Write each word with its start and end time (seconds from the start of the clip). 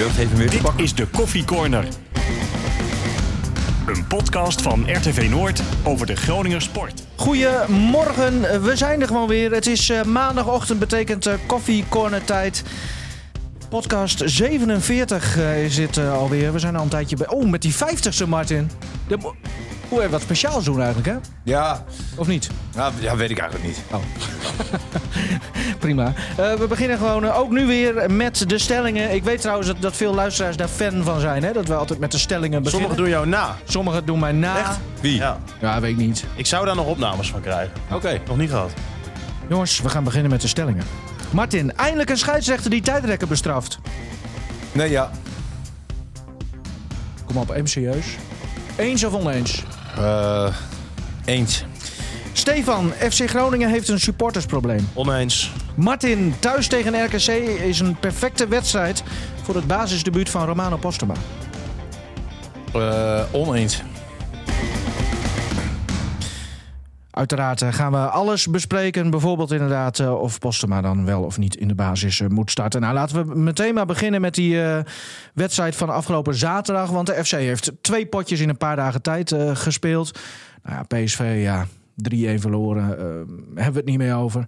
jeugd 0.00 0.16
hem 0.16 0.28
weer 0.36 0.46
te 0.46 0.52
Dit 0.52 0.62
pakken. 0.62 0.84
is 0.84 0.94
de 0.94 1.06
Koffie 1.06 1.44
Corner. 1.44 1.84
Een 3.86 4.06
podcast 4.06 4.62
van 4.62 4.92
RTV 4.92 5.28
Noord 5.30 5.62
over 5.84 6.06
de 6.06 6.16
Groninger 6.16 6.62
sport. 6.62 7.02
Goedemorgen, 7.16 8.62
we 8.62 8.76
zijn 8.76 9.00
er 9.00 9.06
gewoon 9.06 9.28
weer. 9.28 9.52
Het 9.52 9.66
is 9.66 9.90
eh, 9.90 10.02
maandagochtend, 10.02 10.78
betekent 10.78 11.26
eh, 11.26 11.34
koffie 11.46 11.84
corner 11.88 12.24
tijd. 12.24 12.62
Podcast 13.68 14.22
47 14.24 15.38
eh, 15.38 15.64
is 15.64 15.74
dit 15.74 15.98
alweer. 15.98 16.52
We 16.52 16.58
zijn 16.58 16.76
al 16.76 16.82
een 16.82 16.88
tijdje 16.88 17.16
bij. 17.16 17.28
Oh, 17.28 17.50
met 17.50 17.62
die 17.62 17.74
50ste, 17.74 18.28
Martin. 18.28 18.70
De... 19.08 19.32
Hoe 19.90 19.98
even 19.98 20.10
wat 20.10 20.20
speciaals 20.20 20.64
doen 20.64 20.76
eigenlijk, 20.82 21.06
hè? 21.08 21.16
Ja, 21.42 21.84
Of 22.16 22.26
niet? 22.26 22.50
nou, 22.74 22.92
ja, 23.00 23.16
weet 23.16 23.30
ik 23.30 23.38
eigenlijk 23.38 23.68
niet. 23.68 23.82
Prima. 25.78 26.12
Eh, 26.36 26.54
we 26.54 26.66
beginnen 26.68 26.98
gewoon 26.98 27.24
eh, 27.24 27.38
ook 27.38 27.50
nu 27.50 27.66
weer 27.66 28.10
met 28.10 28.48
de 28.48 28.58
stellingen. 28.58 29.14
Ik 29.14 29.24
weet 29.24 29.40
trouwens 29.40 29.68
dat, 29.68 29.76
dat 29.80 29.96
veel 29.96 30.14
luisteraars 30.14 30.56
daar 30.56 30.68
fan 30.68 31.02
van 31.04 31.20
zijn, 31.20 31.42
hè? 31.44 31.52
Dat 31.52 31.66
we 31.68 31.74
altijd 31.74 31.98
met 31.98 32.12
de 32.12 32.18
stellingen 32.18 32.62
beginnen. 32.62 32.88
Sommigen 32.88 32.96
doen 32.96 33.08
jou 33.08 33.26
na. 33.26 33.56
Sommigen 33.64 34.04
doen 34.04 34.18
mij 34.18 34.32
na. 34.32 34.58
Echt? 34.58 34.78
Wie? 35.00 35.14
Ja. 35.16 35.38
Ja, 35.60 35.80
weet 35.80 35.90
ik 35.90 35.96
niet. 35.96 36.24
Ik 36.34 36.46
zou 36.46 36.66
daar 36.66 36.74
nog 36.76 36.86
opnames 36.86 37.30
van 37.30 37.40
krijgen. 37.40 37.72
Oké. 37.92 38.20
Nog 38.26 38.36
niet 38.36 38.50
gehad. 38.50 38.70
Jongens, 39.48 39.80
we 39.80 39.88
gaan 39.88 40.04
beginnen 40.04 40.30
met 40.30 40.40
de 40.40 40.48
stellingen. 40.48 40.84
Martin, 41.30 41.76
eindelijk 41.76 42.10
een 42.10 42.18
scheidsrechter 42.18 42.70
die 42.70 42.82
tijdrekken 42.82 43.28
bestraft. 43.28 43.78
Nee, 44.72 44.90
ja. 44.90 45.10
Kom 47.26 47.36
op, 47.36 47.50
even 47.50 47.68
serieus. 47.68 48.06
Eens 48.76 49.04
of 49.04 49.12
oneens? 49.14 49.62
Eh, 49.96 50.54
eens. 51.24 51.64
Stefan, 52.32 52.92
FC 53.10 53.28
Groningen 53.28 53.70
heeft 53.70 53.88
een 53.88 54.00
supportersprobleem. 54.00 54.88
Oneens. 54.94 55.50
Martin, 55.74 56.34
thuis 56.38 56.66
tegen 56.66 57.04
RKC 57.04 57.28
is 57.62 57.80
een 57.80 57.96
perfecte 58.00 58.48
wedstrijd 58.48 59.02
voor 59.42 59.54
het 59.54 59.66
basisdebuut 59.66 60.30
van 60.30 60.46
Romano 60.46 60.76
Postema. 60.76 61.14
Eh, 62.72 63.22
oneens. 63.32 63.82
Uiteraard 67.20 67.62
eh, 67.62 67.72
gaan 67.72 67.92
we 67.92 67.98
alles 67.98 68.46
bespreken. 68.46 69.10
Bijvoorbeeld 69.10 69.52
inderdaad 69.52 69.98
eh, 69.98 70.20
of 70.20 70.38
Postema 70.38 70.80
dan 70.80 71.04
wel 71.04 71.22
of 71.22 71.38
niet 71.38 71.56
in 71.56 71.68
de 71.68 71.74
basis 71.74 72.20
eh, 72.20 72.28
moet 72.28 72.50
starten. 72.50 72.80
Nou, 72.80 72.94
laten 72.94 73.26
we 73.26 73.34
meteen 73.34 73.74
maar 73.74 73.86
beginnen 73.86 74.20
met 74.20 74.34
die 74.34 74.58
wedstrijd 75.34 75.76
van 75.76 75.90
afgelopen 75.90 76.34
zaterdag. 76.34 76.90
Want 76.90 77.06
de 77.06 77.24
FC 77.24 77.30
heeft 77.30 77.72
twee 77.80 78.06
potjes 78.06 78.40
in 78.40 78.48
een 78.48 78.56
paar 78.56 78.76
dagen 78.76 79.02
tijd 79.02 79.34
gespeeld. 79.52 80.18
Nou 80.62 80.76
ja, 80.76 80.98
PSV, 80.98 81.40
ja, 81.42 81.66
3-1 82.08 82.40
verloren. 82.40 82.98
eh, 82.98 83.04
hebben 83.54 83.72
we 83.72 83.78
het 83.78 83.84
niet 83.84 83.98
meer 83.98 84.14
over. 84.14 84.46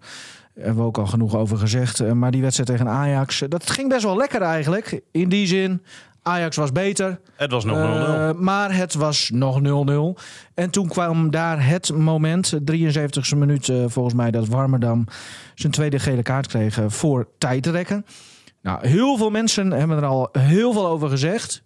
Hebben 0.55 0.77
we 0.77 0.83
ook 0.83 0.99
al 0.99 1.07
genoeg 1.07 1.37
over 1.37 1.59
gezegd. 1.59 2.15
Maar 2.15 2.31
die 2.31 2.43
wedstrijd 2.43 2.69
tegen 2.71 2.89
Ajax, 2.89 3.45
dat 3.49 3.71
ging 3.71 3.89
best 3.89 4.03
wel 4.03 4.17
lekker 4.17 4.43
eigenlijk. 4.43 5.01
In 5.11 5.29
die 5.29 5.47
zin, 5.47 5.83
Ajax 6.23 6.57
was 6.57 6.73
beter. 6.73 7.21
Het 7.37 7.51
was 7.51 7.65
nog 7.65 7.77
0-0. 7.77 7.81
Eh, 7.81 8.33
maar 8.33 8.77
het 8.77 8.95
was 8.95 9.31
nog 9.33 9.61
0-0. 9.61 10.21
En 10.55 10.71
toen 10.71 10.89
kwam 10.89 11.31
daar 11.31 11.67
het 11.67 11.93
moment, 11.93 12.53
73e 12.65 13.37
minuut 13.37 13.69
eh, 13.69 13.85
volgens 13.87 14.15
mij, 14.15 14.31
dat 14.31 14.49
Warmerdam 14.49 15.07
zijn 15.55 15.73
tweede 15.73 15.99
gele 15.99 16.23
kaart 16.23 16.47
kreeg 16.47 16.79
eh, 16.79 16.85
voor 16.89 17.29
tijdrekken. 17.39 18.07
Nou, 18.63 18.87
heel 18.89 19.17
veel 19.17 19.31
mensen 19.31 19.71
hebben 19.71 19.97
er 19.97 20.05
al 20.05 20.29
heel 20.33 20.73
veel 20.73 20.87
over 20.87 21.09
gezegd. 21.09 21.63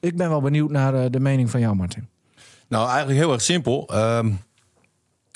Ik 0.00 0.16
ben 0.16 0.28
wel 0.28 0.40
benieuwd 0.40 0.70
naar 0.70 1.10
de 1.10 1.20
mening 1.20 1.50
van 1.50 1.60
jou, 1.60 1.76
Martin. 1.76 2.08
Nou, 2.68 2.88
eigenlijk 2.88 3.18
heel 3.18 3.32
erg 3.32 3.42
simpel. 3.42 3.88
Ehm, 3.92 4.30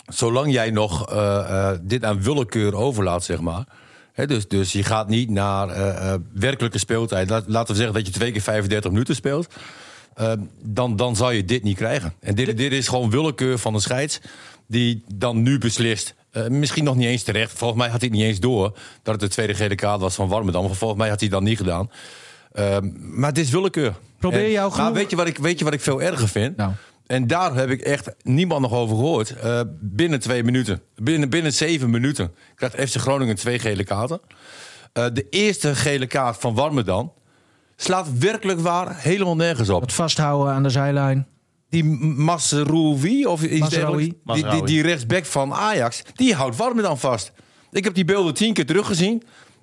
zolang 0.06 0.52
jij 0.52 0.70
nog 0.70 1.08
eh, 1.08 1.70
eh, 1.70 1.78
dit 1.82 2.04
aan 2.04 2.22
willekeur 2.22 2.74
overlaat, 2.74 3.24
zeg 3.24 3.40
maar. 3.40 3.64
Dus, 4.14 4.48
dus 4.48 4.72
je 4.72 4.82
gaat 4.82 5.08
niet 5.08 5.30
naar 5.30 5.68
eh, 5.68 6.12
eh, 6.12 6.20
werkelijke 6.34 6.78
speeltijd. 6.78 7.30
Laat, 7.30 7.44
laten 7.46 7.68
we 7.74 7.76
zeggen 7.80 7.94
dat 7.96 8.06
je 8.06 8.12
twee 8.12 8.32
keer 8.32 8.40
35 8.42 8.90
minuten 8.90 9.14
speelt. 9.14 9.46
Ehm, 10.14 10.38
dan, 10.62 10.96
dan 10.96 11.16
zal 11.16 11.30
je 11.30 11.44
dit 11.44 11.62
niet 11.62 11.76
krijgen. 11.76 12.14
En 12.20 12.34
dit, 12.34 12.56
dit 12.56 12.72
is 12.72 12.88
gewoon 12.88 13.10
willekeur 13.10 13.58
van 13.58 13.72
de 13.72 13.80
scheids. 13.80 14.20
Die 14.66 15.04
dan 15.14 15.42
nu 15.42 15.58
beslist. 15.58 16.14
Eh, 16.30 16.46
misschien 16.46 16.84
nog 16.84 16.96
niet 16.96 17.06
eens 17.06 17.22
terecht. 17.22 17.52
Volgens 17.58 17.80
mij 17.80 17.90
had 17.90 18.00
hij 18.00 18.10
niet 18.10 18.22
eens 18.22 18.40
door 18.40 18.78
dat 19.02 19.12
het 19.14 19.20
de 19.20 19.28
tweede 19.28 19.54
gele 19.54 19.74
kaart 19.74 20.00
was 20.00 20.14
van 20.14 20.28
Warmerdam. 20.28 20.74
Volgens 20.74 21.00
mij 21.00 21.08
had 21.08 21.20
hij 21.20 21.28
dat 21.28 21.42
niet 21.42 21.56
gedaan. 21.56 21.90
Ehm, 22.52 22.88
maar 23.20 23.28
het 23.28 23.38
is 23.38 23.50
willekeur. 23.50 23.94
Probeer 24.18 24.44
En- 24.44 24.50
jou 24.50 24.68
maar 24.70 24.78
genoeg- 24.78 24.94
weet 24.94 25.10
je, 25.10 25.16
wat 25.16 25.26
ik, 25.26 25.38
weet 25.38 25.58
je 25.58 25.64
wat 25.64 25.74
ik 25.74 25.80
veel 25.80 26.02
erger 26.02 26.28
vind? 26.28 26.56
Nou. 26.56 26.72
En 27.10 27.26
daar 27.26 27.54
heb 27.54 27.70
ik 27.70 27.80
echt 27.80 28.10
niemand 28.22 28.60
nog 28.60 28.72
over 28.72 28.96
gehoord. 28.96 29.30
Eh, 29.30 29.60
binnen 29.80 30.20
twee 30.20 30.44
minuten, 30.44 30.82
binnen, 30.96 31.30
binnen 31.30 31.52
zeven 31.52 31.90
minuten, 31.90 32.34
krijgt 32.54 32.90
FC 32.90 33.00
Groningen 33.00 33.36
twee 33.36 33.58
gele 33.58 33.84
kaarten. 33.84 34.20
Eh, 34.92 35.06
de 35.12 35.26
eerste 35.30 35.74
gele 35.74 36.06
kaart 36.06 36.36
van 36.36 36.54
Warmerdam 36.54 37.12
slaat 37.76 38.18
werkelijk 38.18 38.60
waar 38.60 38.96
helemaal 38.98 39.36
nergens 39.36 39.68
op. 39.68 39.80
Het 39.80 39.92
vasthouden 39.92 40.52
aan 40.54 40.62
de 40.62 40.70
zijlijn. 40.70 41.26
Die 41.68 41.84
Masroui, 41.84 43.26
of 43.26 43.42
iets 43.42 43.68
dergelijks, 43.68 44.14
die, 44.24 44.48
die, 44.48 44.64
die 44.64 44.82
rechtsback 44.82 45.24
van 45.24 45.52
Ajax, 45.52 46.02
die 46.14 46.34
houdt 46.34 46.56
Warmerdam 46.56 46.96
vast. 46.96 47.32
Ik 47.70 47.84
heb 47.84 47.94
die 47.94 48.04
beelden 48.04 48.34
tien 48.34 48.52
keer 48.54 48.66
teruggezien. 48.66 49.22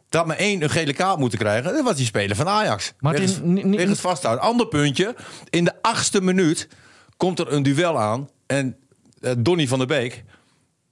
Dat 0.09 0.25
maar 0.25 0.38
één 0.38 0.64
een 0.64 0.69
gele 0.69 0.94
kaart 0.94 1.19
moeten 1.19 1.40
krijgen. 1.40 1.74
Dat 1.74 1.84
was 1.84 1.96
die 1.96 2.06
speler 2.06 2.35
van 2.35 2.47
Ajax. 2.47 2.94
Martin, 3.00 3.22
Wegens- 3.25 3.64
wegens 3.64 3.90
het 3.90 4.00
vasthouden. 4.00 4.44
Ander 4.46 4.68
puntje. 4.68 5.16
In 5.50 5.64
de 5.64 5.74
achtste 5.81 6.22
minuut 6.22 6.68
komt 7.17 7.39
er 7.39 7.51
een 7.51 7.63
duel 7.63 8.00
aan. 8.00 8.29
En 8.45 8.78
eh, 9.22 9.31
Donny 9.38 9.67
van 9.67 9.78
der 9.78 9.88
Beek. 9.88 10.23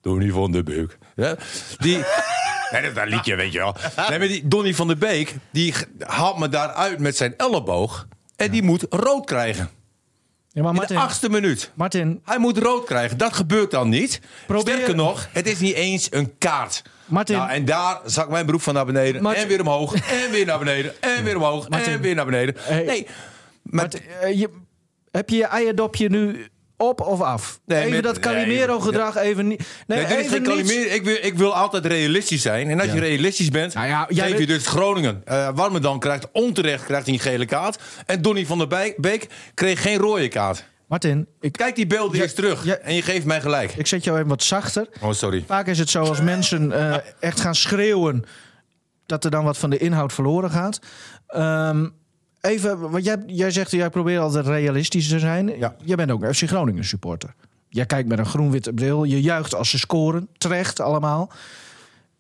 Donny 0.01 0.29
van 0.31 0.51
der 0.51 0.63
Beek. 0.63 0.97
Ja, 1.15 1.35
die. 1.77 1.99
Nee, 2.71 2.93
dat, 2.93 3.07
liedje, 3.07 3.35
weet 3.35 3.51
je 3.51 3.57
wel. 3.59 3.75
Nee, 4.09 4.19
maar 4.19 4.27
die 4.27 4.47
Donny 4.47 4.73
van 4.73 4.87
der 4.87 4.97
Beek. 4.97 5.35
Die 5.51 5.73
haalt 5.99 6.37
me 6.37 6.49
daaruit 6.49 6.99
met 6.99 7.17
zijn 7.17 7.33
elleboog. 7.37 8.07
En 8.35 8.51
die 8.51 8.63
moet 8.63 8.85
rood 8.89 9.25
krijgen. 9.25 9.69
Ja, 10.49 10.61
maar 10.61 10.71
In 10.71 10.77
Martin, 10.77 10.95
de 10.95 11.01
achtste 11.01 11.29
minuut. 11.29 11.71
Martin, 11.73 12.21
Hij 12.23 12.37
moet 12.39 12.57
rood 12.57 12.85
krijgen. 12.85 13.17
Dat 13.17 13.33
gebeurt 13.33 13.71
dan 13.71 13.89
niet. 13.89 14.21
Probeer- 14.47 14.73
Sterker 14.73 14.95
nog, 14.95 15.27
het 15.31 15.47
is 15.47 15.59
niet 15.59 15.73
eens 15.75 16.07
een 16.11 16.37
kaart. 16.37 16.81
Martin. 17.05 17.35
Nou, 17.37 17.49
en 17.49 17.65
daar 17.65 17.99
zak 18.05 18.29
mijn 18.29 18.45
broek 18.45 18.61
van 18.61 18.73
naar 18.73 18.85
beneden. 18.85 19.21
Martin. 19.21 19.41
En 19.41 19.47
weer 19.47 19.59
omhoog. 19.61 19.93
En 19.95 20.31
weer 20.31 20.45
naar 20.45 20.59
beneden. 20.59 20.93
En 21.01 21.23
weer 21.23 21.35
omhoog. 21.35 21.69
Martin. 21.69 21.93
En 21.93 22.01
weer 22.01 22.15
naar 22.15 22.25
beneden. 22.25 22.55
Hey. 22.59 22.83
Nee. 22.83 23.05
Maar, 23.61 23.81
Martin, 23.83 24.01
eh, 24.21 24.39
je, 24.39 24.49
heb 25.15 25.29
je 25.29 25.35
je 25.35 25.45
eierdopje 25.45 26.09
nu 26.09 26.47
op 26.77 27.01
of 27.01 27.21
af? 27.21 27.59
Nee, 27.65 27.79
even 27.79 27.91
met- 27.91 28.03
dat 28.03 28.19
Calimero-gedrag 28.19 29.17
even 29.17 29.47
niet... 29.47 29.63
Nee, 29.87 30.05
Nee, 30.05 30.17
even 30.17 30.43
Calimero. 30.43 30.93
ik, 30.93 31.03
wil, 31.03 31.17
ik 31.21 31.37
wil 31.37 31.55
altijd 31.55 31.85
realistisch 31.85 32.41
zijn. 32.41 32.69
En 32.69 32.79
als 32.79 32.91
je 32.91 32.99
realistisch 32.99 33.49
bent, 33.49 33.73
Nou 33.73 33.87
ja, 33.87 34.05
jij 34.09 34.29
geef 34.29 34.39
je 34.39 34.45
dus 34.45 34.67
Groningen. 34.67 35.21
Uh, 35.27 35.49
Warmerdam 35.55 35.99
krijgt 35.99 36.27
onterecht 36.31 36.83
krijgt 36.85 37.05
hij 37.05 37.13
een 37.15 37.19
gele 37.21 37.45
kaart. 37.45 37.79
En 38.05 38.21
Donny 38.21 38.45
van 38.45 38.57
der 38.57 38.95
Beek- 38.97 39.27
kreeg 39.53 39.81
geen 39.81 39.97
rode 39.97 40.27
kaart. 40.27 40.63
Martin, 40.87 41.27
ik, 41.39 41.51
Kijk 41.51 41.75
die 41.75 41.87
beelden 41.87 42.17
Ja, 42.17 42.23
eens 42.23 42.33
terug. 42.33 42.65
ja. 42.65 42.75
En 42.75 42.95
je 42.95 43.01
geeft 43.01 43.25
mij 43.25 43.41
gelijk. 43.41 43.71
ik 43.71 43.87
zet 43.87 44.03
jou 44.03 44.17
even 44.17 44.29
wat 44.29 44.43
zachter. 44.43 44.87
Oh, 45.01 45.11
sorry. 45.11 45.43
Vaak 45.47 45.67
is 45.67 45.79
het 45.79 45.89
zo 45.89 46.03
als 46.03 46.21
mensen 46.21 46.71
eh, 46.71 46.95
echt 47.19 47.39
gaan 47.39 47.55
schreeuwen... 47.55 48.23
dat 49.05 49.23
er 49.23 49.31
dan 49.31 49.43
wat 49.43 49.57
van 49.57 49.69
de 49.69 49.77
inhoud 49.77 50.13
verloren 50.13 50.49
gaat. 50.49 50.79
Ehm, 51.27 51.87
even, 52.45 52.89
want 52.91 53.05
jij, 53.05 53.23
jij 53.25 53.51
zegt, 53.51 53.71
jij 53.71 53.89
probeert 53.89 54.21
altijd 54.21 54.45
realistisch 54.47 55.07
te 55.07 55.19
zijn. 55.19 55.57
Ja. 55.57 55.75
Jij 55.83 55.95
bent 55.95 56.11
ook 56.11 56.23
een 56.23 56.33
FC 56.33 56.47
Groningen 56.47 56.85
supporter. 56.85 57.33
Jij 57.69 57.85
kijkt 57.85 58.09
met 58.09 58.19
een 58.19 58.25
groen-witte 58.25 58.73
bril. 58.73 59.03
Je 59.03 59.21
juicht 59.21 59.55
als 59.55 59.69
ze 59.69 59.77
scoren. 59.79 60.27
Terecht 60.37 60.79
allemaal. 60.79 61.31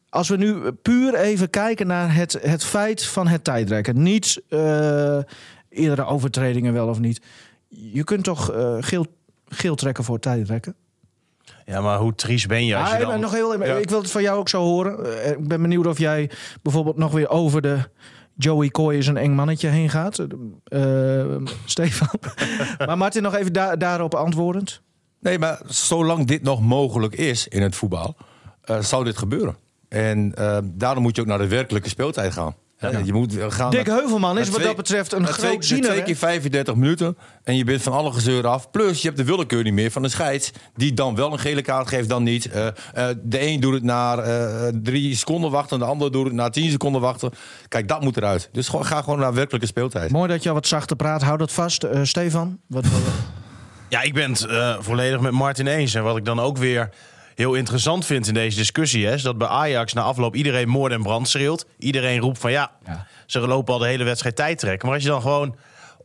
Als 0.09 0.29
we 0.29 0.37
nu 0.37 0.71
puur 0.71 1.15
even 1.15 1.49
kijken 1.49 1.87
naar 1.87 2.15
het, 2.15 2.37
het 2.41 2.63
feit 2.63 3.05
van 3.05 3.27
het 3.27 3.43
tijdrekken. 3.43 4.03
Niet 4.03 4.41
eh 4.49 5.17
eerdere 5.69 6.05
overtredingen 6.05 6.73
wel 6.73 6.87
of 6.87 6.99
niet. 6.99 7.21
Je 7.67 8.03
kunt 8.03 8.23
toch 8.23 8.51
eh, 8.51 8.77
geel, 8.79 9.05
geel 9.47 9.75
trekken 9.75 10.03
voor 10.03 10.19
tijdrekken? 10.19 10.75
Ja, 11.65 11.81
maar 11.81 11.97
hoe 11.97 12.15
triest 12.15 12.47
ben 12.47 12.65
je 12.65 12.75
als 12.75 12.89
je 12.91 12.95
Ah, 12.95 13.07
dan... 13.07 13.19
nog 13.19 13.31
heel, 13.31 13.63
Ja. 13.63 13.75
Ik 13.75 13.89
wil 13.89 14.01
het 14.01 14.11
van 14.11 14.21
jou 14.21 14.39
ook 14.39 14.49
zo 14.49 14.61
horen. 14.61 15.21
Eh, 15.23 15.31
Ik 15.31 15.47
ben 15.47 15.61
benieuwd 15.61 15.85
of 15.87 15.97
jij 15.97 16.29
bijvoorbeeld 16.61 16.97
nog 16.97 17.11
weer 17.11 17.29
over 17.29 17.61
de 17.61 17.79
Joey 18.37 18.69
Coy 18.69 18.95
is 18.95 19.07
een 19.07 19.17
eng 19.17 19.31
mannetje 19.33 19.67
heen 19.67 19.89
gaat. 19.89 20.19
Eh, 20.63 21.35
Stefan. 21.65 22.19
maar 22.87 22.97
Martin, 22.97 23.21
nog 23.23 23.35
even 23.35 23.53
da- 23.53 23.75
daarop 23.75 24.13
antwoordend. 24.15 24.81
Nee, 25.19 25.39
maar 25.39 25.61
zolang 25.67 26.27
dit 26.27 26.41
nog 26.43 26.61
mogelijk 26.61 27.15
is 27.15 27.47
in 27.47 27.61
het 27.61 27.75
voetbal, 27.75 28.15
eh, 28.61 28.79
zal 28.79 29.03
dit 29.03 29.17
gebeuren. 29.17 29.55
En 29.89 30.33
eh, 30.35 30.57
daarom 30.63 31.03
moet 31.03 31.15
je 31.15 31.21
ook 31.21 31.27
naar 31.27 31.37
de 31.37 31.47
werkelijke 31.47 31.89
speeltijd 31.89 32.33
gaan. 32.33 32.55
Ja, 32.79 33.01
Je 33.03 33.13
moet 33.13 33.35
gaan 33.49 33.71
Dick 33.71 33.85
Heuvelman 33.85 34.37
is 34.39 34.45
wat 34.45 34.55
twee- 34.55 34.67
dat 34.67 34.75
betreft 34.75 35.13
een 35.13 35.21
naar 35.21 35.33
twee, 35.33 35.49
groot 35.49 35.65
ziener. 35.65 35.89
Twee 35.89 36.03
keer 36.03 36.15
35 36.15 36.75
minuten 36.75 37.17
en 37.43 37.57
je 37.57 37.63
bent 37.63 37.81
van 37.81 37.93
alle 37.93 38.11
gezeur 38.11 38.47
af. 38.47 38.71
Plus 38.71 39.01
je 39.01 39.07
hebt 39.07 39.17
de 39.19 39.23
willekeur 39.25 39.63
niet 39.63 39.73
meer 39.73 39.91
van 39.91 40.01
de 40.01 40.09
scheids. 40.09 40.51
Die 40.75 40.93
dan 40.93 41.15
wel 41.15 41.31
een 41.31 41.39
gele 41.39 41.61
kaart 41.61 41.87
geeft, 41.87 42.09
dan 42.09 42.23
niet. 42.23 42.49
Eh, 42.49 42.67
eh, 42.67 42.73
de 43.23 43.41
een 43.47 43.59
doet 43.59 43.73
het 43.73 43.83
na 43.83 44.17
eh, 44.17 44.67
drie 44.83 45.15
seconden 45.15 45.51
wachten. 45.51 45.79
De 45.79 45.85
ander 45.85 46.11
doet 46.11 46.25
het 46.25 46.33
na 46.33 46.49
tien 46.49 46.71
seconden 46.71 47.01
wachten. 47.01 47.31
Kijk, 47.67 47.87
dat 47.87 48.01
moet 48.01 48.17
eruit. 48.17 48.49
Dus 48.51 48.67
ga 48.69 49.01
gewoon 49.01 49.19
naar 49.19 49.33
werkelijke 49.33 49.67
speeltijd. 49.67 50.11
Mooi 50.11 50.27
dat 50.29 50.43
je 50.43 50.49
al 50.49 50.55
wat 50.55 50.67
zachter 50.67 50.95
praat. 50.95 51.21
Hou 51.21 51.37
dat 51.37 51.51
vast. 51.51 51.83
Eh, 51.83 51.99
Stefan? 52.03 52.59
Wat, 52.67 52.83
wil 52.87 52.99
je? 53.05 53.11
Ja, 53.89 54.01
ik 54.01 54.13
ben 54.13 54.31
het 54.31 54.45
eh, 54.45 54.75
volledig 54.79 55.19
met 55.19 55.31
Martin 55.31 55.67
eens. 55.67 55.93
En 55.93 56.03
wat 56.03 56.17
ik 56.17 56.25
dan 56.25 56.39
ook 56.39 56.57
weer 56.57 56.89
heel 57.35 57.53
interessant 57.53 58.05
vind 58.05 58.27
in 58.27 58.33
deze 58.33 58.57
discussie... 58.57 59.05
Hè, 59.05 59.13
is 59.13 59.21
dat 59.21 59.37
bij 59.37 59.47
Ajax 59.47 59.93
na 59.93 60.01
afloop 60.01 60.35
iedereen 60.35 60.69
moord 60.69 60.91
en 60.91 61.03
brand 61.03 61.27
schreeuwt. 61.27 61.65
Iedereen 61.77 62.19
roept 62.19 62.39
van 62.39 62.51
ja, 62.51 62.71
Ja. 62.85 63.07
ze 63.25 63.39
lopen 63.39 63.73
al 63.73 63.79
de 63.79 63.87
hele 63.87 64.03
wedstrijd 64.03 64.35
tijd 64.35 64.59
trekken. 64.59 64.85
Maar 64.85 64.95
als 64.95 65.05
je 65.05 65.09
dan 65.11 65.21
gewoon 65.21 65.55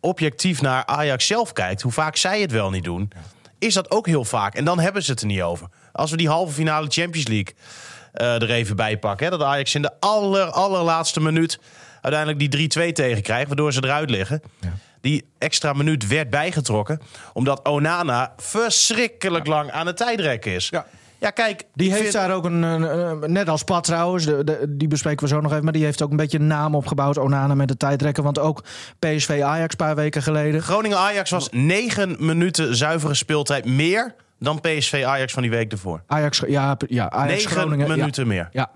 objectief 0.00 0.62
naar 0.62 0.86
Ajax 0.86 1.26
zelf 1.26 1.52
kijkt... 1.52 1.82
hoe 1.82 1.92
vaak 1.92 2.16
zij 2.16 2.40
het 2.40 2.50
wel 2.52 2.70
niet 2.70 2.84
doen, 2.84 3.12
is 3.58 3.74
dat 3.74 3.90
ook 3.90 4.06
heel 4.06 4.24
vaak. 4.24 4.54
En 4.54 4.64
dan 4.64 4.78
hebben 4.80 5.02
ze 5.02 5.10
het 5.10 5.20
er 5.20 5.26
niet 5.26 5.42
over. 5.42 5.68
Als 5.92 6.10
we 6.10 6.16
die 6.16 6.28
halve 6.28 6.52
finale 6.52 6.86
Champions 6.88 7.26
League 7.28 7.54
eh, 8.12 8.42
er 8.42 8.50
even 8.50 8.76
bij 8.76 8.98
pakken... 8.98 9.24
Hè, 9.26 9.38
dat 9.38 9.46
Ajax 9.46 9.74
in 9.74 9.82
de 9.82 10.00
aller, 10.00 10.44
allerlaatste 10.50 11.20
minuut 11.20 11.58
uiteindelijk 12.00 12.52
die 12.52 12.88
3-2 12.88 12.92
tegenkrijgt... 12.92 13.46
waardoor 13.46 13.72
ze 13.72 13.84
eruit 13.84 14.10
liggen... 14.10 14.42
Die 15.00 15.24
extra 15.38 15.72
minuut 15.72 16.06
werd 16.06 16.30
bijgetrokken. 16.30 17.00
Omdat 17.32 17.68
Onana 17.68 18.32
verschrikkelijk 18.36 19.46
lang 19.46 19.70
aan 19.70 19.86
het 19.86 19.96
tijdrekken 19.96 20.52
is. 20.52 20.68
Ja. 20.68 20.86
Ja, 21.20 21.30
kijk. 21.30 21.62
Die 21.74 21.88
heeft 21.90 22.00
vind- 22.02 22.12
daar 22.12 22.34
ook 22.34 22.44
een, 22.44 23.32
net 23.32 23.48
als 23.48 23.62
Pat 23.62 23.84
trouwens, 23.84 24.24
de, 24.24 24.44
de- 24.44 24.64
die 24.68 24.88
bespreken 24.88 25.22
we 25.22 25.28
zo 25.28 25.40
nog 25.40 25.50
even, 25.52 25.64
maar 25.64 25.72
die 25.72 25.84
heeft 25.84 26.02
ook 26.02 26.10
een 26.10 26.16
beetje 26.16 26.38
een 26.38 26.46
naam 26.46 26.74
opgebouwd, 26.74 27.18
Onana 27.18 27.54
met 27.54 27.68
de 27.68 27.76
tijdrekken, 27.76 28.22
want 28.22 28.38
ook 28.38 28.64
PSV 28.98 29.40
Ajax 29.44 29.70
een 29.70 29.76
paar 29.86 29.94
weken 29.96 30.22
geleden. 30.22 30.62
Groningen-Ajax 30.62 31.30
was 31.30 31.48
negen 31.50 32.16
minuten 32.18 32.76
zuivere 32.76 33.14
speeltijd 33.14 33.64
meer 33.64 34.14
dan 34.38 34.60
PSV-Ajax 34.60 35.32
van 35.32 35.42
die 35.42 35.50
week 35.50 35.72
ervoor. 35.72 36.02
Ajax, 36.06 36.42
ja, 36.46 36.76
ja 36.86 37.10
Ajax 37.10 37.32
Negen 37.32 37.50
Groningen. 37.50 37.86
ja. 37.88 37.94
minuten 37.96 38.26
meer. 38.26 38.48
Ja. 38.52 38.70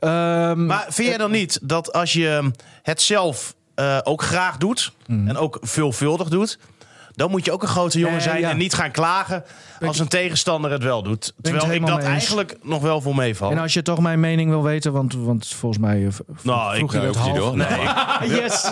Ehm, 0.00 0.66
Maar 0.66 0.86
vind 0.88 1.08
jij 1.08 1.18
dan 1.18 1.30
niet 1.30 1.58
dat 1.62 1.92
als 1.92 2.12
je 2.12 2.50
het 2.82 3.02
zelf 3.02 3.54
eh, 3.74 3.98
ook 4.02 4.22
graag 4.22 4.56
doet... 4.56 4.92
en 5.06 5.36
ook 5.36 5.58
veelvuldig 5.60 6.28
doet... 6.28 6.58
dan 7.14 7.30
moet 7.30 7.44
je 7.44 7.52
ook 7.52 7.62
een 7.62 7.68
grote 7.68 7.98
jongen 7.98 8.22
zijn... 8.22 8.40
ja. 8.40 8.50
en 8.50 8.56
niet 8.56 8.74
gaan 8.74 8.90
klagen 8.90 9.44
als 9.80 9.98
een 9.98 10.08
tegenstander 10.08 10.70
het 10.70 10.82
wel 10.82 11.02
doet. 11.02 11.32
Terwijl 11.42 11.72
ik 11.72 11.86
dat 11.86 12.02
eigenlijk 12.02 12.56
nog 12.62 12.82
wel 12.82 13.00
voor 13.00 13.14
meeval. 13.14 13.50
en 13.50 13.58
als 13.58 13.72
je 13.74 13.82
toch 13.82 14.00
mijn 14.00 14.20
mening 14.20 14.50
wil 14.50 14.62
weten, 14.62 14.92
want, 14.92 15.14
want 15.14 15.46
volgens 15.46 15.80
mij 15.82 16.06
eh, 16.06 16.12
Nou, 16.42 16.76
ik- 16.76 16.90
je 16.92 16.98
hoeft 16.98 17.06
niet, 17.06 17.16
half. 17.16 17.38
hoor. 17.38 17.56
Nee. 17.56 17.66
Yes. 18.40 18.70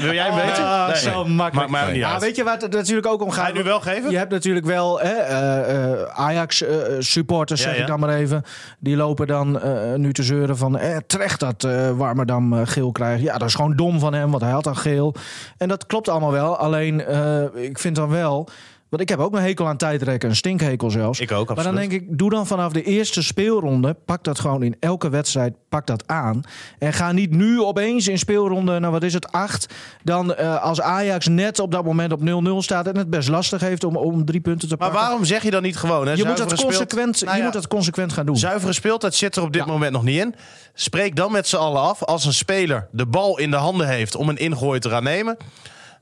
wil 0.00 0.12
jij 0.12 0.34
weten? 0.34 0.64
Ah, 0.64 0.86
Nee. 0.86 0.96
zo 0.96 1.24
makkelijk. 1.24 1.94
Ja, 1.94 2.12
uit. 2.12 2.22
weet 2.22 2.36
je 2.36 2.44
waar 2.44 2.58
het 2.58 2.72
natuurlijk 2.72 3.06
ook 3.06 3.22
om 3.22 3.30
gaat? 3.30 3.42
Ga 3.44 3.48
je 3.48 3.54
nu 3.58 3.62
wel 3.62 3.80
geven? 3.80 4.10
Je 4.10 4.16
hebt 4.16 4.30
natuurlijk 4.32 4.66
wel 4.66 5.00
hè, 5.00 5.08
eh, 5.12 5.92
eh, 5.92 6.02
Ajax-supporters, 6.12 7.62
Ja, 7.62 7.68
zeg 7.70 7.78
ik 7.80 7.86
dan 7.86 8.00
maar 8.00 8.08
even. 8.14 8.42
Die 8.78 8.96
lopen 8.96 9.26
dan 9.26 9.60
eh, 9.60 9.94
nu 9.94 10.12
te 10.12 10.22
zeuren 10.22 10.56
van... 10.56 10.78
Eh, 10.78 10.96
terecht 11.06 11.40
dat 11.40 11.64
eh 11.64 11.90
Warmerdam 11.90 12.52
eh, 12.52 12.60
geel 12.64 12.92
krijgt. 12.92 13.22
Ja, 13.22 13.38
dat 13.38 13.48
is 13.48 13.54
gewoon 13.54 13.76
dom 13.76 13.98
van 13.98 14.12
hem, 14.14 14.30
want 14.30 14.42
hij 14.42 14.52
had 14.52 14.66
al 14.66 14.74
geel. 14.74 15.14
En 15.58 15.68
dat 15.68 15.86
klopt 15.86 16.08
allemaal 16.08 16.32
wel. 16.32 16.56
Alleen, 16.56 17.04
eh, 17.04 17.42
ik 17.54 17.78
vind 17.78 17.96
dan 17.96 18.08
wel... 18.08 18.48
Want 18.88 19.02
ik 19.02 19.08
heb 19.08 19.18
ook 19.18 19.34
een 19.34 19.42
hekel 19.42 19.66
aan 19.66 19.76
tijdrekken, 19.76 20.28
een 20.28 20.36
stinkhekel 20.36 20.90
zelfs. 20.90 21.20
Ik 21.20 21.32
ook, 21.32 21.46
Maar 21.46 21.56
dan 21.56 21.66
absoluut. 21.66 21.90
denk 21.90 22.02
ik, 22.02 22.18
doe 22.18 22.30
dan 22.30 22.46
vanaf 22.46 22.72
de 22.72 22.82
eerste 22.82 23.22
speelronde... 23.22 23.94
pak 24.04 24.24
dat 24.24 24.38
gewoon 24.40 24.62
in 24.62 24.76
elke 24.80 25.08
wedstrijd, 25.08 25.54
pak 25.68 25.86
dat 25.86 26.06
aan. 26.06 26.40
En 26.78 26.92
ga 26.92 27.12
niet 27.12 27.30
nu 27.30 27.60
opeens 27.60 28.08
in 28.08 28.18
speelronde, 28.18 28.78
nou 28.78 28.92
wat 28.92 29.02
is 29.02 29.14
het, 29.14 29.32
acht... 29.32 29.74
dan 30.04 30.34
eh, 30.34 30.62
als 30.62 30.80
Ajax 30.80 31.26
net 31.28 31.58
op 31.58 31.70
dat 31.72 31.84
moment 31.84 32.12
op 32.12 32.20
0-0 32.20 32.24
staat... 32.58 32.86
en 32.86 32.96
het 32.96 33.10
best 33.10 33.28
lastig 33.28 33.60
heeft 33.60 33.84
om, 33.84 33.96
om 33.96 34.24
drie 34.24 34.40
punten 34.40 34.68
te 34.68 34.74
Maar 34.78 34.88
pakken. 34.88 35.06
waarom 35.06 35.24
zeg 35.24 35.42
je 35.42 35.50
dan 35.50 35.62
niet 35.62 35.76
gewoon? 35.76 36.06
Hè? 36.06 36.12
Je 36.12 36.24
moet, 36.24 36.36
dat 36.36 36.50
speelt- 36.50 36.62
consequent, 36.62 37.20
Nou 37.20 37.32
je 37.32 37.38
ja, 37.38 37.44
moet 37.44 37.52
dat 37.54 37.68
consequent 37.68 38.12
gaan 38.12 38.26
doen. 38.26 38.36
Zuivere 38.36 38.72
speeltijd 38.72 39.14
zit 39.14 39.36
er 39.36 39.42
op 39.42 39.52
dit 39.52 39.64
Ja. 39.64 39.70
moment 39.72 39.92
nog 39.92 40.02
niet 40.02 40.20
in. 40.20 40.34
Spreek 40.74 41.16
dan 41.16 41.32
met 41.32 41.46
z'n 41.48 41.56
allen 41.56 41.80
af. 41.82 42.02
Als 42.04 42.24
een 42.24 42.34
speler 42.34 42.88
de 42.90 43.06
bal 43.06 43.38
in 43.38 43.50
de 43.50 43.56
handen 43.56 43.88
heeft 43.88 44.16
om 44.16 44.28
een 44.28 44.36
ingooi 44.36 44.78
te 44.80 44.88
gaan 44.90 45.02
nemen. 45.04 45.36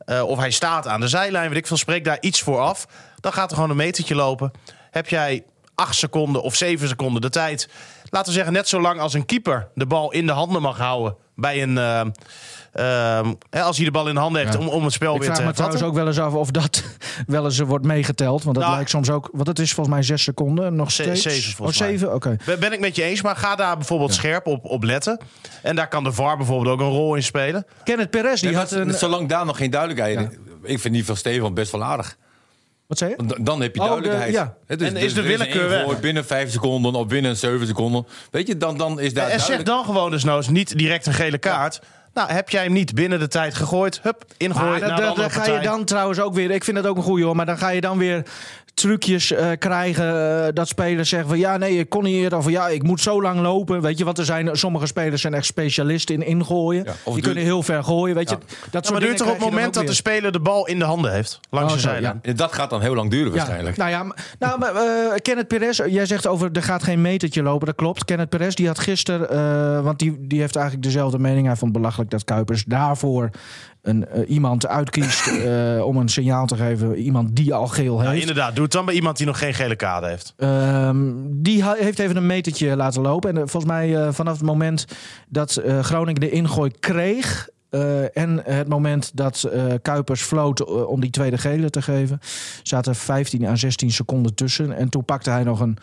Eh, 0.04 0.22
of 0.22 0.38
hij 0.38 0.50
staat 0.50 0.86
aan 0.86 1.00
de 1.00 1.08
zijlijn, 1.08 1.48
weet 1.48 1.58
ik 1.58 1.66
veel. 1.66 1.76
Spreek 1.76 2.04
daar 2.04 2.18
iets 2.20 2.42
voor 2.42 2.60
af. 2.60 2.86
Dan 3.20 3.32
gaat 3.32 3.50
er 3.50 3.54
gewoon 3.54 3.70
een 3.70 3.76
metertje 3.76 4.14
lopen. 4.14 4.52
Heb 4.90 5.08
jij 5.08 5.44
acht 5.74 5.94
seconden 5.94 6.42
of 6.42 6.54
zeven 6.54 6.88
seconden 6.88 7.22
de 7.22 7.30
tijd. 7.30 7.68
Laten 8.14 8.28
we 8.28 8.34
zeggen, 8.38 8.52
net 8.52 8.68
zo 8.68 8.80
lang 8.80 9.00
als 9.00 9.14
een 9.14 9.26
keeper 9.26 9.68
de 9.74 9.86
bal 9.86 10.12
in 10.12 10.26
de 10.26 10.32
handen 10.32 10.62
mag 10.62 10.78
houden. 10.78 11.16
Bij 11.36 11.62
een. 11.62 11.78
eh, 11.78 12.00
ehm, 12.72 13.34
hè, 13.50 13.62
als 13.62 13.76
hij 13.76 13.84
de 13.84 13.90
bal 13.92 14.08
in 14.08 14.14
de 14.14 14.20
handen 14.20 14.42
heeft 14.42 14.54
Ja. 14.54 14.60
om, 14.60 14.68
om 14.68 14.84
het 14.84 14.92
spel 14.92 15.14
Ik 15.14 15.20
weer 15.20 15.28
te 15.28 15.34
vraag 15.34 15.46
me 15.46 15.52
trouwens 15.52 15.82
ook 15.82 15.94
wel 15.94 16.06
eens 16.06 16.18
af 16.18 16.32
of 16.34 16.50
dat 16.50 16.82
wel 17.26 17.44
eens 17.44 17.58
wordt 17.58 17.84
meegeteld. 17.84 18.42
Want 18.42 18.54
dat 18.54 18.64
Nou, 18.64 18.76
lijkt 18.76 18.90
soms 18.90 19.10
ook... 19.10 19.28
Want 19.32 19.46
het 19.46 19.58
is 19.58 19.72
volgens 19.72 19.94
mij 19.96 20.04
zes 20.04 20.22
seconden 20.22 20.74
nog 20.74 20.90
Ze- 20.92 21.02
steeds. 21.02 21.22
zeven 21.22 21.64
oh, 21.64 21.70
zeven? 21.70 22.14
Oké. 22.14 22.36
Ben 22.44 22.60
ben 22.60 22.72
ik 22.72 22.80
met 22.80 22.96
je 22.96 23.02
eens, 23.02 23.22
maar 23.22 23.36
ga 23.36 23.56
daar 23.56 23.76
bijvoorbeeld 23.76 24.14
scherp 24.14 24.46
op, 24.46 24.64
op 24.64 24.82
letten. 24.82 25.20
En 25.62 25.76
daar 25.76 25.88
kan 25.88 26.04
de 26.04 26.12
VAR 26.12 26.36
bijvoorbeeld 26.36 26.74
ook 26.74 26.80
een 26.80 26.92
rol 26.94 27.14
in 27.14 27.22
spelen. 27.22 27.66
Kenneth 27.84 28.10
Perez, 28.10 28.40
die 28.40 28.50
Nee, 28.50 28.58
had 28.58 28.70
een... 28.70 28.94
Zolang 28.94 29.28
daar 29.28 29.46
nog 29.46 29.56
geen 29.56 29.70
duidelijkheid... 29.70 30.38
Ik 30.62 30.78
vind 30.80 30.94
die 30.94 31.04
van 31.04 31.16
Steven 31.16 31.54
best 31.54 31.72
wel 31.72 31.84
aardig. 31.84 32.16
Wat 32.86 32.98
zei 32.98 33.10
je? 33.10 33.26
Dan- 33.26 33.44
Dan 33.44 33.60
heb 33.60 33.74
je 33.74 33.80
Oh, 33.80 33.86
de- 33.86 34.02
duidelijkheid. 34.02 34.48
Het 34.66 34.82
En 34.82 34.96
is 34.96 35.14
de 35.14 35.20
er 35.20 35.26
willekeur 35.26 35.68
weg? 35.68 36.00
binnen 36.00 36.24
vijf 36.24 36.50
seconden 36.50 36.94
of 36.94 37.06
binnen 37.06 37.36
zeven 37.36 37.66
seconden. 37.66 38.06
Weet 38.30 38.46
je, 38.46 38.56
dan, 38.56 38.76
dan 38.78 39.00
is 39.00 39.14
daar 39.14 39.24
en 39.24 39.30
zeg 39.30 39.38
duidelijk... 39.38 39.66
dan 39.66 39.84
gewoon 39.84 40.10
dus 40.10 40.24
nou 40.24 40.36
eens 40.36 40.48
niet 40.48 40.78
direct 40.78 41.06
een 41.06 41.12
gele 41.14 41.38
kaart. 41.38 41.80
Nou, 42.14 42.30
heb 42.30 42.48
jij 42.50 42.62
hem 42.62 42.72
niet 42.72 42.94
binnen 42.94 43.18
de 43.18 43.28
tijd 43.28 43.54
gegooid? 43.54 44.00
Hup, 44.02 44.24
ingooien 44.36 44.80
Maar 44.80 45.14
dan 45.16 45.30
ga 45.30 45.46
je 45.52 45.60
dan 45.60 45.84
trouwens 45.84 46.20
ook 46.20 46.34
weer... 46.34 46.50
Ik 46.50 46.64
vind 46.64 46.76
dat 46.76 46.86
ook 46.86 46.96
een 46.96 47.02
goeie 47.02 47.24
hoor. 47.24 47.36
Maar 47.36 47.46
dan 47.46 47.58
ga 47.58 47.68
je 47.68 47.80
dan 47.80 47.98
weer 47.98 48.24
trucjes 48.74 49.32
eh, 49.32 49.50
krijgen 49.58 50.44
eh, 50.46 50.52
dat 50.52 50.68
spelers 50.68 51.08
zeggen 51.08 51.28
van 51.28 51.38
ja 51.38 51.56
nee 51.56 51.78
ik 51.78 51.88
kon 51.88 52.02
niet 52.02 52.14
eerder 52.14 52.38
of 52.38 52.50
ja 52.50 52.68
ik 52.68 52.82
moet 52.82 53.00
zo 53.00 53.22
lang 53.22 53.40
lopen 53.40 53.80
weet 53.80 53.98
je 53.98 54.04
want 54.04 54.18
er 54.18 54.24
zijn 54.24 54.56
sommige 54.56 54.86
spelers 54.86 55.20
zijn 55.20 55.34
echt 55.34 55.44
specialisten 55.44 56.14
in 56.14 56.26
ingooien 56.26 56.84
Ja, 56.84 56.92
of 57.02 57.14
die 57.14 57.22
kunnen 57.22 57.42
heel 57.42 57.62
ver 57.62 57.84
gooien 57.84 58.14
weet 58.16 58.30
je 58.30 58.38
dat 58.70 58.86
Ja, 58.86 58.92
maar 58.92 59.00
duurt 59.00 59.16
toch 59.16 59.26
op 59.26 59.34
het 59.34 59.44
moment 59.44 59.74
dat 59.74 59.86
de 59.86 59.94
speler 59.94 60.32
de 60.32 60.40
bal 60.40 60.66
in 60.66 60.78
de 60.78 60.84
handen 60.84 61.12
heeft? 61.12 61.40
Langs 61.50 61.72
Oh, 61.72 61.78
de 61.78 61.82
zijlijn. 61.84 62.20
Dat 62.34 62.52
gaat 62.52 62.70
dan 62.70 62.80
heel 62.80 62.94
lang 62.94 63.10
duren 63.10 63.30
Ja, 63.30 63.36
waarschijnlijk. 63.36 63.76
nou 63.76 63.90
ja, 63.90 64.02
maar- 64.02 64.16
nou, 64.38 64.58
maar, 64.58 64.74
eh, 64.74 65.14
Kenneth 65.22 65.48
Perez, 65.48 65.80
jij 65.86 66.06
zegt 66.06 66.26
over 66.26 66.50
er 66.52 66.62
gaat 66.62 66.82
geen 66.82 67.00
metertje 67.00 67.42
lopen, 67.42 67.66
dat 67.66 67.76
klopt. 67.76 68.04
Kenneth 68.04 68.28
Perez 68.28 68.54
die 68.54 68.66
had 68.66 68.78
gisteren, 68.78 69.30
eh, 69.30 69.84
want 69.84 69.98
die, 69.98 70.16
die 70.20 70.40
heeft 70.40 70.56
eigenlijk 70.56 70.86
dezelfde 70.86 71.18
mening. 71.18 71.46
Hij 71.46 71.56
vond 71.56 71.74
het 71.74 71.82
dat 72.10 72.24
Kuipers 72.24 72.64
daarvoor 72.64 73.30
een, 73.84 74.08
eh, 74.08 74.30
iemand 74.30 74.66
uitkiest 74.66 75.26
eh, 75.36 75.86
om 75.86 75.96
een 75.96 76.08
signaal 76.08 76.46
te 76.46 76.56
geven. 76.56 76.96
Iemand 76.96 77.36
die 77.36 77.54
al 77.54 77.66
geel 77.66 77.96
Nou, 77.96 78.08
heeft. 78.08 78.20
inderdaad, 78.20 78.54
doe 78.54 78.64
het 78.64 78.72
dan 78.72 78.84
bij 78.84 78.94
iemand 78.94 79.16
die 79.16 79.26
nog 79.26 79.38
geen 79.38 79.54
gele 79.54 79.76
kaart 79.76 80.04
heeft. 80.04 80.34
Ehm, 80.36 81.12
die 81.28 81.64
heeft 81.64 81.98
even 81.98 82.16
een 82.16 82.26
metertje 82.26 82.76
laten 82.76 83.02
lopen. 83.02 83.30
En 83.30 83.36
eh, 83.36 83.42
volgens 83.42 83.72
mij 83.72 84.12
vanaf 84.12 84.36
het 84.36 84.46
moment 84.46 84.86
dat 85.28 85.62
Groningen 85.80 86.20
de 86.20 86.30
ingooi 86.30 86.70
kreeg... 86.80 87.48
en 88.12 88.40
het 88.44 88.68
moment 88.68 89.10
dat 89.14 89.48
Kuipers 89.82 90.22
floot 90.22 90.64
om 90.86 91.00
die 91.00 91.10
tweede 91.10 91.38
gele 91.38 91.70
te 91.70 91.82
geven... 91.82 92.20
zaten 92.62 92.94
15 92.94 93.46
à 93.46 93.56
16 93.56 93.90
seconden 93.90 94.34
tussen. 94.34 94.76
En 94.76 94.88
toen 94.88 95.04
pakte 95.04 95.30
hij 95.30 95.44
nog 95.44 95.60
een, 95.60 95.78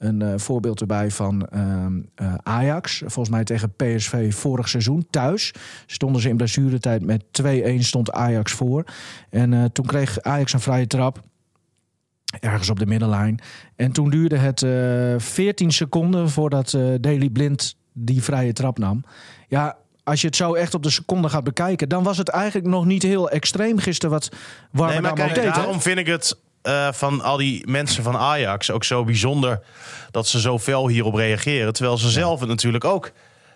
een 0.00 0.22
eh, 0.22 0.32
voorbeeld 0.36 0.80
erbij 0.80 1.10
van 1.10 1.46
ehm, 1.46 2.00
eh, 2.14 2.34
Ajax. 2.42 2.98
Volgens 2.98 3.28
mij 3.28 3.44
tegen 3.44 3.72
PSV 3.76 4.34
vorig 4.34 4.68
seizoen 4.68 5.06
thuis. 5.10 5.52
Stonden 5.86 6.22
ze 6.22 6.28
in 6.28 6.36
blessuretijd 6.36 7.04
met 7.04 7.24
2-1 7.32 7.78
stond 7.78 8.12
Ajax 8.12 8.52
voor. 8.52 8.84
En 9.30 9.52
eh, 9.52 9.64
toen 9.64 9.86
kreeg 9.86 10.20
Ajax 10.20 10.52
een 10.52 10.60
vrije 10.60 10.86
trap 10.86 11.20
ergens 12.40 12.70
op 12.70 12.78
de 12.78 12.86
middenlijn. 12.86 13.40
En 13.76 13.92
toen 13.92 14.10
duurde 14.10 14.36
het 14.36 14.62
eh 14.62 15.14
14 15.18 15.72
seconden 15.72 16.30
voordat 16.30 16.70
Daily 17.00 17.28
Blind 17.28 17.76
die 17.92 18.22
vrije 18.22 18.52
trap 18.52 18.78
nam. 18.78 19.04
Ja, 19.48 19.76
als 20.04 20.20
je 20.20 20.26
het 20.26 20.36
zo 20.36 20.54
echt 20.54 20.74
op 20.74 20.82
de 20.82 20.90
seconde 20.90 21.28
gaat 21.28 21.44
bekijken, 21.44 21.88
dan 21.88 22.02
was 22.02 22.18
het 22.18 22.28
eigenlijk 22.28 22.68
nog 22.68 22.84
niet 22.84 23.02
heel 23.02 23.30
extreem 23.30 23.78
gisteren 23.78 24.10
wat 24.10 24.28
Nee, 24.72 25.00
maar 25.00 25.12
kijk, 25.12 25.34
deed. 25.34 25.44
hè? 25.44 25.50
daarom 25.50 25.80
vind 25.80 25.98
ik 25.98 26.06
het 26.06 26.36
eh, 26.62 26.88
van 26.92 27.20
al 27.22 27.36
die 27.36 27.66
mensen 27.68 28.02
van 28.02 28.16
Ajax 28.16 28.70
ook 28.70 28.84
zo 28.84 29.04
bijzonder 29.04 29.60
dat 30.10 30.26
ze 30.26 30.40
zo 30.40 30.58
fel 30.58 30.88
hierop 30.88 31.14
reageren. 31.14 31.72
Terwijl 31.72 31.98
ze 31.98 32.10
zelf 32.10 32.40
het 32.40 32.48
natuurlijk 32.48 32.84
ook 32.84 33.10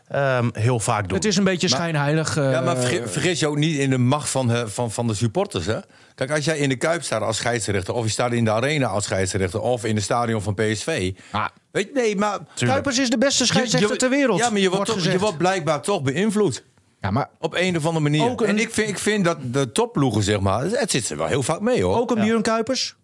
ehm, 0.09 0.49
heel 0.53 0.81
vaak 0.81 1.09
doen. 1.09 1.17
Het 1.17 1.27
is 1.27 1.37
een 1.37 1.45
beetje 1.45 1.69
schijnheilig. 1.69 2.37
eh, 2.37 2.51
Ja, 2.51 2.61
maar 2.61 2.77
vergis, 2.77 3.01
vergis 3.11 3.41
je 3.41 3.47
ook 3.49 3.57
niet 3.57 3.79
in 3.79 3.91
de 3.91 3.99
macht 3.99 4.29
van, 4.29 4.53
eh, 4.53 4.63
van, 4.67 4.91
van 4.91 5.07
de 5.07 5.15
supporters. 5.15 5.67
Hè? 5.67 5.79
Kijk, 6.15 6.31
als 6.31 6.45
jij 6.45 6.59
in 6.59 6.69
de 6.69 6.77
Kuip 6.77 7.03
staat 7.03 7.23
als 7.23 7.37
scheidsrechter... 7.37 7.95
of 7.95 8.05
je 8.05 8.11
staat 8.11 8.33
in 8.33 8.45
de 8.45 8.51
Arena 8.51 8.87
als 8.87 9.05
scheidsrechter... 9.05 9.61
of 9.61 9.85
in 9.85 9.95
het 9.95 10.05
stadion 10.05 10.43
van 10.43 10.55
PSV... 10.55 11.13
Ah. 11.31 11.45
Weet 11.71 11.95
nee, 11.95 12.17
maar... 12.17 12.39
Kuipers 12.59 12.99
is 12.99 13.11
de 13.11 13.19
beste 13.19 13.47
scheidsrechter 13.47 13.89
Je- 13.89 13.95
je- 13.95 14.01
ter 14.01 14.11
wereld. 14.11 14.39
Ja, 14.39 14.51
maar 14.51 14.61
je 14.61 14.71
wordt, 14.71 14.87
toch, 14.87 15.05
je 15.05 15.19
wordt 15.19 15.37
blijkbaar 15.39 15.81
toch 15.83 16.03
beïnvloed. 16.03 16.65
Ja, 17.05 17.11
maar 17.11 17.29
Op 17.41 17.55
een 17.55 17.77
of 17.77 17.87
andere 17.87 18.03
manier. 18.05 18.31
Ook 18.31 18.41
een- 18.41 18.47
En 18.47 18.59
ik 18.59 18.71
vind, 18.71 18.89
ik 18.89 18.99
vind 18.99 19.25
dat 19.25 19.39
de 19.43 19.73
topploegen, 19.73 20.23
zeg 20.23 20.41
maar... 20.41 20.65
het 20.65 20.91
zit 20.91 21.11
er 21.11 21.17
wel 21.17 21.27
heel 21.27 21.43
vaak 21.43 21.61
mee, 21.61 21.83
hoor. 21.83 21.97
ook 21.99 22.11
een 22.11 22.21
Björn 22.21 22.43
Kuipers. 22.43 22.97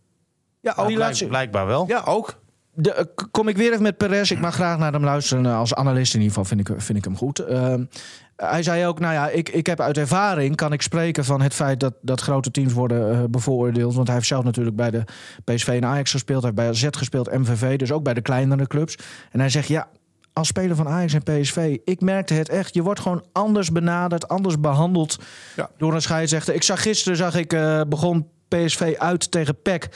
ja, 0.61 0.71
ook, 0.71 0.77
die 0.77 0.85
Blijk- 0.87 0.99
laatste- 0.99 1.27
blijkbaar 1.27 1.67
wel. 1.67 1.85
ja, 1.89 2.03
ook. 2.05 2.39
De, 2.75 2.93
eh, 2.93 3.05
kom 3.31 3.49
ik 3.49 3.57
weer 3.57 3.71
even 3.71 3.83
met 3.83 3.97
Perez. 3.97 4.31
Ik 4.31 4.41
mag 4.41 4.55
graag 4.55 4.79
naar 4.79 4.93
hem 4.93 5.05
luisteren. 5.05 5.47
Eh, 5.47 5.59
Als 5.59 5.75
analist 5.75 6.15
in 6.15 6.21
ieder 6.21 6.35
geval 6.37 6.57
vind 6.57 6.69
ik, 6.69 6.81
vind 6.83 6.99
ik 6.99 7.05
hem 7.05 7.17
goed. 7.17 7.39
Ehm, 7.39 7.85
hij 8.37 8.63
zei 8.63 8.87
ook, 8.87 9.01
nou 9.01 9.15
ja, 9.15 9.29
ik, 9.29 9.49
ik 9.49 9.67
heb 9.67 9.81
uit 9.81 9.99
ervaring... 9.99 10.57
kan 10.57 10.73
ik 10.73 10.83
spreken 10.83 11.25
van 11.25 11.41
het 11.41 11.55
feit 11.55 11.81
dat, 11.81 11.95
dat 12.03 12.21
grote 12.21 12.51
teams 12.51 12.73
worden 12.73 13.13
eh, 13.13 13.25
bevooroordeeld. 13.31 13.95
Want 13.95 14.07
hij 14.07 14.17
heeft 14.17 14.29
zelf 14.29 14.45
natuurlijk 14.45 14.77
bij 14.77 14.91
de 14.91 15.05
PSV 15.45 15.69
en 15.69 15.85
Ajax 15.85 16.11
gespeeld. 16.11 16.43
Hij 16.43 16.53
heeft 16.57 16.63
bij 16.63 16.89
AZ 16.91 16.99
gespeeld, 16.99 17.33
MVV. 17.39 17.77
Dus 17.79 17.93
ook 17.93 18.03
bij 18.03 18.15
de 18.15 18.21
kleinere 18.23 18.67
clubs. 18.67 18.97
En 19.31 19.41
hij 19.41 19.49
zegt, 19.49 19.69
ja, 19.69 19.89
als 20.33 20.49
speler 20.49 20.77
van 20.77 20.89
Ajax 20.89 21.15
en 21.15 21.23
PSV... 21.23 21.79
ik 21.85 22.01
merkte 22.01 22.35
het 22.35 22.49
echt. 22.49 22.75
Je 22.75 22.83
wordt 22.83 23.01
gewoon 23.01 23.25
anders 23.33 23.73
benaderd, 23.73 24.29
anders 24.29 24.61
behandeld... 24.61 25.19
Ja. 25.57 25.71
door 25.79 25.95
een 25.95 26.03
scheidsrechter. 26.03 26.55
Ik 26.55 26.63
zag 26.63 26.83
gisteren, 26.83 27.17
zag 27.17 27.35
ik, 27.35 27.53
eh, 27.53 27.81
begon 27.89 28.29
PSV 28.49 28.95
uit 28.99 29.31
tegen 29.31 29.63
PEC... 29.63 29.89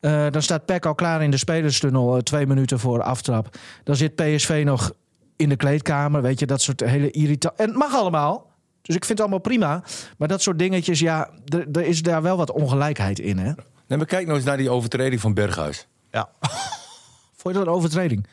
Eh, 0.00 0.26
dan 0.30 0.42
staat 0.42 0.64
PEC 0.66 0.86
al 0.86 0.94
klaar 0.94 1.22
in 1.22 1.30
de 1.30 1.36
spelerstunnel, 1.36 2.16
eh, 2.16 2.22
twee 2.22 2.46
minuten 2.46 2.78
voor 2.78 3.02
aftrap. 3.02 3.56
Dan 3.84 3.96
zit 3.96 4.14
PSV 4.14 4.62
nog 4.64 4.92
in 5.36 5.48
de 5.48 5.56
kleedkamer, 5.56 6.22
weet 6.22 6.38
je, 6.38 6.46
dat 6.46 6.60
soort 6.60 6.80
hele 6.80 7.10
irritant. 7.10 7.54
En 7.56 7.68
het 7.68 7.76
mag 7.76 7.94
allemaal, 7.94 8.50
dus 8.82 8.96
ik 8.96 9.04
vind 9.04 9.18
het 9.18 9.20
allemaal 9.20 9.38
prima. 9.38 9.82
Maar 10.18 10.28
dat 10.28 10.42
soort 10.42 10.58
dingetjes, 10.58 10.98
ja, 10.98 11.30
er 11.44 11.66
er 11.72 11.84
is 11.84 12.02
daar 12.02 12.22
wel 12.22 12.36
wat 12.36 12.50
ongelijkheid 12.50 13.18
in, 13.18 13.38
hè? 13.38 13.52
Nee, 13.86 13.98
maar 13.98 14.06
kijk 14.06 14.24
nou 14.24 14.36
eens 14.36 14.46
naar 14.46 14.56
die 14.56 14.70
overtreding 14.70 15.20
van 15.20 15.34
Berghuis. 15.34 15.86
Ja. 16.10 16.28
Vond 17.40 17.54
je 17.54 17.60
dat 17.60 17.66
een 17.66 17.74
overtreding? 17.74 18.26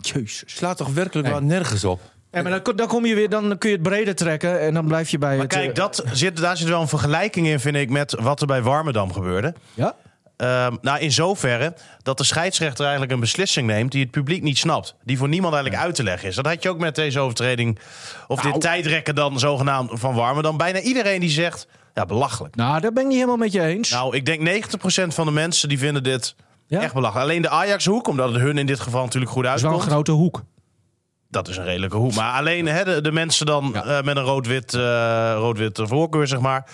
Jezus. 0.00 0.42
Slaat 0.56 0.76
toch 0.76 0.88
werkelijk 0.92 1.28
Nee. 1.28 1.36
wel 1.36 1.46
nergens 1.46 1.84
op. 1.84 2.00
Ja, 2.32 2.42
maar 2.42 2.60
dan, 2.62 2.76
dan, 2.76 2.86
kom 2.86 3.06
je 3.06 3.14
weer, 3.14 3.28
dan 3.28 3.58
kun 3.58 3.70
je 3.70 3.74
het 3.76 3.84
breder 3.84 4.14
trekken 4.14 4.60
en 4.60 4.74
dan 4.74 4.86
blijf 4.86 5.08
je 5.10 5.18
bij 5.18 5.30
Maar 5.36 5.38
het... 5.44 5.52
kijk, 5.52 5.68
eh, 5.68 5.74
dat 5.74 6.04
zit, 6.12 6.36
daar 6.36 6.56
zit 6.56 6.68
wel 6.68 6.80
een 6.80 6.88
vergelijking 6.88 7.46
in, 7.46 7.60
vind 7.60 7.76
ik, 7.76 7.90
met 7.90 8.16
wat 8.20 8.40
er 8.40 8.46
bij 8.46 8.62
Warmerdam 8.62 9.12
gebeurde. 9.12 9.54
Ja? 9.74 9.94
Ehm, 10.36 10.76
nou, 10.80 10.98
in 11.00 11.12
zoverre 11.12 11.74
dat 12.02 12.18
de 12.18 12.24
scheidsrechter 12.24 12.82
eigenlijk 12.82 13.12
een 13.12 13.20
beslissing 13.20 13.66
neemt 13.66 13.92
die 13.92 14.02
het 14.02 14.10
publiek 14.10 14.42
niet 14.42 14.58
snapt. 14.58 14.94
Die 15.04 15.18
voor 15.18 15.28
niemand 15.28 15.54
eigenlijk 15.54 15.84
uit 15.84 15.94
te 15.94 16.02
leggen 16.02 16.28
is. 16.28 16.34
Dat 16.34 16.46
had 16.46 16.62
je 16.62 16.68
ook 16.68 16.78
met 16.78 16.94
deze 16.94 17.20
overtreding. 17.20 17.78
Of 18.26 18.40
Nou. 18.42 18.52
dit 18.52 18.60
tijdrekken 18.62 19.14
dan 19.14 19.38
zogenaamd 19.38 19.90
van 19.92 20.14
Warmerdam. 20.14 20.56
Bijna 20.56 20.80
iedereen 20.80 21.20
die 21.20 21.30
zegt, 21.30 21.66
ja, 21.94 22.04
belachelijk. 22.06 22.54
Nou, 22.56 22.80
daar 22.80 22.92
ben 22.92 23.02
ik 23.02 23.08
niet 23.08 23.16
helemaal 23.16 23.36
met 23.36 23.52
je 23.52 23.62
eens. 23.62 23.90
Nou, 23.90 24.16
ik 24.16 24.26
denk 24.26 24.40
90% 24.40 25.14
van 25.14 25.26
de 25.26 25.32
mensen 25.32 25.68
die 25.68 25.78
vinden 25.78 26.02
dit 26.02 26.34
Ja? 26.68 26.80
echt 26.82 26.94
belachelijk. 26.94 27.28
Alleen 27.28 27.42
de 27.42 27.48
Ajax-hoek, 27.48 28.08
omdat 28.08 28.32
het 28.32 28.40
hun 28.42 28.58
in 28.58 28.66
dit 28.66 28.80
geval 28.80 29.04
natuurlijk 29.04 29.32
goed 29.32 29.44
dat 29.44 29.54
is 29.56 29.62
wel 29.62 29.70
een 29.70 29.76
uitkomt. 29.76 29.94
grote 29.94 30.12
hoek. 30.20 30.42
Dat 31.30 31.48
is 31.48 31.56
een 31.56 31.64
redelijke 31.64 31.96
hoek. 31.96 32.14
Maar 32.14 32.32
alleen 32.38 32.66
hè, 32.66 32.84
de, 32.84 33.00
de 33.00 33.12
mensen 33.12 33.46
dan 33.46 33.74
eh, 33.74 34.02
met 34.02 34.16
een 34.16 34.22
rood-wit 34.22 34.74
eh, 34.74 35.32
rood-wit 35.36 35.80
voorkeur, 35.82 36.26
zeg 36.26 36.40
maar. 36.40 36.70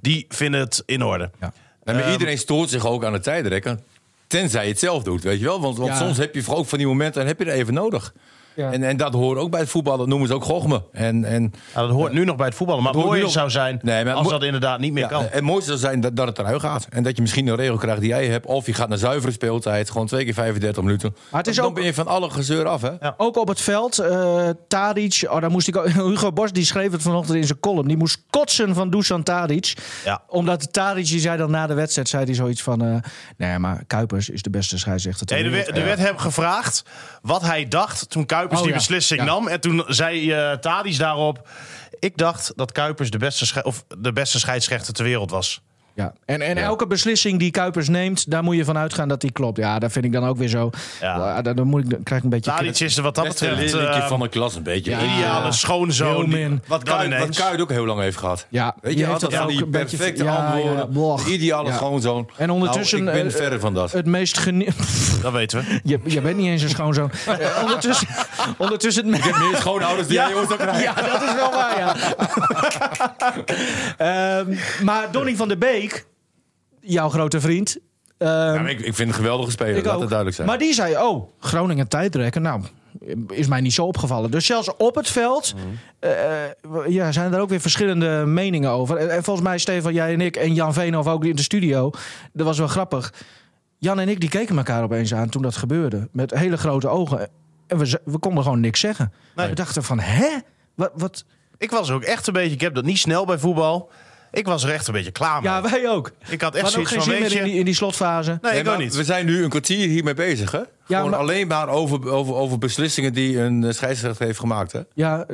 Die 0.00 0.24
vinden 0.28 0.60
het 0.60 0.82
in 0.86 1.02
orde. 1.04 1.30
Ja. 1.40 1.52
Nee, 1.84 1.94
maar 1.94 2.12
iedereen 2.12 2.38
stoort 2.38 2.68
zich 2.70 2.86
ook 2.86 3.04
aan 3.04 3.12
het 3.12 3.22
tijdrekken. 3.22 3.80
Tenzij 4.26 4.62
je 4.64 4.70
het 4.70 4.78
zelf 4.78 5.02
doet, 5.02 5.22
weet 5.22 5.38
je 5.38 5.44
wel. 5.44 5.60
Want, 5.60 5.76
want 5.76 5.90
Ja. 5.90 5.96
soms 5.98 6.16
heb 6.16 6.34
je 6.34 6.42
ook 6.48 6.66
van 6.66 6.78
die 6.78 6.86
momenten 6.86 7.20
en 7.22 7.26
heb 7.26 7.38
je 7.38 7.44
er 7.44 7.52
even 7.52 7.74
nodig. 7.74 8.14
Ja. 8.54 8.72
En, 8.72 8.82
en 8.82 8.96
dat 8.96 9.12
hoort 9.12 9.38
ook 9.38 9.50
bij 9.50 9.60
het 9.60 9.68
voetbal. 9.68 9.96
Dat 9.96 10.06
noemen 10.06 10.28
ze 10.28 10.34
ook 10.34 10.44
gochme. 10.44 10.82
En, 10.92 11.24
en, 11.24 11.52
Nou, 11.74 11.86
dat 11.88 11.96
hoort 11.96 12.12
nu 12.12 12.24
nog 12.24 12.36
bij 12.36 12.46
het 12.46 12.54
voetballen. 12.54 12.82
Maar 12.82 12.92
het 12.92 13.00
hoort 13.00 13.10
mooie 13.12 13.20
nu 13.20 13.26
nog- 13.26 13.36
zou 13.36 13.50
zijn 13.50 13.78
Nee, 13.82 14.04
maar 14.04 14.14
als 14.14 14.28
dat 14.28 14.42
inderdaad 14.42 14.78
niet 14.78 14.92
meer 14.92 15.02
ja, 15.02 15.08
kan. 15.08 15.26
het 15.30 15.40
mooiste 15.42 15.66
zou 15.66 15.78
zijn 15.78 16.00
dat, 16.00 16.16
dat 16.16 16.26
het 16.26 16.38
eruit 16.38 16.60
gaat. 16.60 16.86
En 16.90 17.02
dat 17.02 17.16
je 17.16 17.22
misschien 17.22 17.46
een 17.46 17.56
regel 17.56 17.76
krijgt 17.76 18.00
die 18.00 18.08
jij 18.08 18.26
hebt. 18.26 18.46
Of 18.46 18.66
je 18.66 18.74
gaat 18.74 18.88
naar 18.88 18.98
zuivere 18.98 19.32
speeltijd. 19.32 19.90
Gewoon 19.90 20.06
twee 20.06 20.24
keer 20.24 20.34
35 20.34 20.82
minuten. 20.82 21.16
Maar 21.30 21.40
het 21.40 21.48
is 21.50 21.56
dan 21.56 21.64
ook- 21.64 21.74
ben 21.74 21.84
je 21.84 21.94
van 21.94 22.06
alle 22.06 22.30
gezeur 22.30 22.66
af, 22.66 22.82
hè? 22.82 22.90
Ja. 23.00 23.14
Ook 23.16 23.36
op 23.36 23.48
het 23.48 23.60
veld, 23.60 23.98
eh 23.98 24.48
Tadic, 24.68 25.24
oh, 25.28 25.40
daar 25.40 25.50
moest 25.50 25.68
ik 25.68 25.76
ook, 25.76 25.88
Hugo 26.10 26.32
Bos 26.32 26.52
die 26.52 26.64
schreef 26.64 26.92
het 26.92 27.02
vanochtend 27.02 27.36
in 27.36 27.44
zijn 27.44 27.60
column. 27.60 27.88
Die 27.88 27.96
moest 27.96 28.22
kotsen 28.30 28.74
van 28.74 28.90
Dusan 28.90 29.22
Tadic. 29.22 29.74
Ja. 30.04 30.22
Omdat 30.28 30.72
Tadic, 30.72 31.06
die 31.06 31.20
zei 31.20 31.36
dan 31.38 31.50
na 31.50 31.66
de 31.66 31.74
wedstrijd, 31.74 32.08
zei 32.08 32.24
hij 32.24 32.34
zoiets 32.34 32.62
van... 32.62 32.84
eh 32.84 32.94
nee, 33.36 33.58
maar 33.58 33.84
Kuipers 33.86 34.28
is 34.28 34.42
de 34.42 34.50
beste 34.50 34.78
scheidsrechter 34.78 35.26
ter 35.26 35.42
Nee, 35.50 35.64
er 35.64 35.84
werd 35.84 35.98
hem 35.98 36.18
gevraagd 36.18 36.82
wat 37.22 37.42
hij 37.42 37.68
dacht 37.68 38.10
toen 38.10 38.26
Kuipers 38.26 38.42
Oh, 38.52 38.58
die 38.58 38.68
ja. 38.68 38.74
beslissing 38.74 39.20
Ja. 39.20 39.26
nam. 39.26 39.48
En 39.48 39.60
toen 39.60 39.84
zei 39.86 40.32
eh 40.32 40.52
Tadic 40.52 40.98
daarop... 40.98 41.48
Ik 41.98 42.16
dacht 42.16 42.52
dat 42.56 42.72
Kuipers 42.72 43.10
de 43.10 43.18
beste, 43.18 43.62
of 43.62 43.84
de 43.98 44.12
beste 44.12 44.38
scheidsrechter 44.38 44.92
ter 44.94 45.04
wereld 45.04 45.30
was. 45.30 45.60
Ja. 45.94 46.12
En, 46.24 46.40
en 46.42 46.56
elke 46.56 46.86
beslissing 46.86 47.38
die 47.38 47.50
Kuipers 47.50 47.88
neemt, 47.88 48.30
daar 48.30 48.42
moet 48.42 48.56
je 48.56 48.64
van 48.64 48.78
uitgaan 48.78 49.08
dat 49.08 49.20
die 49.20 49.32
klopt. 49.32 49.58
Ja, 49.58 49.78
dat 49.78 49.92
vind 49.92 50.04
ik 50.04 50.12
dan 50.12 50.24
ook 50.26 50.36
weer 50.36 50.48
zo. 50.48 50.70
Ja. 51.00 51.42
Dan, 51.42 51.56
dan 51.56 51.66
moet 51.66 51.84
ik, 51.84 51.90
dan 51.90 52.02
krijg 52.02 52.18
ik 52.20 52.24
een 52.24 52.30
beetje... 52.30 52.50
Tadic 52.50 52.80
is 52.80 52.96
er 52.96 53.02
wat 53.02 53.14
dat 53.14 53.28
betreft 53.28 53.74
eh, 53.74 54.06
van 54.08 54.20
de 54.20 54.28
klas 54.28 54.54
een 54.56 54.62
beetje. 54.62 54.90
Ja. 54.90 54.98
ideale 55.02 55.52
schoonzoon. 55.52 56.30
Die-. 56.30 56.48
Wat 56.66 56.82
Kuit, 56.82 57.08
wat 57.10 57.18
ineens. 57.18 57.38
Kuit 57.38 57.60
ook 57.60 57.70
heel 57.70 57.84
lang 57.86 58.00
heeft 58.00 58.16
gehad. 58.16 58.46
Ja, 58.48 58.74
Weet 58.80 58.92
je, 58.92 58.98
heeft 58.98 59.10
altijd 59.12 59.30
dat 59.30 59.40
van 59.40 59.50
ook 59.50 59.56
die 59.56 59.66
perfecte 59.66 60.24
ja, 60.24 60.34
antwoorden. 60.34 60.88
ja, 61.26 61.32
ideale 61.32 61.68
Ja. 61.68 61.74
schoonzoon. 61.76 62.28
En 62.36 62.50
ondertussen... 62.50 63.04
Nou, 63.04 63.16
ik 63.16 63.22
ben 63.22 63.32
eh, 63.32 63.38
verre 63.38 63.60
van 63.60 63.74
dat. 63.74 63.92
Het 63.92 64.06
meest 64.06 64.38
genie... 64.38 64.68
Dat 65.22 65.32
weten 65.32 65.58
we. 65.58 65.80
Je, 65.84 66.00
je 66.04 66.20
bent 66.20 66.36
niet 66.36 66.46
eens 66.46 66.62
een 66.62 66.68
schoonzoon. 66.68 67.10
Eh, 67.26 67.62
ondertussen, 67.62 68.08
ondertussen 68.58 69.12
het 69.12 69.24
me- 69.24 69.48
Meer 69.48 69.56
schoonouders 69.56 70.06
die 70.08 70.16
jij 70.16 70.34
ooit 70.34 70.46
zou 70.48 70.58
krijgen. 70.60 70.82
Ja, 70.82 70.94
dat 70.94 71.22
is 71.22 71.34
wel 71.34 71.50
waar, 71.50 71.78
ja. 71.78 71.94
Ehm, 74.38 74.54
maar 74.84 75.08
Donny 75.10 75.36
van 75.36 75.48
der 75.48 75.58
Beek, 75.58 75.83
jouw 76.80 77.08
grote 77.08 77.40
vriend... 77.40 77.76
ehm, 78.18 78.30
Ja, 78.30 78.68
ik, 78.68 78.80
ik 78.80 78.94
vind 78.94 79.08
een 79.08 79.14
geweldige 79.14 79.50
speler, 79.50 79.76
ik 79.76 79.84
laat 79.84 79.94
ook. 79.94 80.00
het 80.00 80.08
duidelijk 80.08 80.36
zijn. 80.36 80.48
Maar 80.48 80.58
die 80.58 80.74
zei, 80.74 80.96
oh, 80.96 81.28
Groningen 81.38 81.88
tijdrekken. 81.88 82.42
Nou, 82.42 82.62
is 83.28 83.46
mij 83.46 83.60
niet 83.60 83.72
zo 83.72 83.84
opgevallen. 83.86 84.30
Dus 84.30 84.46
zelfs 84.46 84.76
op 84.76 84.94
het 84.94 85.08
veld 85.10 85.54
Mhm. 85.54 85.64
eh, 85.98 86.92
ja, 86.92 87.12
zijn 87.12 87.32
er 87.32 87.40
ook 87.40 87.48
weer 87.48 87.60
verschillende 87.60 88.24
meningen 88.26 88.70
over. 88.70 88.96
En, 88.96 89.10
en 89.10 89.24
volgens 89.24 89.46
mij, 89.46 89.58
Stefan, 89.58 89.92
jij 89.92 90.12
en 90.12 90.20
ik 90.20 90.36
en 90.36 90.54
Jan 90.54 90.72
Veenhoff 90.72 91.08
ook 91.08 91.24
in 91.24 91.36
de 91.36 91.42
studio. 91.42 91.90
Dat 92.32 92.46
was 92.46 92.58
wel 92.58 92.68
grappig. 92.68 93.12
Jan 93.78 93.98
en 93.98 94.08
ik 94.08 94.20
die 94.20 94.28
keken 94.28 94.56
elkaar 94.56 94.82
opeens 94.82 95.14
aan 95.14 95.28
toen 95.28 95.42
dat 95.42 95.56
gebeurde. 95.56 96.08
Met 96.12 96.30
hele 96.34 96.56
grote 96.56 96.88
ogen. 96.88 97.28
En 97.66 97.78
we, 97.78 97.86
ze- 97.86 98.00
we 98.04 98.18
konden 98.18 98.42
gewoon 98.42 98.60
niks 98.60 98.80
zeggen. 98.80 99.12
Nee. 99.36 99.48
We 99.48 99.54
dachten 99.54 99.82
van, 99.82 100.00
hè? 100.00 100.28
Wat, 100.74 100.90
wat? 100.94 101.24
Ik 101.58 101.70
was 101.70 101.90
ook 101.90 102.02
echt 102.02 102.26
een 102.26 102.32
beetje... 102.32 102.54
Ik 102.54 102.60
heb 102.60 102.74
dat 102.74 102.84
niet 102.84 102.98
snel 102.98 103.24
bij 103.24 103.38
voetbal. 103.38 103.90
Ik 104.34 104.46
was 104.46 104.64
er 104.64 104.70
echt 104.70 104.86
een 104.86 104.92
beetje 104.92 105.10
klaar 105.10 105.42
mee. 105.42 105.50
Ja, 105.50 105.62
wij 105.62 105.88
ook. 105.90 106.10
ik 106.28 106.40
had 106.40 106.54
echt 106.54 106.70
zoiets 106.70 106.90
geen 106.90 107.00
van, 107.02 107.10
zin 107.12 107.20
weet 107.22 107.30
meer 107.30 107.38
in 107.40 107.44
die, 107.44 107.58
in 107.58 107.64
die 107.64 107.74
slotfase. 107.74 108.38
Nee, 108.42 108.52
Nee, 108.52 108.60
ik 108.60 108.68
ook 108.68 108.78
niet. 108.78 108.94
We 108.96 109.04
zijn 109.04 109.26
nu 109.26 109.42
een 109.42 109.48
kwartier 109.48 109.88
hiermee 109.88 110.14
bezig, 110.14 110.50
hè? 110.50 110.60
Gewoon 110.86 111.10
maar- 111.10 111.18
alleen 111.18 111.46
maar 111.46 111.68
over, 111.68 112.10
over, 112.10 112.34
over 112.34 112.58
beslissingen 112.58 113.12
die 113.12 113.38
een 113.40 113.64
eh, 113.64 113.72
scheidsrechter 113.72 114.26
heeft 114.26 114.38
gemaakt, 114.38 114.72
hè? 114.72 114.80
Ja, 114.94 115.26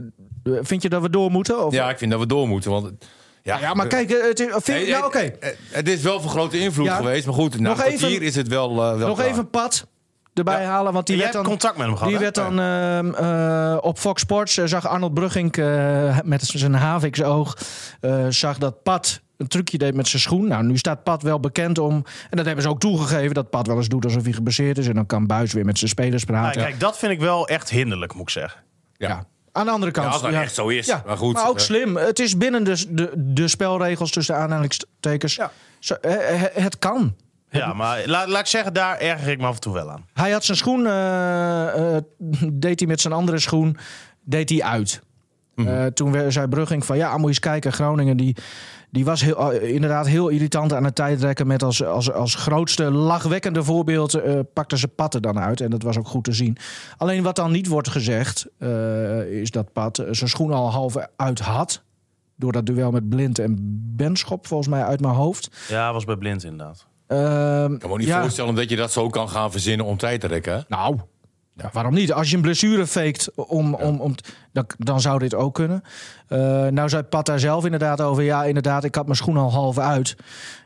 eh, 0.44 0.52
vind 0.60 0.82
je 0.82 0.88
dat 0.88 1.02
we 1.02 1.10
door 1.10 1.30
moeten? 1.30 1.66
Of? 1.66 1.72
Ja, 1.72 1.90
ik 1.90 1.98
vind 1.98 2.10
dat 2.10 2.20
we 2.20 2.26
door 2.26 2.48
moeten, 2.48 2.70
want... 2.70 2.90
Ja, 3.42 3.58
Ja, 3.60 3.74
maar 3.74 3.86
kijk, 3.86 4.10
eh, 4.10 4.28
het 4.28 4.40
is, 4.40 4.46
vind, 4.56 4.88
nou, 4.88 5.04
oké. 5.04 5.18
het, 5.40 5.56
het 5.70 5.88
is 5.88 6.02
wel 6.02 6.20
van 6.20 6.30
grote 6.30 6.58
invloed 6.58 6.86
Ja. 6.86 6.96
geweest, 6.96 7.24
maar 7.26 7.34
goed, 7.34 7.60
na 7.60 7.68
Nog 7.68 7.78
een 7.78 7.84
even- 7.84 7.98
kwartier 7.98 8.22
is 8.22 8.34
het 8.36 8.48
wel, 8.48 8.76
wel 8.76 8.96
Nog 8.96 9.16
klaar. 9.18 9.28
even 9.30 9.50
Pat 9.50 9.86
erbij 10.46 10.64
halen, 10.64 10.92
want 10.92 11.06
die 11.06 11.16
werd 11.16 11.32
hebt 11.32 11.44
dan... 11.44 11.52
contact 11.52 11.76
met 11.76 11.86
hem 11.86 11.96
gehad, 11.96 12.08
Die 12.08 12.18
hè? 12.18 12.22
werd 12.22 12.34
dan 12.34 12.60
ehm, 12.60 13.14
eh, 13.14 13.76
op 13.80 13.98
Fox 13.98 14.22
Sports, 14.22 14.56
eh, 14.56 14.66
zag 14.66 14.88
Arnold 14.88 15.14
Brugging 15.14 15.56
eh, 15.56 16.18
met 16.24 16.42
zijn 16.44 16.74
haviksoog, 16.74 17.56
eh 18.00 18.26
zag 18.28 18.58
dat 18.58 18.82
Pat 18.82 19.20
een 19.36 19.46
trucje 19.48 19.78
deed 19.78 19.94
met 19.94 20.08
zijn 20.08 20.22
schoen. 20.22 20.48
Nou, 20.48 20.64
nu 20.64 20.78
staat 20.78 21.02
Pat 21.02 21.22
wel 21.22 21.40
bekend 21.40 21.78
om, 21.78 22.04
en 22.30 22.36
dat 22.36 22.46
hebben 22.46 22.64
ze 22.64 22.70
ook 22.70 22.80
toegegeven, 22.80 23.34
dat 23.34 23.50
Pat 23.50 23.66
wel 23.66 23.76
eens 23.76 23.88
doet 23.88 24.04
alsof 24.04 24.22
hij 24.22 24.32
gebaseerd 24.32 24.78
is. 24.78 24.86
En 24.88 24.94
dan 24.94 25.06
kan 25.06 25.26
Buis 25.26 25.52
weer 25.52 25.64
met 25.64 25.78
zijn 25.78 25.90
spelers 25.90 26.24
Nou, 26.24 26.40
praten. 26.40 26.62
kijk, 26.62 26.80
dat 26.80 26.98
vind 26.98 27.12
ik 27.12 27.20
wel 27.20 27.48
echt 27.48 27.70
hinderlijk, 27.70 28.14
moet 28.14 28.22
ik 28.22 28.30
zeggen. 28.30 28.60
Ja. 28.96 29.08
Ja. 29.08 29.24
Aan 29.52 29.64
de 29.64 29.70
andere 29.70 29.92
kant. 29.92 30.06
Ja, 30.06 30.12
als 30.12 30.22
dat 30.22 30.32
echt 30.32 30.54
zo 30.54 30.68
is. 30.68 30.86
Ja, 30.86 31.02
Maar 31.06 31.16
goed, 31.16 31.44
ook 31.46 31.56
eh. 31.56 31.62
slim. 31.62 31.96
Het 31.96 32.18
is 32.18 32.36
binnen 32.36 32.64
de, 32.64 32.94
de, 32.94 33.12
de 33.16 33.48
spelregels 33.48 34.10
tussen 34.10 34.36
aanhalingstekens. 34.36 35.34
Ja. 35.34 35.50
Zo, 35.78 35.96
het 36.54 36.78
kan. 36.78 37.14
Ja, 37.50 37.72
maar 37.72 38.02
laat, 38.06 38.28
laat 38.28 38.40
ik 38.40 38.46
zeggen, 38.46 38.74
daar 38.74 38.98
erger 38.98 39.28
ik 39.28 39.38
me 39.38 39.46
af 39.46 39.54
en 39.54 39.60
toe 39.60 39.72
wel 39.72 39.90
aan. 39.90 40.06
Hij 40.12 40.30
had 40.30 40.44
zijn 40.44 40.56
schoen, 40.56 40.86
eh, 40.86 41.96
eh, 41.96 42.02
deed 42.52 42.80
hij 42.80 42.88
met 42.88 43.00
zijn 43.00 43.14
andere 43.14 43.38
schoen, 43.38 43.76
deed 44.24 44.48
hij 44.48 44.62
uit. 44.62 45.02
Eh, 45.54 45.86
toen 45.86 46.32
zei 46.32 46.46
Brugging 46.46 46.86
van 46.86 46.96
ja, 46.96 47.12
moet 47.12 47.20
je 47.20 47.26
eens 47.26 47.38
kijken, 47.38 47.72
Groningen 47.72 48.16
die, 48.16 48.36
die 48.90 49.04
was 49.04 49.20
heel, 49.20 49.50
inderdaad 49.50 50.06
heel 50.06 50.28
irritant 50.28 50.72
aan 50.72 50.84
het 50.84 50.94
tijdrekken 50.94 51.46
met 51.46 51.62
als, 51.62 51.84
als, 51.84 52.12
als 52.12 52.34
grootste 52.34 52.90
lachwekkende 52.90 53.64
voorbeeld 53.64 54.20
pakte 54.52 54.78
ze 54.78 54.88
Patten 54.88 55.22
dan 55.22 55.38
uit 55.38 55.60
en 55.60 55.70
dat 55.70 55.82
was 55.82 55.98
ook 55.98 56.08
goed 56.08 56.24
te 56.24 56.32
zien. 56.32 56.56
Alleen 56.96 57.22
wat 57.22 57.36
dan 57.36 57.50
niet 57.50 57.66
wordt 57.66 57.88
gezegd 57.88 58.46
is 59.30 59.50
dat 59.50 59.72
Pat 59.72 60.04
zijn 60.10 60.30
schoen 60.30 60.52
al 60.52 60.70
half 60.70 60.94
uit 61.16 61.38
had. 61.38 61.82
Door 62.36 62.52
dat 62.52 62.66
duel 62.66 62.90
met 62.90 63.08
Blind 63.08 63.38
en 63.38 63.56
Benschop, 63.96 64.46
volgens 64.46 64.68
mij 64.68 64.84
uit 64.84 65.00
mijn 65.00 65.14
hoofd. 65.14 65.66
Ja, 65.68 65.92
was 65.92 66.04
bij 66.04 66.16
Blind 66.16 66.44
inderdaad. 66.44 66.89
Ehm, 67.10 67.72
Ik 67.72 67.78
kan 67.78 67.90
me 67.90 67.96
niet 67.96 68.06
ja. 68.06 68.20
voorstellen 68.20 68.54
dat 68.54 68.70
je 68.70 68.76
dat 68.76 68.92
zo 68.92 69.08
kan 69.08 69.28
gaan 69.28 69.50
verzinnen 69.50 69.86
om 69.86 69.96
tijd 69.96 70.20
te 70.20 70.26
rekken? 70.26 70.64
Nou, 70.68 70.96
ja, 71.56 71.70
waarom 71.72 71.94
niet? 71.94 72.12
Als 72.12 72.30
je 72.30 72.36
een 72.36 72.42
blessure 72.42 72.86
faked, 72.86 73.30
om, 73.34 73.74
om, 73.74 74.00
om, 74.00 74.14
dan, 74.52 74.66
dan 74.78 75.00
zou 75.00 75.18
dit 75.18 75.34
ook 75.34 75.54
kunnen. 75.54 75.82
Eh, 76.28 76.38
nou 76.66 76.88
zei 76.88 77.02
Pat 77.02 77.26
daar 77.26 77.38
zelf 77.40 77.64
inderdaad 77.64 78.00
over. 78.00 78.22
Ja, 78.22 78.44
inderdaad, 78.44 78.84
ik 78.84 78.94
had 78.94 79.04
mijn 79.04 79.16
schoen 79.16 79.36
al 79.36 79.52
half 79.52 79.78
uit. 79.78 80.16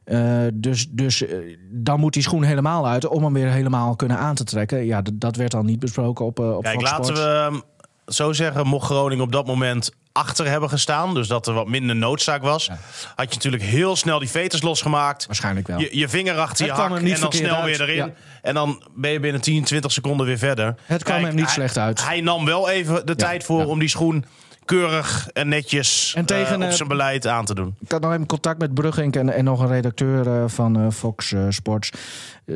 Eh, 0.04 0.38
dus 0.54 0.88
dus 0.90 1.26
eh, 1.26 1.56
dan 1.70 2.00
moet 2.00 2.12
die 2.12 2.22
schoen 2.22 2.42
helemaal 2.42 2.86
uit 2.88 3.06
om 3.06 3.24
hem 3.24 3.32
weer 3.32 3.50
helemaal 3.50 3.96
kunnen 3.96 4.18
aan 4.18 4.34
te 4.34 4.44
trekken. 4.44 4.84
Ja, 4.84 5.02
dat 5.14 5.36
werd 5.36 5.50
dan 5.50 5.66
niet 5.66 5.78
besproken 5.78 6.24
op, 6.24 6.38
op 6.38 6.62
Kijk, 6.62 6.74
Fox 6.74 6.90
laten 6.90 7.04
Sports. 7.04 7.22
we 7.22 7.28
ehm, 7.50 7.60
zo 8.06 8.32
zeggen, 8.32 8.66
mocht 8.66 8.86
Groningen 8.86 9.24
op 9.24 9.32
dat 9.32 9.46
moment 9.46 9.90
achter 10.12 10.46
hebben 10.46 10.68
gestaan, 10.68 11.14
dus 11.14 11.28
dat 11.28 11.46
er 11.46 11.54
wat 11.54 11.68
minder 11.68 11.96
noodzaak 11.96 12.42
was, 12.42 12.68
had 13.14 13.28
je 13.28 13.34
natuurlijk 13.34 13.62
heel 13.62 13.96
snel 13.96 14.18
die 14.18 14.28
veters 14.30 14.62
losgemaakt. 14.62 15.26
Waarschijnlijk 15.26 15.66
wel. 15.66 15.78
Je, 15.80 15.88
je 15.98 16.08
vinger 16.08 16.38
achter 16.38 16.66
Het 16.66 16.76
je 16.76 16.82
hak 16.82 16.98
en 16.98 17.20
dan 17.20 17.32
snel 17.32 17.54
uit. 17.54 17.64
weer 17.64 17.80
erin. 17.88 17.96
Ja. 17.96 18.10
En 18.42 18.54
dan 18.54 18.82
ben 18.94 19.10
je 19.10 19.20
binnen 19.20 19.40
10, 19.40 19.64
20 19.64 19.92
seconden 19.92 20.26
weer 20.26 20.38
verder. 20.38 20.74
Het 20.84 21.02
kwam 21.02 21.24
hem 21.24 21.34
niet 21.34 21.44
hij- 21.44 21.54
slecht 21.54 21.78
uit. 21.78 22.04
Hij 22.06 22.20
nam 22.20 22.44
wel 22.44 22.70
even 22.70 23.06
de 23.06 23.16
tijd 23.16 23.44
voor 23.44 23.64
om 23.64 23.78
die 23.78 23.88
schoen 23.88 24.24
keurig 24.64 25.28
en 25.32 25.48
netjes 25.48 26.12
En 26.16 26.24
tegen, 26.24 26.62
eh, 26.62 26.68
op 26.68 26.74
zijn 26.74 26.88
beleid 26.88 27.26
aan 27.26 27.44
te 27.44 27.54
doen. 27.54 27.74
Ik 27.80 27.92
had 27.92 28.00
nog 28.00 28.12
even 28.12 28.26
contact 28.26 28.58
met 28.58 28.74
Brugging 28.74 29.16
en, 29.16 29.30
en 29.30 29.44
nog 29.44 29.60
een 29.60 29.68
redacteur 29.68 30.26
eh, 30.26 30.44
van 30.46 30.80
eh, 30.80 30.90
Fox 30.90 31.34
Sports. 31.48 31.90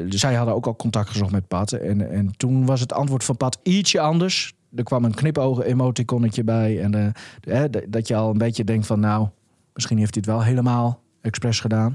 Zij 0.09 0.35
hadden 0.35 0.55
ook 0.55 0.67
al 0.67 0.77
contact 0.77 1.11
gezocht 1.11 1.31
met 1.31 1.49
Pat. 1.49 1.73
En, 1.73 2.11
en 2.11 2.35
toen 2.37 2.67
was 2.67 2.81
het 2.81 2.93
antwoord 2.93 3.25
van 3.25 3.37
Pat 3.37 3.59
ietsje 3.63 4.01
anders. 4.01 4.53
Er 4.77 4.83
kwam 4.85 5.05
een 5.05 5.15
knipogen 5.15 5.65
emoticonnetje 5.65 6.45
bij. 6.45 6.81
En 6.83 6.95
eh, 6.95 7.63
de- 7.71 7.87
dat 7.89 8.09
je 8.09 8.15
al 8.17 8.31
een 8.31 8.39
beetje 8.39 8.65
denkt 8.65 8.87
van 8.87 9.01
nou, 9.01 9.29
misschien 9.75 9.99
heeft 9.99 10.15
hij 10.15 10.23
het 10.27 10.35
wel 10.35 10.43
helemaal 10.45 11.01
expres 11.21 11.61
gedaan. 11.61 11.95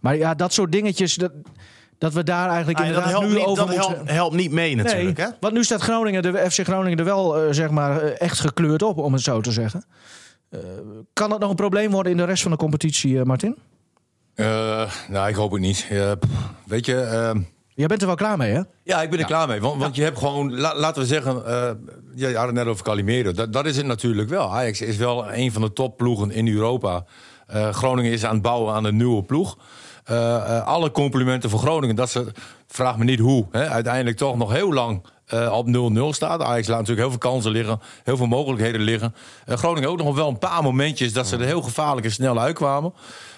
Maar 0.00 0.16
ja, 0.16 0.34
dat 0.34 0.52
soort 0.52 0.72
dingetjes, 0.72 1.14
dat, 1.14 1.32
Dat 1.98 2.12
we 2.12 2.22
daar 2.22 2.48
eigenlijk 2.48 2.78
Ah, 2.78 2.86
inderdaad 2.86 3.10
helpt 3.10 3.26
nu 3.28 3.34
niet, 3.34 3.44
over 3.44 3.66
dat 3.66 3.74
moeten... 3.76 3.94
helpt, 3.94 4.10
helpt 4.10 4.36
niet 4.36 4.50
mee 4.50 4.74
natuurlijk. 4.76 5.16
nee, 5.16 5.26
Hè? 5.26 5.32
want 5.40 5.54
nu 5.54 5.64
staat 5.64 5.80
Groningen, 5.80 6.22
de 6.22 6.46
FC 6.50 6.60
Groningen 6.60 6.98
er 6.98 7.04
wel 7.04 7.38
eh, 7.42 7.52
zeg 7.52 7.70
maar, 7.70 8.02
eh, 8.02 8.20
echt 8.20 8.40
gekleurd 8.40 8.82
op, 8.82 8.98
om 8.98 9.12
het 9.12 9.22
zo 9.22 9.40
te 9.40 9.52
zeggen. 9.52 9.84
Eh, 10.48 10.60
kan 11.12 11.30
dat 11.30 11.40
nog 11.40 11.50
een 11.50 11.56
probleem 11.56 11.90
worden 11.90 12.12
in 12.12 12.18
de 12.18 12.24
rest 12.24 12.42
van 12.42 12.50
de 12.50 12.56
competitie, 12.56 13.18
eh, 13.18 13.24
Martin? 13.24 13.56
Eh, 14.34 14.90
nou, 15.08 15.28
ik 15.28 15.34
hoop 15.34 15.50
het 15.52 15.60
niet. 15.60 15.88
Weet 16.66 16.86
je, 16.86 17.00
ehm, 17.00 17.40
Jij 17.74 17.86
bent 17.86 18.00
er 18.00 18.06
wel 18.06 18.16
klaar 18.16 18.36
mee, 18.36 18.52
hè? 18.52 18.60
ja, 18.82 19.02
ik 19.02 19.10
ben 19.10 19.18
er 19.18 19.24
klaar 19.24 19.48
mee. 19.48 19.60
Want, 19.60 19.80
want 19.80 19.96
je 19.96 20.02
hebt 20.02 20.18
gewoon, 20.18 20.60
la- 20.60 20.76
laten 20.76 21.02
we 21.02 21.08
zeggen, 21.08 21.46
eh 21.46 21.70
ja, 22.14 22.28
je 22.28 22.36
had 22.36 22.46
het 22.46 22.54
net 22.54 22.66
over 22.66 22.84
Calimero. 22.84 23.32
Dat, 23.32 23.52
dat 23.52 23.66
is 23.66 23.76
het 23.76 23.86
natuurlijk 23.86 24.28
wel. 24.28 24.52
Ajax 24.54 24.80
is 24.80 24.96
wel 24.96 25.32
een 25.32 25.52
van 25.52 25.62
de 25.62 25.72
topploegen 25.72 26.30
in 26.30 26.48
Europa. 26.48 27.04
Eh, 27.46 27.68
Groningen 27.68 28.12
is 28.12 28.24
aan 28.24 28.32
het 28.34 28.42
bouwen 28.42 28.74
aan 28.74 28.84
een 28.84 28.96
nieuwe 28.96 29.22
ploeg. 29.22 29.58
Eh, 30.04 30.56
eh, 30.56 30.66
alle 30.66 30.90
complimenten 30.90 31.50
voor 31.50 31.58
Groningen. 31.58 31.96
Dat 31.96 32.10
ze, 32.10 32.26
vraag 32.66 32.96
me 32.96 33.04
niet 33.04 33.18
hoe, 33.20 33.46
hè, 33.50 33.68
uiteindelijk 33.68 34.16
toch 34.16 34.36
nog 34.36 34.52
heel 34.52 34.72
lang 34.72 35.04
eh, 35.26 35.52
op 35.52 35.66
0-0 35.66 36.08
staat. 36.14 36.42
Ajax 36.42 36.66
laat 36.66 36.78
natuurlijk 36.78 36.98
heel 37.08 37.10
veel 37.18 37.30
kansen 37.30 37.50
liggen, 37.50 37.80
heel 38.04 38.16
veel 38.16 38.26
mogelijkheden 38.26 38.80
liggen. 38.80 39.14
Groningen 39.46 39.88
ook 39.88 40.02
nog 40.02 40.14
wel 40.14 40.28
een 40.28 40.38
paar 40.38 40.62
momentjes 40.62 41.12
dat 41.12 41.26
ze 41.26 41.36
er 41.36 41.44
heel 41.44 41.62
gevaarlijk 41.62 42.06
en 42.06 42.12
snel 42.12 42.38
uitkwamen. 42.40 42.92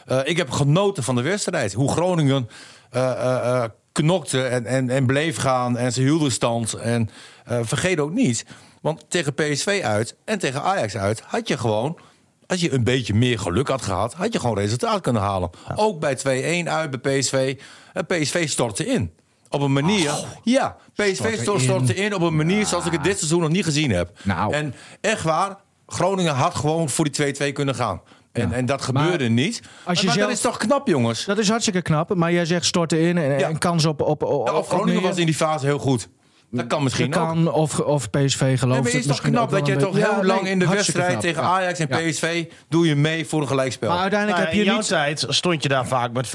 Eh, 0.07 0.19
ik 0.25 0.37
heb 0.37 0.51
genoten 0.51 1.03
van 1.03 1.15
de 1.15 1.23
wedstrijd. 1.23 1.73
Hoe 1.73 1.91
Groningen 1.91 2.49
eh, 2.91 3.11
eh, 3.11 3.62
eh, 3.62 3.71
knokte 3.92 4.42
en, 4.42 4.66
en, 4.66 4.90
en 4.90 5.06
bleef 5.06 5.37
gaan 5.37 5.76
en 5.76 5.92
ze 5.92 6.00
hielden 6.00 6.32
stand. 6.32 6.72
En 6.72 7.11
eh, 7.44 7.58
vergeet 7.62 8.00
ook 8.00 8.12
niet, 8.12 8.44
want 8.80 9.04
tegen 9.08 9.34
PSV 9.34 9.80
uit 9.84 10.16
en 10.25 10.38
tegen 10.38 10.62
Ajax 10.62 10.96
uit 10.96 11.22
had 11.26 11.49
je 11.49 11.58
gewoon... 11.58 11.99
Als 12.46 12.61
je 12.61 12.72
een 12.72 12.84
beetje 12.84 13.14
meer 13.14 13.38
geluk 13.38 13.68
had 13.68 13.82
gehad, 13.82 14.14
had 14.14 14.32
je 14.32 14.40
gewoon 14.40 14.58
resultaat 14.58 15.00
kunnen 15.00 15.22
halen. 15.22 15.50
Ook 15.75 16.00
bij 16.00 16.64
2-1 16.64 16.68
uit 16.68 17.02
bij 17.02 17.18
PSV. 17.18 17.61
En 17.92 18.06
PSV 18.06 18.49
stortte 18.49 18.87
in. 18.87 19.12
Op 19.52 19.61
een 19.61 19.72
manier. 19.72 20.12
ja, 20.42 20.76
PSV 20.94 21.42
Stortte 21.42 21.94
in. 21.94 22.14
op 22.14 22.22
een 22.22 22.37
manier 22.37 22.66
zoals 22.66 22.87
ik 22.87 22.92
het 22.92 23.04
dit 23.04 23.18
seizoen 23.18 23.40
nog 23.40 23.50
niet 23.50 23.64
gezien 23.64 23.90
heb. 23.90 24.18
Nou. 24.22 24.54
En 24.54 24.75
echt 25.00 25.22
waar, 25.22 25.56
Groningen 25.87 26.34
had 26.34 26.54
gewoon 26.54 26.88
voor 26.88 27.11
die 27.11 27.50
2-2 27.50 27.52
kunnen 27.52 27.75
gaan. 27.75 28.00
En, 28.33 28.53
en 28.53 28.67
dat 28.67 28.83
gebeurde 28.83 29.29
niet. 29.29 29.61
als 29.85 30.01
je 30.01 30.07
maar 30.07 30.15
zelf- 30.15 30.27
dat 30.29 30.37
is 30.37 30.43
toch 30.43 30.57
knap, 30.57 30.87
jongens? 30.89 31.25
Dat 31.25 31.39
is 31.39 31.49
hartstikke 31.49 31.83
knap, 31.83 32.15
maar 32.15 32.33
jij 32.33 32.45
zegt 32.45 32.65
storten 32.67 33.01
in 33.01 33.19
en, 33.19 33.39
Ja. 33.39 33.49
en 33.49 33.59
kans 33.59 33.85
op... 33.85 34.01
op, 34.01 34.23
op, 34.23 34.47
Ja, 34.49 34.55
of 34.55 34.69
Groningen 34.69 35.03
was 35.03 35.17
in 35.17 35.27
die 35.27 35.35
fase 35.35 35.67
heel 35.67 35.79
goed. 35.79 36.09
Dat 36.51 36.67
kan 36.67 36.83
misschien 36.83 37.11
Dat 37.11 37.21
ook. 37.21 37.27
kan, 37.29 37.53
of, 37.53 37.81
of 37.81 38.11
PSV 38.11 38.39
gelooft 38.39 38.61
Nee, 38.61 38.69
maar 38.69 38.77
het 38.77 38.93
het 38.93 38.95
is 38.95 39.07
toch 39.07 39.21
knap 39.21 39.43
ook 39.43 39.51
dat 39.51 39.67
je 39.67 39.77
toch 39.77 39.95
heel 39.95 40.03
Ja, 40.17 40.25
lang 40.25 40.43
nee, 40.43 40.53
in 40.53 40.59
de 40.59 40.69
wedstrijd 40.69 41.09
knap, 41.09 41.21
tegen 41.21 41.43
ja. 41.43 41.49
Ajax 41.49 41.79
en 41.79 41.87
Ja. 41.91 42.11
PSV 42.11 42.45
doe 42.69 42.87
je 42.87 42.95
mee 42.95 43.27
voor 43.27 43.41
een 43.41 43.47
gelijkspel. 43.49 43.89
Maar 43.89 43.99
uiteindelijk 43.99 44.39
Nou, 44.41 44.51
heb 44.51 44.59
in 44.59 44.65
je 44.65 44.71
jouw 44.71 44.79
niet... 44.81 44.89
tijd 44.89 45.25
stond 45.29 45.62
je 45.62 45.69
daar 45.69 45.87
vaak 45.87 46.12
met 46.12 46.27
5-6-0, 46.27 46.31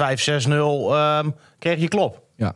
ehm, 0.48 1.30
kreeg 1.58 1.80
je 1.80 1.88
klop. 1.88 2.22
Ja. 2.36 2.54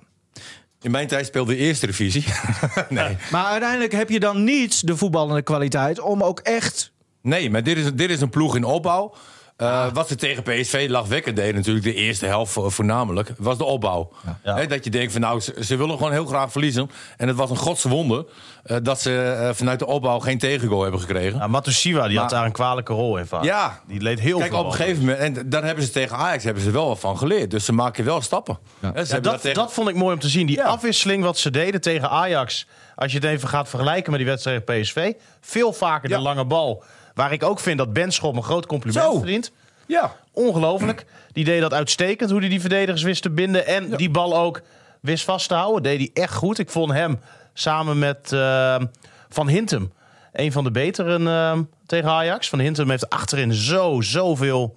In 0.80 0.90
mijn 0.90 1.06
tijd 1.06 1.26
speelde 1.26 1.52
de 1.52 1.58
eerste 1.58 1.86
divisie. 1.86 2.24
nee. 2.88 3.16
Maar 3.30 3.44
uiteindelijk 3.44 3.92
heb 3.92 4.08
je 4.08 4.20
dan 4.20 4.44
niet 4.44 4.86
de 4.86 4.96
voetballende 4.96 5.42
kwaliteit 5.42 6.00
om 6.00 6.22
ook 6.22 6.40
echt... 6.40 6.92
nee, 7.22 7.50
maar 7.50 7.62
dit 7.62 7.76
is, 7.76 7.92
dit 7.94 8.10
is 8.10 8.20
een 8.20 8.30
ploeg 8.30 8.56
in 8.56 8.64
opbouw. 8.64 9.14
Eh, 9.56 9.68
Ah. 9.68 9.92
Wat 9.92 10.08
ze 10.08 10.14
tegen 10.14 10.42
PSV 10.42 10.86
lachwekkend 10.88 11.36
deden, 11.36 11.54
natuurlijk 11.54 11.84
de 11.84 11.94
eerste 11.94 12.26
helft 12.26 12.52
vo- 12.52 12.70
voornamelijk, 12.70 13.32
was 13.38 13.58
de 13.58 13.64
opbouw. 13.64 14.12
Ja. 14.44 14.54
Hè, 14.56 14.66
dat 14.66 14.84
je 14.84 14.90
denkt 14.90 15.12
van 15.12 15.20
nou, 15.20 15.40
ze, 15.40 15.54
ze 15.64 15.76
willen 15.76 15.96
gewoon 15.96 16.12
heel 16.12 16.26
graag 16.26 16.52
verliezen. 16.52 16.90
En 17.16 17.28
het 17.28 17.36
was 17.36 17.50
een 17.50 17.56
godswonder 17.56 18.24
eh, 18.64 18.76
dat 18.82 19.00
ze 19.00 19.22
eh, 19.22 19.54
vanuit 19.54 19.78
de 19.78 19.86
opbouw 19.86 20.18
geen 20.18 20.38
tegengoal 20.38 20.82
hebben 20.82 21.00
gekregen. 21.00 21.38
Nou, 21.38 21.50
Matusiwa 21.50 22.08
die 22.08 22.18
had 22.18 22.30
daar 22.30 22.44
een 22.44 22.52
kwalijke 22.52 22.92
rol 22.92 23.16
in 23.18 23.26
vaak. 23.26 23.44
Ja. 23.44 23.80
Die 23.86 24.00
leed 24.00 24.20
heel 24.20 24.38
Kijk, 24.38 24.50
veel 24.50 24.60
op 24.60 24.66
een 24.66 24.72
gegeven 24.72 25.04
moment, 25.04 25.36
en 25.38 25.48
daar 25.50 25.64
hebben 25.64 25.84
ze 25.84 25.90
tegen 25.90 26.16
Ajax 26.16 26.44
hebben 26.44 26.62
ze 26.62 26.70
wel 26.70 26.88
wat 26.88 26.98
van 27.00 27.18
geleerd. 27.18 27.50
Dus 27.50 27.64
ze 27.64 27.72
maken 27.72 28.04
wel 28.04 28.20
stappen. 28.20 28.58
Hè, 28.80 28.88
ze 28.88 28.94
Ja, 29.00 29.02
hebben 29.12 29.32
dat, 29.32 29.40
tegen- 29.40 29.56
dat 29.56 29.72
vond 29.72 29.88
ik 29.88 29.94
mooi 29.94 30.14
om 30.14 30.20
te 30.20 30.28
zien. 30.28 30.46
Die 30.46 30.56
Ja. 30.56 30.64
afwisseling 30.64 31.22
wat 31.24 31.38
ze 31.38 31.50
deden 31.50 31.80
tegen 31.80 32.10
Ajax. 32.10 32.66
Als 32.94 33.12
je 33.12 33.18
het 33.18 33.26
even 33.26 33.48
gaat 33.48 33.68
vergelijken 33.68 34.10
met 34.10 34.20
die 34.20 34.28
wedstrijd 34.28 34.66
tegen 34.66 34.82
PSV. 34.82 35.12
Veel 35.40 35.72
vaker 35.72 36.10
Ja. 36.10 36.16
de 36.16 36.22
lange 36.22 36.44
bal. 36.44 36.82
Waar 37.14 37.32
ik 37.32 37.42
ook 37.42 37.60
vind 37.60 37.78
dat 37.78 37.92
Benschop 37.92 38.36
een 38.36 38.42
groot 38.42 38.66
compliment 38.66 39.04
Zo. 39.04 39.18
verdient. 39.18 39.52
Ja. 39.86 40.16
Ongelooflijk. 40.32 41.04
Die 41.32 41.44
deed 41.44 41.60
dat 41.60 41.72
uitstekend. 41.72 42.30
Hoe 42.30 42.40
hij 42.40 42.48
die 42.48 42.60
verdedigers 42.60 43.02
wist 43.02 43.22
te 43.22 43.30
binden. 43.30 43.66
En 43.66 43.96
die 43.96 44.10
bal 44.10 44.36
ook 44.36 44.60
wist 45.00 45.24
vast 45.24 45.48
te 45.48 45.54
houden. 45.54 45.82
Deed 45.82 45.98
hij 45.98 46.10
echt 46.22 46.34
goed. 46.34 46.58
Ik 46.58 46.70
vond 46.70 46.92
hem 46.92 47.20
samen 47.54 47.98
met 47.98 48.32
eh, 48.32 48.76
Van 49.28 49.48
Hintem. 49.48 49.92
Een 50.32 50.52
van 50.52 50.64
de 50.64 50.70
beteren 50.70 51.26
eh, 51.26 51.58
tegen 51.86 52.08
Ajax. 52.08 52.48
Van 52.48 52.58
Hintem 52.58 52.90
heeft 52.90 53.10
achterin 53.10 53.52
zo, 53.52 54.00
zoveel 54.00 54.76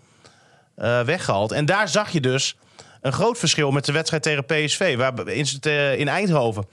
eh 0.75 1.01
weggehaald. 1.01 1.51
En 1.51 1.65
daar 1.65 1.88
zag 1.88 2.10
je 2.10 2.21
dus 2.21 2.57
een 3.01 3.13
groot 3.13 3.38
verschil 3.38 3.71
met 3.71 3.86
de 3.86 3.91
wedstrijd 3.91 4.23
tegen 4.23 4.45
PSV. 4.45 4.97
Waar 4.97 5.27
in, 5.27 5.47
in 5.97 6.07
Eindhoven. 6.07 6.65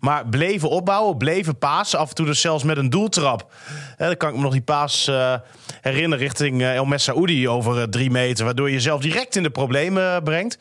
Maar 0.00 0.26
bleven 0.26 0.68
opbouwen, 0.68 1.16
bleven 1.16 1.58
pasen. 1.58 1.98
Af 1.98 2.08
en 2.08 2.14
toe 2.14 2.26
dus 2.26 2.40
zelfs 2.40 2.64
met 2.64 2.76
een 2.76 2.90
doeltrap. 2.90 3.52
Hè, 3.96 4.06
dan 4.06 4.16
kan 4.16 4.28
ik 4.28 4.34
me 4.36 4.40
nog 4.42 4.52
die 4.52 4.62
paas 4.62 5.06
eh, 5.08 5.34
herinneren 5.80 6.18
richting 6.24 6.60
eh, 6.62 6.74
El 6.74 6.84
Messaoudi 6.84 7.48
over 7.48 7.76
eh, 7.80 7.82
drie 7.82 8.10
meter. 8.10 8.44
Waardoor 8.44 8.66
je 8.68 8.74
jezelf 8.74 9.00
direct 9.00 9.36
in 9.36 9.42
de 9.42 9.50
problemen 9.50 10.14
eh, 10.14 10.22
brengt. 10.22 10.58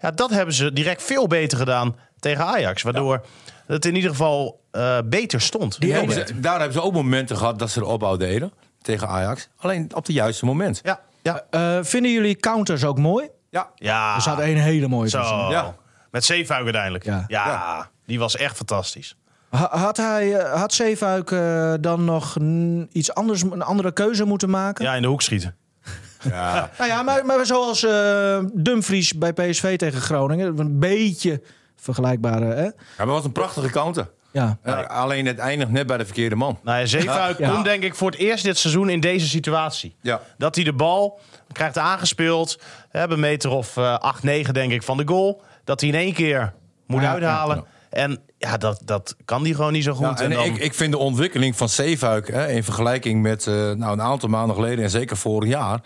Ja, 0.00 0.10
dat 0.10 0.30
hebben 0.30 0.54
ze 0.54 0.72
direct 0.72 1.02
veel 1.02 1.26
beter 1.26 1.58
gedaan 1.58 1.96
tegen 2.18 2.44
Ajax. 2.46 2.82
Waardoor 2.82 3.24
het 3.66 3.84
in 3.84 3.94
ieder 3.94 4.10
geval 4.10 4.60
eh, 4.70 4.98
beter 5.04 5.40
stond. 5.40 5.80
Die 5.80 5.92
hebben 5.92 6.14
ze- 6.26 6.40
daar 6.40 6.56
hebben 6.58 6.72
ze 6.72 6.82
ook 6.82 6.92
momenten 6.92 7.36
gehad 7.36 7.58
dat 7.58 7.70
ze 7.70 7.78
de 7.78 7.86
opbouw 7.86 8.16
deden 8.16 8.52
tegen 8.82 9.08
Ajax. 9.08 9.48
Alleen 9.58 9.82
op 9.94 10.06
het 10.06 10.14
juiste 10.14 10.44
moment. 10.44 10.80
Ja, 10.82 11.00
ja, 11.22 11.42
Eh, 11.50 11.78
vinden 11.82 12.12
jullie 12.12 12.36
counters 12.36 12.84
ook 12.84 12.98
mooi? 12.98 13.28
Ja. 13.50 13.68
ja. 13.74 14.14
Er 14.14 14.20
staat 14.20 14.38
één 14.38 14.56
hele 14.56 14.88
mooie 14.88 15.08
Zo. 15.08 15.18
Ja. 15.50 15.74
Met 16.10 16.24
Zeefuik 16.24 16.62
uiteindelijk. 16.64 17.04
Ja. 17.04 17.24
Ja. 17.28 17.90
Die 18.10 18.18
was 18.18 18.36
echt 18.36 18.56
fantastisch. 18.56 19.16
Ha- 19.50 19.68
Had, 19.78 19.96
hij, 19.96 20.34
eh, 20.36 20.52
had 20.60 20.72
Zeefuik 20.74 21.30
eh, 21.30 21.74
dan 21.80 22.04
nog 22.04 22.36
iets 22.92 23.14
anders, 23.14 23.42
een 23.42 23.62
andere 23.62 23.92
keuze 23.92 24.24
moeten 24.24 24.50
maken? 24.50 24.84
Ja, 24.84 24.94
in 24.94 25.02
de 25.02 25.08
hoek 25.08 25.22
schieten. 25.22 25.56
Ja. 26.22 26.70
Nou 26.78 26.90
ja, 26.90 27.02
maar, 27.02 27.26
maar 27.26 27.46
zoals 27.46 27.84
eh, 27.84 28.38
Dumfries 28.52 29.18
bij 29.18 29.32
PSV 29.32 29.76
tegen 29.78 30.00
Groningen. 30.00 30.58
Een 30.58 30.78
beetje 30.78 31.42
vergelijkbare, 31.76 32.44
hè? 32.54 32.62
Ja, 32.64 32.72
maar 32.96 33.06
was 33.06 33.24
een 33.24 33.32
prachtige 33.32 33.70
counter. 33.70 34.10
Ja. 34.30 34.58
Alleen 34.88 35.26
het 35.26 35.38
eindigt 35.38 35.70
net 35.70 35.86
bij 35.86 35.96
de 35.98 36.04
verkeerde 36.04 36.36
man. 36.36 36.58
Nou 36.62 36.78
ja, 36.78 36.86
Zeefuik 36.86 37.38
Ja. 37.38 37.50
komt 37.50 37.64
denk 37.64 37.82
ik 37.82 37.94
voor 37.94 38.10
het 38.10 38.20
eerst 38.20 38.44
dit 38.44 38.58
seizoen 38.58 38.88
in 38.88 39.00
deze 39.00 39.28
situatie. 39.28 39.96
Ja. 40.00 40.20
Dat 40.38 40.54
hij 40.54 40.64
de 40.64 40.72
bal 40.72 41.20
krijgt 41.52 41.78
aangespeeld. 41.78 42.58
We 42.90 42.98
hebben 42.98 43.16
een 43.16 43.22
meter 43.22 43.50
of 43.50 43.76
eh 43.76 43.94
8, 43.98 44.22
9 44.22 44.54
denk 44.54 44.72
ik 44.72 44.82
van 44.82 44.96
de 44.96 45.02
goal. 45.06 45.42
Dat 45.64 45.80
hij 45.80 45.88
in 45.88 45.94
één 45.94 46.12
keer 46.14 46.52
moet 46.86 47.02
Ja, 47.02 47.12
uithalen. 47.12 47.64
En 47.90 48.20
ja, 48.38 48.56
dat, 48.56 48.80
dat 48.84 49.16
kan 49.24 49.42
hij 49.44 49.52
gewoon 49.54 49.72
niet 49.72 49.84
zo 49.84 49.92
goed. 49.92 50.06
Ja, 50.06 50.24
en 50.24 50.24
en 50.24 50.36
dan, 50.36 50.44
ik, 50.44 50.56
ik 50.56 50.74
vind 50.74 50.92
de 50.92 50.98
ontwikkeling 50.98 51.56
van 51.56 51.68
Zeefuik 51.68 52.28
hè, 52.28 52.48
in 52.50 52.64
vergelijking 52.64 53.22
met 53.22 53.46
eh, 53.46 53.54
nou, 53.54 53.92
een 53.92 54.02
aantal 54.02 54.28
maanden 54.28 54.54
geleden 54.56 54.84
en 54.84 54.90
zeker 54.90 55.16
vorig 55.16 55.48
jaar, 55.48 55.80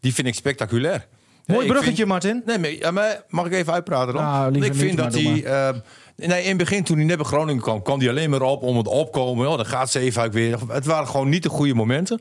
die 0.00 0.14
vind 0.14 0.26
ik 0.26 0.34
spectaculair. 0.34 1.06
Mooi 1.46 1.60
ik 1.60 1.66
bruggetje, 1.72 1.96
vind- 1.96 2.08
Martin. 2.08 2.42
Nee, 2.46 2.58
maar, 2.58 2.70
ja, 2.70 2.90
maar 2.90 3.22
mag 3.28 3.46
ik 3.46 3.52
even 3.52 3.72
uitpraten 3.72 4.14
dan? 4.14 4.22
Nou, 4.22 4.64
ik 4.64 4.74
vind 4.74 4.96
dat 4.96 5.14
hij. 5.14 5.44
eh, 5.44 5.68
nee, 6.16 6.42
in 6.42 6.48
het 6.48 6.56
begin, 6.56 6.84
toen 6.84 6.96
hij 6.96 7.06
net 7.06 7.16
bij 7.16 7.26
Groningen 7.26 7.62
kwam, 7.62 7.82
kwam 7.82 7.98
hij 7.98 8.08
alleen 8.08 8.30
maar 8.30 8.42
op 8.42 8.62
om 8.62 8.76
het 8.76 8.86
opkomen. 8.88 9.48
Oh, 9.48 9.56
dan 9.56 9.66
gaat 9.66 9.90
Zeefuik 9.90 10.32
weer. 10.32 10.58
Het 10.68 10.84
waren 10.84 11.08
gewoon 11.08 11.28
niet 11.28 11.42
de 11.42 11.48
goede 11.48 11.74
momenten. 11.74 12.20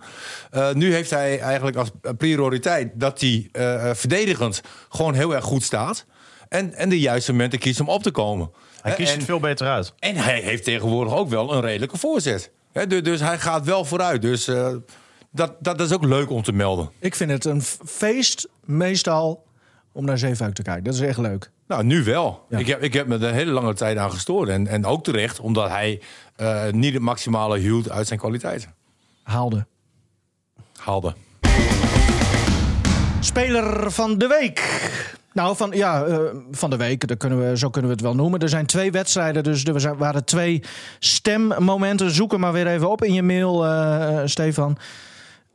Eh, 0.52 0.74
nu 0.74 0.94
heeft 0.94 1.10
hij 1.10 1.40
eigenlijk 1.40 1.78
als 1.78 1.90
prioriteit 2.18 2.92
dat 2.94 3.22
hij 3.22 3.50
verdedigend 3.96 4.62
gewoon 4.90 5.14
heel 5.14 5.36
erg 5.36 5.44
goed 5.44 5.64
staat. 5.64 6.06
En, 6.50 6.74
en 6.74 6.90
de 6.90 7.00
juiste 7.00 7.32
momenten 7.32 7.60
kiest 7.60 7.80
om 7.80 7.90
op 7.90 8.04
te 8.04 8.12
komen. 8.12 8.52
Hij 8.82 8.94
kiest 8.94 9.12
en- 9.12 9.18
het 9.18 9.26
veel 9.26 9.40
beter 9.40 9.68
uit. 9.68 9.94
en 10.00 10.16
hij 10.16 10.40
heeft 10.40 10.64
tegenwoordig 10.64 11.14
ook 11.14 11.30
wel 11.30 11.54
een 11.54 11.62
redelijke 11.62 11.98
voorzet. 11.98 12.52
Hè, 12.72 12.88
du- 12.88 13.02
dus 13.02 13.20
hij 13.20 13.40
gaat 13.40 13.66
wel 13.66 13.86
vooruit. 13.86 14.22
Dus 14.22 14.48
eh, 14.48 14.74
dat, 15.32 15.54
dat 15.60 15.80
is 15.82 15.92
ook 15.94 16.04
leuk 16.06 16.30
om 16.30 16.44
te 16.44 16.52
melden. 16.52 16.92
Ik 17.00 17.16
vind 17.16 17.32
het 17.32 17.46
een 17.46 17.62
feest 17.86 18.48
meestal 18.66 19.46
om 19.92 20.06
naar 20.06 20.18
Zeefuik 20.18 20.54
te 20.54 20.62
kijken. 20.62 20.84
Dat 20.84 20.94
is 20.94 21.00
echt 21.00 21.18
leuk. 21.18 21.52
Nou, 21.68 21.84
nu 21.84 22.04
wel. 22.04 22.46
Ja. 22.50 22.58
Ik, 22.58 22.68
heb, 22.68 22.82
ik 22.82 22.94
heb 22.94 23.08
me 23.08 23.16
er 23.16 23.24
een 23.24 23.34
hele 23.34 23.52
lange 23.52 23.74
tijd 23.74 23.98
aan 23.98 24.12
gestoord. 24.12 24.50
En, 24.50 24.68
en 24.68 24.86
ook 24.86 25.04
terecht, 25.04 25.40
omdat 25.40 25.70
hij 25.70 26.02
eh, 26.36 26.64
niet 26.72 26.94
het 26.94 27.02
maximale 27.02 27.58
hield 27.58 27.90
uit 27.90 28.08
zijn 28.08 28.20
kwaliteiten. 28.20 28.74
Haalde. 29.24 29.66
Haalde. 30.78 31.14
Speler 33.20 33.92
van 33.92 34.18
de 34.18 34.28
week. 34.28 34.90
Nou, 35.38 35.56
van, 35.56 35.72
ja, 35.72 36.04
eh, 36.04 36.20
van 36.52 36.70
de 36.70 36.78
week, 36.78 37.08
dat 37.08 37.18
kunnen 37.18 37.50
we, 37.50 37.58
zo 37.58 37.70
kunnen 37.70 37.90
we 37.90 37.96
het 37.96 38.06
wel 38.06 38.16
noemen. 38.16 38.40
Er 38.40 38.50
zijn 38.50 38.66
twee 38.66 38.92
wedstrijden, 38.92 39.44
dus 39.44 39.64
er 39.64 39.80
zijn- 39.82 39.98
waren 39.98 40.26
twee 40.26 40.64
stemmomenten. 41.00 42.12
Zoek 42.12 42.32
hem 42.32 42.40
maar 42.40 42.54
weer 42.54 42.68
even 42.68 42.90
op 42.90 43.04
in 43.04 43.14
je 43.14 43.24
mail, 43.24 43.66
eh, 43.66 44.22
Stefan. 44.26 44.78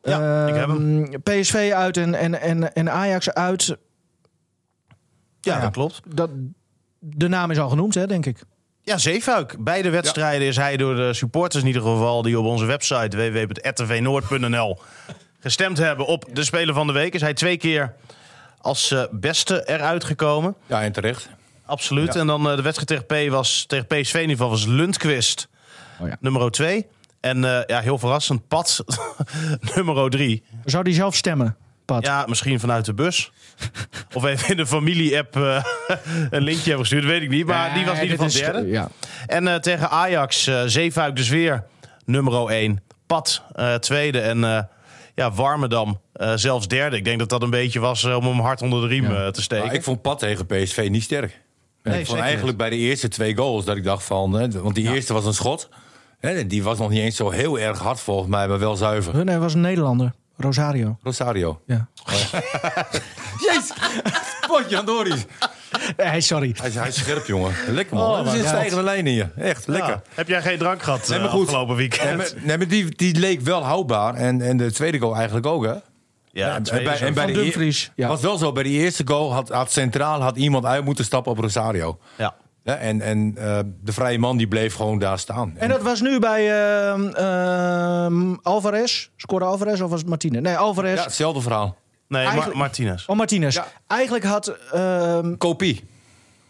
Ja, 0.02 0.46
ik 0.46 0.54
heb 0.54 0.68
hem. 0.68 1.04
Ehm, 1.04 1.20
PSV 1.40 1.70
uit 1.74 1.96
en, 1.96 2.14
en, 2.14 2.40
en, 2.40 2.72
en 2.74 2.90
Ajax 2.90 3.30
uit. 3.30 3.66
Ja, 3.66 3.76
Ja. 5.54 5.60
dat 5.60 5.70
klopt. 5.72 6.00
Dat, 6.14 6.30
de 6.98 7.28
naam 7.28 7.50
is 7.50 7.58
al 7.58 7.68
genoemd, 7.68 7.94
hè, 7.94 8.06
denk 8.06 8.26
ik. 8.26 8.38
Ja, 8.82 8.98
Zeefuik. 8.98 9.56
Beide 9.64 9.90
wedstrijden 9.90 10.46
is 10.48 10.56
hij 10.56 10.76
door 10.76 10.94
de 10.96 11.14
supporters 11.14 11.62
in 11.62 11.68
ieder 11.68 11.82
geval... 11.82 12.22
die 12.22 12.38
op 12.38 12.44
onze 12.44 12.64
website 12.64 13.16
www.rtvnoord.nl 13.16 14.78
gestemd 15.40 15.78
hebben 15.78 16.06
op 16.06 16.24
de 16.32 16.44
Speler 16.44 16.74
van 16.74 16.86
de 16.86 16.92
Week. 16.92 17.14
Is 17.14 17.20
hij 17.20 17.34
twee 17.34 17.56
keer 17.56 17.94
als 18.62 18.94
beste 19.10 19.68
eruit 19.68 20.04
gekomen. 20.04 20.54
Ja, 20.66 20.82
en 20.82 20.92
terecht. 20.92 21.28
Absoluut. 21.66 22.14
Ja. 22.14 22.20
En 22.20 22.26
dan 22.26 22.50
eh, 22.50 22.56
de 22.56 22.62
wedstrijd 22.62 23.06
tegen, 23.08 23.28
P 23.28 23.30
was, 23.30 23.64
tegen 23.66 23.86
PSV 23.86 24.14
in 24.14 24.20
ieder 24.20 24.36
geval 24.36 24.50
was 24.50 24.64
Lundqvist 24.64 25.48
Oh 26.00 26.08
ja. 26.08 26.16
nummer 26.20 26.50
2. 26.50 26.86
En 27.20 27.44
eh, 27.44 27.60
ja, 27.66 27.80
heel 27.80 27.98
verrassend, 27.98 28.48
Pat 28.48 28.84
nummer 29.74 30.10
3. 30.10 30.42
Zou 30.64 30.84
die 30.84 30.94
zelf 30.94 31.14
stemmen, 31.14 31.56
Pat? 31.84 32.04
Ja, 32.04 32.24
misschien 32.28 32.60
vanuit 32.60 32.84
de 32.84 32.94
bus. 32.94 33.32
of 34.14 34.24
even 34.24 34.48
in 34.48 34.56
de 34.56 34.66
familie-app 34.66 35.36
eh, 35.36 35.64
een 36.30 36.42
linkje 36.42 36.68
hebben 36.68 36.86
gestuurd, 36.86 37.04
weet 37.04 37.22
ik 37.22 37.28
niet. 37.28 37.46
Maar 37.46 37.74
die 37.74 37.84
was 37.84 37.96
in 37.96 38.02
ieder 38.02 38.18
geval 38.18 38.52
derde. 38.52 38.68
Ja. 38.68 38.88
En 39.26 39.48
eh, 39.48 39.54
tegen 39.54 39.90
Ajax, 39.90 40.46
eh 40.46 40.62
Zeefuik 40.66 41.16
dus 41.16 41.28
weer 41.28 41.64
nummer 42.04 42.48
1. 42.48 42.82
Pat 43.06 43.42
eh, 43.54 43.74
tweede 43.74 44.20
en 44.20 44.44
eh, 44.44 44.62
ja, 45.14 45.32
Warmerdam 45.32 46.00
eh, 46.12 46.32
zelfs 46.34 46.68
derde. 46.68 46.96
Ik 46.96 47.04
denk 47.04 47.18
dat 47.18 47.28
dat 47.28 47.42
een 47.42 47.50
beetje 47.50 47.80
was 47.80 48.04
eh, 48.04 48.16
om 48.16 48.24
hem 48.24 48.40
hard 48.40 48.62
onder 48.62 48.80
de 48.80 48.86
riem 48.86 49.04
Ja. 49.10 49.24
eh, 49.24 49.28
te 49.30 49.42
steken. 49.42 49.66
Maar 49.66 49.74
ik 49.74 49.82
vond 49.82 50.02
Pat 50.02 50.18
tegen 50.18 50.46
PSV 50.46 50.88
niet 50.90 51.02
sterk. 51.02 51.40
Nee, 51.82 52.00
ik 52.00 52.06
vond 52.06 52.18
eigenlijk 52.20 52.58
bij 52.58 52.70
de 52.70 52.76
eerste 52.76 53.08
twee 53.08 53.36
goals 53.36 53.64
dat 53.64 53.76
ik 53.76 53.84
dacht 53.84 54.04
van... 54.04 54.32
Hè, 54.32 54.50
want 54.50 54.74
die 54.74 54.92
eerste 54.94 55.12
was 55.12 55.24
een 55.26 55.34
schot. 55.34 55.68
Hè, 56.18 56.46
die 56.46 56.62
was 56.62 56.78
nog 56.78 56.90
niet 56.90 57.00
eens 57.00 57.16
zo 57.16 57.30
heel 57.30 57.58
erg 57.58 57.78
hard 57.78 58.00
volgens 58.00 58.28
mij, 58.28 58.48
maar 58.48 58.58
wel 58.58 58.76
zuiver. 58.76 59.14
Nee, 59.14 59.24
hij 59.24 59.38
was 59.38 59.54
een 59.54 59.60
Nederlander. 59.60 60.12
Rosario. 60.42 60.98
Rosario. 61.02 61.60
Ja. 61.66 61.88
Jezus, 63.46 63.72
potje 64.46 64.78
aan 64.78 64.84
Doris. 64.84 65.24
Nee, 65.96 66.20
sorry. 66.20 66.54
Hij 66.56 66.68
is, 66.68 66.74
hij 66.74 66.88
is 66.88 66.94
scherp, 66.94 67.26
jongen. 67.26 67.54
Lekker 67.68 67.96
man. 67.96 68.10
Oh, 68.10 68.26
er 68.26 68.30
zit 68.36 68.46
stijgende 68.46 68.82
lijn 68.82 69.06
in 69.06 69.12
je. 69.12 69.26
Echt, 69.36 69.66
lekker. 69.66 69.90
Ja. 69.90 70.02
Heb 70.14 70.28
jij 70.28 70.42
geen 70.42 70.58
drank 70.58 70.82
gehad 70.82 71.08
Nee, 71.08 71.18
eh, 71.18 71.24
maar 71.24 71.32
goed. 71.32 71.46
afgelopen 71.46 71.76
weekend? 71.76 72.04
Nee, 72.04 72.16
maar, 72.16 72.30
nee, 72.42 72.58
maar 72.58 72.68
die, 72.68 72.96
die 72.96 73.18
leek 73.18 73.40
wel 73.40 73.64
houdbaar. 73.64 74.14
En, 74.14 74.40
en 74.40 74.56
de 74.56 74.72
tweede 74.72 74.98
goal 74.98 75.14
eigenlijk 75.16 75.46
ook, 75.46 75.64
hè? 75.64 75.74
ja, 76.32 76.54
en, 76.54 76.62
bij, 76.62 77.00
en 77.00 77.14
bij 77.14 77.24
Van 77.24 77.26
de 77.26 77.32
Dumfries, 77.32 77.90
ja. 77.96 78.08
was 78.08 78.20
wel 78.20 78.38
zo, 78.38 78.52
bij 78.52 78.62
die 78.62 78.78
eerste 78.80 79.02
goal 79.06 79.32
had, 79.32 79.48
had 79.48 79.72
centraal 79.72 80.20
had 80.20 80.36
iemand 80.36 80.64
uit 80.64 80.84
moeten 80.84 81.04
stappen 81.04 81.32
op 81.32 81.38
Rosario. 81.38 81.98
ja. 82.16 82.34
Ja, 82.64 82.76
en 82.76 83.00
en 83.00 83.32
eh, 83.36 83.58
de 83.80 83.92
vrije 83.92 84.18
man 84.18 84.36
die 84.36 84.48
bleef 84.48 84.74
gewoon 84.74 84.98
daar 84.98 85.18
staan. 85.18 85.52
En 85.56 85.68
dat 85.68 85.82
was 85.82 86.00
nu 86.00 86.18
bij 86.18 86.50
ehm, 86.90 87.06
ehm, 87.08 88.34
Alvarez. 88.42 89.08
Scoorde 89.16 89.44
Alvarez 89.44 89.80
of 89.80 89.90
was 89.90 90.00
het 90.00 90.08
Martinez? 90.08 90.40
Nee, 90.42 90.56
Alvarez. 90.56 90.98
ja, 90.98 91.04
hetzelfde 91.04 91.40
verhaal. 91.40 91.76
Nee, 92.08 92.24
Eigenlijk- 92.24 92.54
Martinez. 92.56 93.06
Oh, 93.06 93.16
Martinez. 93.16 93.54
Ja. 93.54 93.66
Eigenlijk 93.86 94.24
had... 94.24 94.56
ehm, 94.72 95.36
Kopie. 95.36 95.84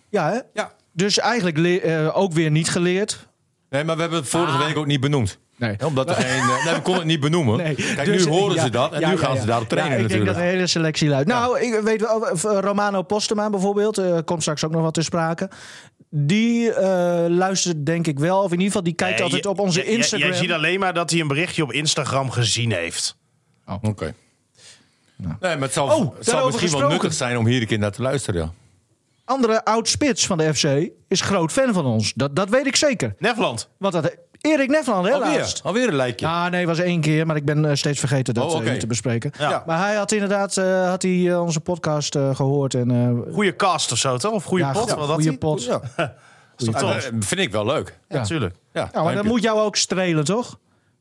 ja, 0.09 0.31
hè? 0.31 0.39
Ja. 0.53 0.73
Dus 0.93 1.19
eigenlijk 1.19 1.59
eh, 1.59 2.17
ook 2.19 2.33
weer 2.33 2.51
niet 2.51 2.71
geleerd. 2.71 3.29
Nee, 3.71 3.85
maar 3.85 3.95
we 3.95 4.01
hebben 4.01 4.19
het 4.21 4.29
vorige 4.29 4.59
Ah. 4.59 4.67
week 4.67 4.77
ook 4.77 4.87
niet 4.87 5.01
benoemd. 5.01 5.39
Nee. 5.57 5.77
Omdat 5.85 6.09
er 6.09 6.15
geen, 6.15 6.47
nee, 6.65 6.75
we 6.75 6.81
konden 6.83 6.95
het 7.03 7.05
niet 7.11 7.21
benoemen. 7.21 7.57
Nee. 7.57 7.75
Kijk, 7.75 8.05
Dus, 8.05 8.25
nu 8.25 8.31
horen 8.31 8.55
ja, 8.55 8.63
ze 8.63 8.71
dat 8.71 8.93
en 8.93 9.01
ja, 9.01 9.11
nu 9.11 9.17
gaan 9.19 9.35
ja. 9.35 9.41
ze 9.41 9.47
daarop 9.47 9.69
trainen 9.69 9.93
ja, 9.93 9.99
ik 9.99 10.03
natuurlijk. 10.09 10.31
denk 10.37 10.41
dat 10.45 10.47
de 10.51 10.57
hele 10.57 10.67
selectie 10.69 11.09
luidt. 11.09 11.29
Nou, 11.29 11.61
ik 11.61 11.81
weet 11.83 12.01
wel, 12.01 12.29
Romano 12.61 13.03
Postema 13.03 13.51
bijvoorbeeld, 13.51 13.99
eh, 13.99 14.19
komt 14.25 14.41
straks 14.43 14.65
ook 14.65 14.71
nog 14.71 14.83
wat 14.83 14.95
te 14.95 15.03
sprake. 15.03 15.51
Die 16.15 16.73
eh, 16.73 17.25
luistert 17.29 17.87
denk 17.87 18.07
ik 18.07 18.19
wel, 18.19 18.39
of 18.39 18.45
in 18.45 18.51
ieder 18.53 18.67
geval 18.67 18.83
die 18.83 18.93
kijkt 18.95 19.15
Nee, 19.15 19.23
altijd 19.25 19.43
je- 19.45 19.51
op 19.51 19.59
onze 19.59 19.85
Instagram. 19.85 20.29
Jij 20.29 20.39
ziet 20.39 20.53
alleen 20.53 20.81
maar 20.81 20.95
dat 20.95 21.11
hij 21.11 21.21
een 21.21 21.29
berichtje 21.29 21.63
op 21.63 21.73
Instagram 21.73 22.31
gezien 22.31 22.73
heeft. 22.73 23.17
Oké. 23.83 24.15
Nee, 25.17 25.35
maar 25.41 25.59
het 25.61 25.73
zal, 25.73 25.87
Oh, 25.99 26.17
het 26.17 26.27
zal 26.27 26.47
misschien 26.47 26.79
wel 26.79 26.89
nuttig 26.89 27.13
zijn 27.13 27.37
om 27.37 27.47
hier 27.47 27.61
een 27.61 27.67
keer 27.67 27.79
naar 27.79 27.91
te 27.93 28.03
luisteren. 28.03 28.41
Ja. 28.43 28.53
Andere 29.25 29.65
oud-spits 29.65 30.27
van 30.27 30.39
de 30.39 30.55
FC 30.55 30.91
is 31.09 31.21
groot 31.21 31.53
fan 31.53 31.73
van 31.73 31.87
ons. 31.87 32.13
Dat, 32.17 32.37
dat 32.37 32.49
weet 32.49 32.67
ik 32.67 32.77
zeker. 32.77 33.15
Nefland. 33.19 33.69
Want 33.79 33.93
dat, 33.93 34.17
Erik 34.43 34.69
Nefland, 34.69 35.07
hè, 35.07 35.13
Alweer, 35.63 35.89
een 35.89 35.95
lijkje. 35.95 36.27
Ja, 36.27 36.49
nee, 36.49 36.67
was 36.67 36.79
één 36.79 37.01
keer, 37.01 37.27
maar 37.27 37.37
ik 37.37 37.45
ben 37.45 37.65
eh, 37.65 37.75
steeds 37.75 37.99
vergeten 37.99 38.35
dat 38.35 38.55
Oh, 38.55 38.67
eh, 38.67 38.75
te 38.75 38.87
bespreken. 38.87 39.33
Ja. 39.39 39.63
Maar 39.67 39.79
hij 39.79 39.95
had 39.95 40.13
inderdaad 40.13 40.57
eh, 40.57 40.89
had 40.89 41.03
hij, 41.03 41.31
eh, 41.31 41.43
onze 41.43 41.61
podcast 41.61 42.15
eh, 42.15 42.35
gehoord. 42.37 42.75
En, 42.75 42.91
eh, 42.91 43.35
Goeie 43.35 43.57
cast 43.57 43.93
of 43.93 43.99
zo, 43.99 44.17
toch? 44.17 44.33
Of 44.33 44.45
goede 44.45 44.65
ja, 44.65 44.73
pot? 44.73 44.89
ja, 44.89 44.97
Wat 44.97 45.25
hij? 45.25 45.37
pot. 45.39 45.67
Dat 46.57 47.11
vind 47.21 47.41
ik 47.41 47.53
wel 47.53 47.67
leuk. 47.67 47.99
Ja, 48.09 48.17
natuurlijk. 48.19 48.55
Ja, 48.73 48.89
Ja, 48.93 49.03
maar 49.03 49.15
dat 49.15 49.25
moet 49.25 49.43
jou 49.43 49.61
ook 49.61 49.77
strelen, 49.77 50.25
toch? 50.25 50.59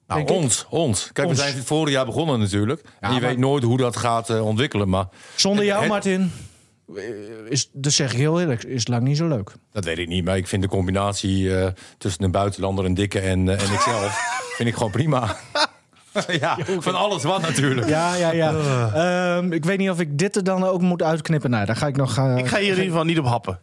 Nou, 0.08 0.26
ons, 0.26 0.66
ons. 0.70 1.10
Kijk, 1.14 1.28
Ons. 1.28 1.38
we 1.38 1.44
zijn 1.44 1.56
het 1.58 1.66
vorig 1.66 1.94
jaar 1.94 2.06
begonnen 2.06 2.40
natuurlijk. 2.40 2.82
en 3.00 3.14
je 3.14 3.20
maar- 3.20 3.30
weet 3.30 3.38
nooit 3.38 3.64
hoe 3.64 3.78
dat 3.78 3.98
gaat 3.98 4.30
eh, 4.30 4.46
ontwikkelen. 4.46 4.90
Maar 4.90 5.06
Zonder 5.36 5.66
jou, 5.66 5.80
Het- 5.80 5.90
Martin, 5.90 6.32
is, 7.50 7.70
dat 7.74 7.92
zeg 7.92 8.12
ik 8.12 8.18
heel 8.18 8.40
eerlijk, 8.40 8.64
is 8.64 8.80
het 8.80 8.88
lang 8.88 9.04
niet 9.04 9.18
zo 9.18 9.28
leuk. 9.28 9.52
dat 9.72 9.86
weet 9.86 9.98
ik 9.98 10.08
niet. 10.08 10.26
Maar 10.26 10.38
ik 10.38 10.48
vind 10.48 10.62
de 10.62 10.68
combinatie 10.68 11.58
eh, 11.58 11.68
tussen 11.98 12.24
een 12.24 12.32
buitenlander, 12.32 12.86
een 12.86 12.94
dikke 12.94 13.20
en, 13.20 13.50
eh, 13.50 13.68
en 13.68 13.74
ikzelf... 13.74 14.20
vind 14.58 14.70
ik 14.70 14.76
gewoon 14.76 14.92
prima. 14.92 15.36
ja, 16.40 16.58
van 16.80 16.96
alles 16.96 17.24
wat 17.24 17.42
natuurlijk. 17.42 17.88
Ja, 17.90 18.16
ja, 18.16 18.32
ja. 18.32 18.52
Ehm, 19.38 19.52
ik 19.52 19.66
weet 19.66 19.78
niet 19.78 19.90
of 19.90 20.00
ik 20.00 20.18
dit 20.18 20.36
er 20.36 20.44
dan 20.44 20.64
ook 20.64 20.82
moet 20.82 21.04
uitknippen. 21.04 21.50
Nou, 21.50 21.66
daar 21.66 21.76
ga 21.76 21.88
ik 21.88 21.96
nog... 21.96 22.18
eh, 22.18 22.38
Ik 22.38 22.48
ga 22.48 22.58
hier 22.58 22.66
in 22.68 22.70
ieder 22.74 22.86
geval 22.86 23.04
niet 23.04 23.20
op 23.20 23.26
happen. 23.26 23.60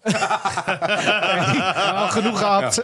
al 1.94 2.08
genoeg 2.08 2.38
gehad. 2.38 2.82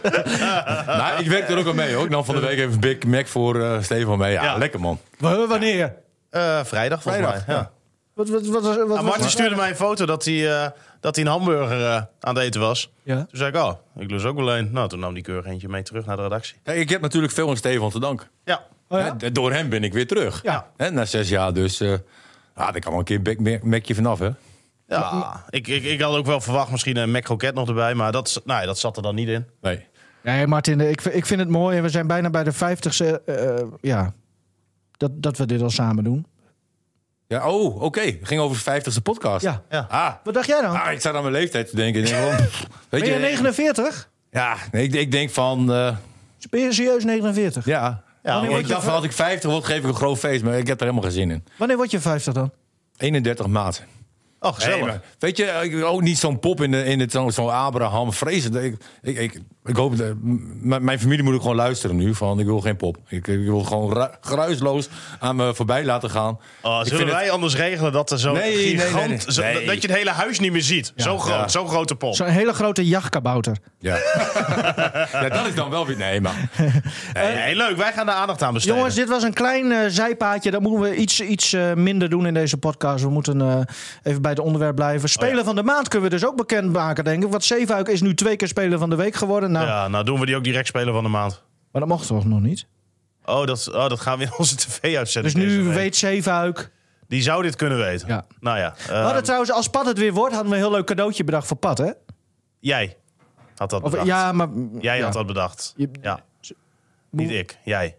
Nou, 0.85 1.19
ik 1.21 1.27
werk 1.27 1.49
er 1.49 1.57
ook 1.57 1.65
al 1.67 1.73
mee 1.73 1.93
hoor. 1.93 2.09
Dan 2.09 2.25
van 2.25 2.35
de 2.35 2.41
week 2.41 2.57
even 2.57 2.79
Big 2.79 3.03
Mac 3.03 3.27
voor 3.27 3.61
eh 3.61 3.81
Stefan 3.81 4.17
mee. 4.17 4.31
Ja, 4.31 4.43
Ja. 4.43 4.57
lekker 4.57 4.79
man. 4.79 4.99
W- 5.17 5.47
Wanneer? 5.47 5.93
Eh, 6.29 6.59
vrijdag 6.63 7.01
volgens 7.01 7.23
Vrijdag, 7.23 7.47
mij. 7.47 7.55
Ja. 7.55 7.71
Ja. 8.15 8.23
Wat, 8.23 8.29
wat, 8.29 8.45
wat, 8.47 8.63
wat, 8.63 8.87
wat, 8.87 8.97
Ah, 8.97 9.03
Martin 9.03 9.29
stuurde 9.29 9.55
mij 9.55 9.69
een 9.69 9.75
foto 9.75 10.05
dat 10.05 10.25
hij, 10.25 10.61
eh, 10.63 10.69
dat 10.99 11.15
hij 11.15 11.25
een 11.25 11.31
hamburger 11.31 11.81
eh, 11.85 11.95
aan 12.19 12.35
het 12.35 12.37
eten 12.43 12.61
was. 12.61 12.91
Ja. 13.03 13.15
Toen 13.15 13.27
zei 13.31 13.49
ik, 13.49 13.55
oh, 13.55 13.73
ik 13.97 14.11
lust 14.11 14.25
ook 14.25 14.35
wel 14.35 14.57
een. 14.57 14.71
Nou, 14.71 14.89
toen 14.89 14.99
nam 14.99 15.13
die 15.13 15.23
keurig 15.23 15.45
eentje 15.45 15.67
mee 15.69 15.83
terug 15.83 16.05
naar 16.05 16.15
de 16.15 16.21
redactie. 16.21 16.55
Kijk, 16.63 16.77
ik 16.79 16.89
heb 16.89 17.01
natuurlijk 17.01 17.33
veel 17.33 17.49
aan 17.49 17.57
Stefan 17.57 17.89
te 17.89 17.99
danken. 17.99 18.27
Ja. 18.43 18.63
Oh, 18.87 18.99
ja? 18.99 19.29
Door 19.29 19.51
hem 19.53 19.69
ben 19.69 19.83
ik 19.83 19.93
weer 19.93 20.07
terug. 20.07 20.39
Ja. 20.43 20.67
Hè, 20.77 20.91
na 20.91 21.05
zes 21.05 21.29
jaar 21.29 21.53
dus... 21.53 21.79
eh 21.79 21.91
ah, 22.53 22.71
daar 22.71 22.79
kan 22.79 22.91
wel 22.91 22.99
een 22.99 23.05
keer 23.05 23.21
een 23.23 23.43
Big 23.43 23.61
Macje 23.61 23.95
vanaf 23.95 24.19
hè. 24.19 24.29
Ja, 24.87 25.43
ik, 25.49 25.67
ik, 25.67 25.83
ik 25.83 26.01
had 26.01 26.15
ook 26.15 26.25
wel 26.25 26.41
verwacht 26.41 26.71
misschien 26.71 26.97
een 26.97 27.11
Mac 27.11 27.23
Croquet 27.23 27.53
nog 27.53 27.67
erbij, 27.67 27.93
maar 27.93 28.11
dat, 28.11 28.41
nou, 28.45 28.59
ja, 28.59 28.65
dat 28.65 28.79
zat 28.79 28.97
er 28.97 29.03
dan 29.03 29.15
niet 29.15 29.27
in. 29.27 29.45
Nee. 29.61 29.85
Nee, 30.23 30.47
Martin, 30.47 30.81
ik, 30.81 31.01
ik 31.01 31.25
vind 31.25 31.39
het 31.39 31.49
mooi. 31.49 31.77
En 31.77 31.83
we 31.83 31.89
zijn 31.89 32.07
bijna 32.07 32.29
bij 32.29 32.43
de 32.43 32.51
vijftigste. 32.51 33.21
eh 33.25 33.67
ja, 33.81 34.13
dat, 34.97 35.11
dat 35.15 35.37
we 35.37 35.45
dit 35.45 35.61
al 35.61 35.69
samen 35.69 36.03
doen. 36.03 36.25
Ja, 37.27 37.49
oh, 37.49 37.81
oké. 37.81 38.01
Het 38.01 38.17
ging 38.21 38.41
over 38.41 38.57
de 38.57 38.63
vijftigste 38.63 39.01
podcast. 39.01 39.43
Ja. 39.43 39.61
Ja. 39.69 39.85
Ah, 39.89 40.13
Wat 40.23 40.33
dacht 40.33 40.47
jij 40.47 40.61
dan? 40.61 40.79
ah, 40.81 40.91
ik 40.91 41.01
zat 41.01 41.15
aan 41.15 41.21
mijn 41.21 41.33
leeftijd 41.33 41.69
te 41.69 41.75
denken. 41.75 42.01
Weet 42.89 43.01
ben 43.03 43.05
je 43.05 43.19
49? 43.19 44.09
Ja, 44.31 44.55
nee, 44.71 44.83
ik, 44.83 44.93
ik 44.93 45.11
denk 45.11 45.29
van... 45.29 45.73
eh, 45.73 45.95
Ben 46.49 46.59
je 46.61 46.73
serieus 46.73 47.03
49? 47.03 47.65
ja. 47.65 48.03
Ja, 48.23 48.41
ik 48.57 48.67
dacht 48.67 48.83
van 48.83 48.93
als 48.93 49.03
ik 49.03 49.11
50 49.11 49.49
word, 49.51 49.65
geef 49.65 49.77
ik 49.77 49.83
een 49.83 49.95
groot 49.95 50.17
feest. 50.17 50.43
Maar 50.43 50.57
ik 50.57 50.67
heb 50.67 50.79
er 50.79 50.85
helemaal 50.85 51.03
geen 51.09 51.17
zin 51.19 51.31
in. 51.31 51.43
Wanneer 51.57 51.77
word 51.77 51.91
je 51.91 51.99
50 51.99 52.33
dan? 52.33 52.51
31 52.97 53.47
maart. 53.47 53.83
Oh, 54.45 54.53
gezellig. 54.53 54.75
Nee, 54.77 54.85
maar 54.85 55.01
weet 55.19 55.37
je, 55.37 55.43
ik 55.63 55.83
ook 55.83 56.01
niet 56.01 56.17
zo'n 56.17 56.39
pop 56.39 56.61
in, 56.61 56.71
de, 56.71 56.83
in 56.85 56.99
het, 56.99 57.11
zo'n 57.11 57.31
zo 57.31 57.47
Abraham. 57.49 58.13
Vreselijk. 58.13 58.65
Ik, 58.65 58.77
ik, 59.01 59.17
ik, 59.17 59.41
ik 59.65 59.75
hoop, 59.75 59.97
dat, 59.97 60.13
mijn 60.81 60.99
familie 60.99 61.23
moet 61.23 61.33
ook 61.33 61.41
gewoon 61.41 61.55
luisteren 61.55 61.95
nu. 61.95 62.15
Van, 62.15 62.39
ik 62.39 62.45
wil 62.45 62.61
geen 62.61 62.75
pop. 62.75 62.97
Ik, 63.07 63.27
ik 63.27 63.39
wil 63.45 63.59
gewoon 63.63 63.93
ru- 63.93 64.15
geruisloos 64.21 64.87
aan 65.19 65.35
me 65.35 65.53
voorbij 65.55 65.85
laten 65.85 66.09
gaan. 66.09 66.39
Oh, 66.61 66.79
ik 66.83 66.87
zullen 66.87 67.13
wij 67.13 67.31
anders 67.31 67.55
regelen 67.55 67.91
dat 67.91 68.11
er 68.11 68.19
zo 68.19 68.33
Nee, 68.33 68.55
nee, 68.55 68.77
gigant... 68.77 68.95
nee, 68.95 69.07
nee. 69.07 69.31
zo- 69.31 69.41
Nee. 69.41 69.65
dat 69.65 69.81
je 69.81 69.87
het 69.87 69.97
hele 69.97 70.09
huis 70.09 70.39
niet 70.39 70.51
meer 70.51 70.61
ziet. 70.61 70.93
Zo 70.95 71.17
groot, 71.17 71.35
Ja. 71.39 71.47
zo'n 71.47 71.67
grote 71.67 71.95
pop. 71.95 72.15
Zo'n 72.15 72.27
hele 72.27 72.53
grote 72.53 72.85
jachtkabouter. 72.87 73.57
Ja. 73.79 73.95
ja, 75.11 75.29
dat 75.29 75.45
is 75.47 75.55
dan 75.55 75.69
wel 75.69 75.85
weer... 75.85 75.97
Nee, 75.97 76.21
maar... 76.21 76.49
Nee, 77.13 77.55
leuk. 77.55 77.77
Wij 77.77 77.91
gaan 77.93 78.05
de 78.05 78.11
aandacht 78.11 78.41
aan 78.41 78.53
besteden. 78.53 78.77
Jongens, 78.77 78.95
dit 78.95 79.09
was 79.09 79.23
een 79.23 79.33
klein 79.33 79.71
eh, 79.71 79.79
zijpaadje. 79.87 80.51
Dat 80.51 80.61
moeten 80.61 80.81
we 80.81 80.95
iets, 80.95 81.21
iets 81.21 81.53
eh, 81.53 81.73
minder 81.73 82.09
doen 82.09 82.25
in 82.25 82.33
deze 82.33 82.57
podcast. 82.57 83.03
We 83.03 83.09
moeten 83.09 83.41
eh, 83.41 83.59
even 84.03 84.21
bij 84.21 84.34
het 84.35 84.45
onderwerp 84.45 84.75
blijven. 84.75 85.09
Speler 85.09 85.43
van 85.43 85.55
de 85.55 85.63
maand 85.63 85.87
kunnen 85.87 86.09
we 86.09 86.15
dus 86.15 86.25
ook 86.25 86.35
bekendmaken, 86.35 87.03
denk 87.03 87.23
ik. 87.23 87.31
Want 87.31 87.43
Zeefuik 87.43 87.87
is 87.87 88.01
nu 88.01 88.13
twee 88.15 88.35
keer 88.35 88.47
Speler 88.47 88.79
van 88.79 88.89
de 88.89 88.95
Week 88.95 89.15
geworden. 89.15 89.51
Nou, 89.51 89.65
Ja, 89.67 89.87
nou 89.87 90.03
doen 90.03 90.19
we 90.19 90.25
die 90.25 90.35
ook 90.35 90.43
direct 90.43 90.67
spelen 90.67 90.93
van 90.93 91.03
de 91.03 91.09
maand. 91.09 91.43
Maar 91.71 91.81
dat 91.81 91.89
mocht 91.89 92.07
toch 92.07 92.25
nog 92.25 92.39
niet? 92.41 92.67
Oh, 93.25 93.45
dat, 93.45 93.71
oh, 93.73 93.89
dat 93.89 93.99
gaan 93.99 94.17
we 94.17 94.23
in 94.23 94.31
onze 94.37 94.55
tv-uitzending. 94.65 95.33
Dus 95.35 95.43
nu 95.43 95.63
weet 95.63 95.95
Zeefuik. 95.95 96.71
Die 97.07 97.21
zou 97.21 97.41
dit 97.43 97.55
kunnen 97.55 97.77
weten. 97.77 98.07
Ja. 98.07 98.25
Nou 98.39 98.57
ja. 98.57 98.75
We 98.87 98.91
ehm, 98.93 99.03
hadden 99.03 99.23
trouwens, 99.23 99.51
als 99.51 99.67
Pat 99.67 99.85
het 99.85 99.97
weer 99.97 100.13
wordt, 100.13 100.33
hadden 100.33 100.51
we 100.51 100.57
een 100.57 100.63
heel 100.63 100.71
leuk 100.73 100.85
cadeautje 100.85 101.23
bedacht 101.23 101.47
voor 101.47 101.57
Pat, 101.57 101.77
hè? 101.77 101.91
Jij 102.59 102.97
had 103.55 103.69
dat 103.69 103.81
Of, 103.83 103.89
bedacht. 103.89 104.07
ja, 104.07 104.31
maar... 104.31 104.47
Jij 104.79 104.97
ja. 104.97 105.03
had 105.03 105.13
dat 105.13 105.25
bedacht. 105.27 105.73
Je- 105.77 105.89
Ja. 106.01 106.19
Niet 107.09 107.31
ik. 107.31 107.57
Jij. 107.63 107.97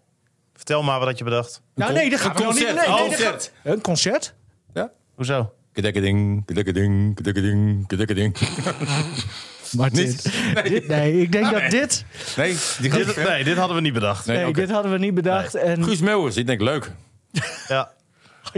Vertel 0.54 0.82
maar 0.82 0.98
wat 0.98 1.08
had 1.08 1.18
je 1.18 1.24
bedacht. 1.24 1.62
Nou, 1.74 1.92
nee, 1.92 2.10
dat 2.10 2.20
gaan 2.20 2.34
we 2.36 2.42
Een 2.42 2.48
niet. 2.54 2.74
Nee, 2.74 2.86
concert. 3.08 3.20
gaat- 3.20 3.50
Een 3.62 3.80
concert? 3.80 4.34
Ja? 4.74 4.90
Hoezo? 5.14 5.52
Kedekkerding, 5.76 6.44
kedekkerding, 6.46 7.14
kedekkerding, 7.14 7.86
kedekkerding. 7.86 8.36
Martin. 9.76 10.06
Niet? 10.06 10.22
Dit, 10.68 10.88
nee, 10.88 11.20
ik 11.20 11.32
denk 11.32 11.50
dat 11.50 11.70
dit... 11.70 12.04
Nee, 12.36 12.56
die 12.80 12.90
Dit, 12.90 13.16
nee, 13.16 13.44
dit 13.44 13.56
hadden 13.56 13.76
we 13.76 13.82
niet 13.82 13.92
bedacht. 13.92 14.26
Nee, 14.26 14.44
Nee, 14.44 14.52
dit 14.52 14.70
hadden 14.70 14.92
we 14.92 14.98
niet 14.98 15.14
bedacht. 15.14 15.54
En, 15.54 15.84
Guus 15.84 16.00
Meeuwers, 16.00 16.36
ik 16.36 16.46
denk 16.46 16.60
leuk. 16.60 16.92
Ja. 17.68 17.90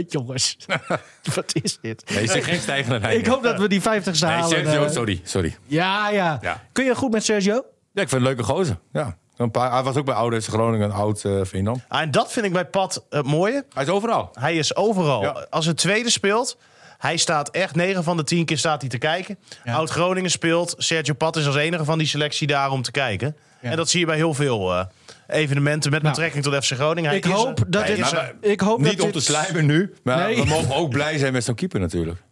jongens, 0.07 0.57
wat 1.35 1.55
is 1.61 1.77
dit? 1.81 2.03
Nee, 2.13 2.27
zeg 2.27 2.45
geen 2.45 2.59
stijgende 2.59 2.99
lijn. 2.99 3.17
Ik 3.17 3.25
hoop 3.25 3.43
dat 3.43 3.59
we 3.59 3.67
die 3.67 3.81
50 3.81 4.21
Nee, 4.21 4.31
halen. 4.31 4.49
Sergio, 4.49 4.83
eh. 4.83 4.91
sorry, 4.91 5.21
sorry. 5.23 5.57
Ja, 5.65 6.09
ja, 6.09 6.37
Ja. 6.41 6.63
Kun 6.71 6.85
je 6.85 6.95
goed 6.95 7.11
met 7.11 7.23
Sergio? 7.23 7.53
Ja, 7.53 8.01
ik 8.01 8.09
vind 8.09 8.11
het 8.11 8.13
een 8.13 8.21
leuke 8.21 8.43
gozer. 8.43 8.77
Ja. 8.91 9.17
Een 9.37 9.51
paar, 9.51 9.71
hij 9.71 9.83
was 9.83 9.95
ook 9.95 10.05
bij 10.05 10.15
Ouders 10.15 10.47
Groningen, 10.47 10.85
een 10.89 10.95
oud 10.95 11.23
uh. 11.23 11.41
Ah, 11.87 12.01
En 12.01 12.11
dat 12.11 12.31
vind 12.31 12.45
ik 12.45 12.53
bij 12.53 12.65
Pat 12.65 13.05
het 13.09 13.25
mooie. 13.25 13.65
Hij 13.73 13.83
is 13.83 13.89
overal. 13.89 14.29
Hij 14.33 14.55
is 14.55 14.75
overal. 14.75 15.21
Ja. 15.21 15.47
Als 15.49 15.65
een 15.65 15.75
tweede 15.75 16.09
speelt, 16.09 16.57
Hij 16.99 17.17
staat 17.17 17.49
echt 17.49 17.75
9 17.75 18.03
van 18.03 18.17
de 18.17 18.23
10 18.23 18.45
keer 18.45 18.57
staat 18.57 18.81
hij 18.81 18.89
te 18.89 18.97
kijken. 18.97 19.37
Oud-Groningen 19.65 20.31
speelt. 20.31 20.73
Sergio 20.77 21.13
Pat 21.13 21.35
is 21.35 21.45
als 21.45 21.55
enige 21.55 21.83
van 21.85 21.97
die 21.97 22.07
selectie 22.07 22.47
daar 22.47 22.71
om 22.71 22.81
te 22.81 22.91
kijken. 22.91 23.35
En 23.61 23.75
dat 23.77 23.89
zie 23.89 23.99
je 23.99 24.05
bij 24.05 24.15
heel 24.15 24.33
veel 24.33 24.73
eh, 24.73 24.85
evenementen 25.27 25.91
met 25.91 26.01
Nou, 26.01 26.13
betrekking 26.15 26.43
tot 26.43 26.65
FC 26.65 26.71
Groningen. 26.73 27.09
Hij 27.09 27.17
Ik 27.19 27.25
is 27.25 27.31
hoop 27.31 27.63
dat 27.67 27.85
dit- 27.87 27.97
Ik 28.41 28.59
hoop 28.61 28.79
Niet 28.79 28.87
dat 28.97 28.99
om 29.05 29.11
dit- 29.11 29.13
te 29.13 29.21
slijmen 29.31 29.65
nu, 29.65 29.93
maar 30.03 30.17
Nee. 30.17 30.35
we 30.35 30.45
mogen 30.45 30.75
ook 30.75 30.89
blij 30.99 31.17
zijn 31.17 31.33
met 31.33 31.43
zo'n 31.43 31.55
keeper 31.55 31.79
natuurlijk. 31.79 32.23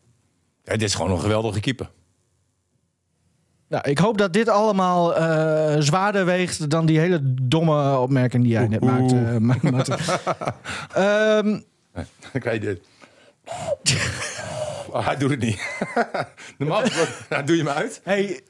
Ja, 0.64 0.72
dit 0.72 0.82
is 0.82 0.96
gewoon 0.96 1.12
een 1.12 1.20
geweldige 1.20 1.60
keeper. 1.60 1.90
Nou, 3.70 3.90
ik 3.90 3.98
hoop 3.98 4.18
dat 4.18 4.34
dit 4.34 4.50
allemaal 4.50 5.16
eh, 5.16 5.76
zwaarder 5.80 6.26
weegt 6.26 6.70
dan 6.70 6.86
die 6.86 7.00
hele 7.00 7.20
domme 7.42 7.98
opmerking 7.98 8.44
die 8.44 8.52
jij 8.52 8.68
net 8.68 8.82
maakte. 8.82 9.40
Dan 12.32 12.42
krijg 12.42 12.62
je 12.62 12.68
dit. 12.68 12.82
Oh, 14.98 15.06
hij 15.06 15.18
doet 15.18 15.30
het 15.30 15.40
niet. 15.40 15.62
Normaal 16.58 16.80
gesproken- 16.82 17.14
nou, 17.30 17.44
doe 17.44 17.56
je 17.58 17.64
hem 17.64 17.72
uit. 17.72 18.02
hey, 18.04 18.42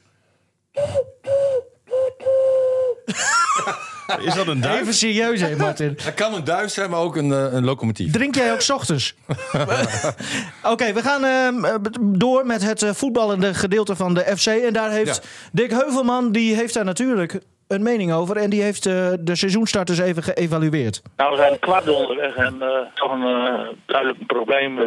Is 4.26 4.34
dat 4.34 4.46
een 4.46 4.60
duif? 4.60 4.80
even 4.80 4.94
serieus, 4.94 5.40
hè, 5.40 5.56
Martin. 5.56 5.98
Het 6.02 6.14
kan 6.14 6.34
een 6.34 6.44
duif 6.44 6.70
zijn, 6.70 6.90
maar 6.90 7.00
ook 7.00 7.16
een, 7.16 7.32
eh, 7.32 7.52
een 7.52 7.64
locomotief. 7.64 8.12
Drink 8.12 8.34
jij 8.34 8.52
ook 8.52 8.60
's 8.60 8.70
ochtends? 8.70 9.14
Oké, 10.72 10.92
we 10.92 11.02
gaan 11.02 11.24
ehm, 11.24 11.76
door 12.00 12.46
met 12.46 12.62
het 12.62 12.82
eh, 12.82 12.90
voetballende 12.92 13.54
gedeelte 13.54 13.96
van 13.96 14.14
de 14.14 14.20
FC. 14.36 14.46
En 14.46 14.72
daar 14.72 14.90
heeft 14.90 15.16
Ja. 15.22 15.28
Dick 15.52 15.70
Heuvelman, 15.70 16.32
die 16.32 16.54
heeft 16.54 16.74
daar 16.74 16.84
natuurlijk 16.84 17.38
een 17.66 17.82
mening 17.82 18.12
over. 18.12 18.36
En 18.36 18.50
die 18.50 18.62
heeft 18.62 18.86
eh, 18.86 19.08
de 19.20 19.36
seizoenstarters 19.36 19.98
even 19.98 20.22
geëvalueerd. 20.22 21.02
Nou, 21.16 21.30
we 21.30 21.36
zijn 21.36 21.58
kwart 21.58 21.88
onderweg 21.88 22.34
en 22.36 22.62
eh, 22.62 22.68
toch 22.94 23.12
een 23.12 23.22
eh, 23.22 23.68
duidelijk 23.86 24.26
probleem 24.26 24.78
eh, 24.78 24.86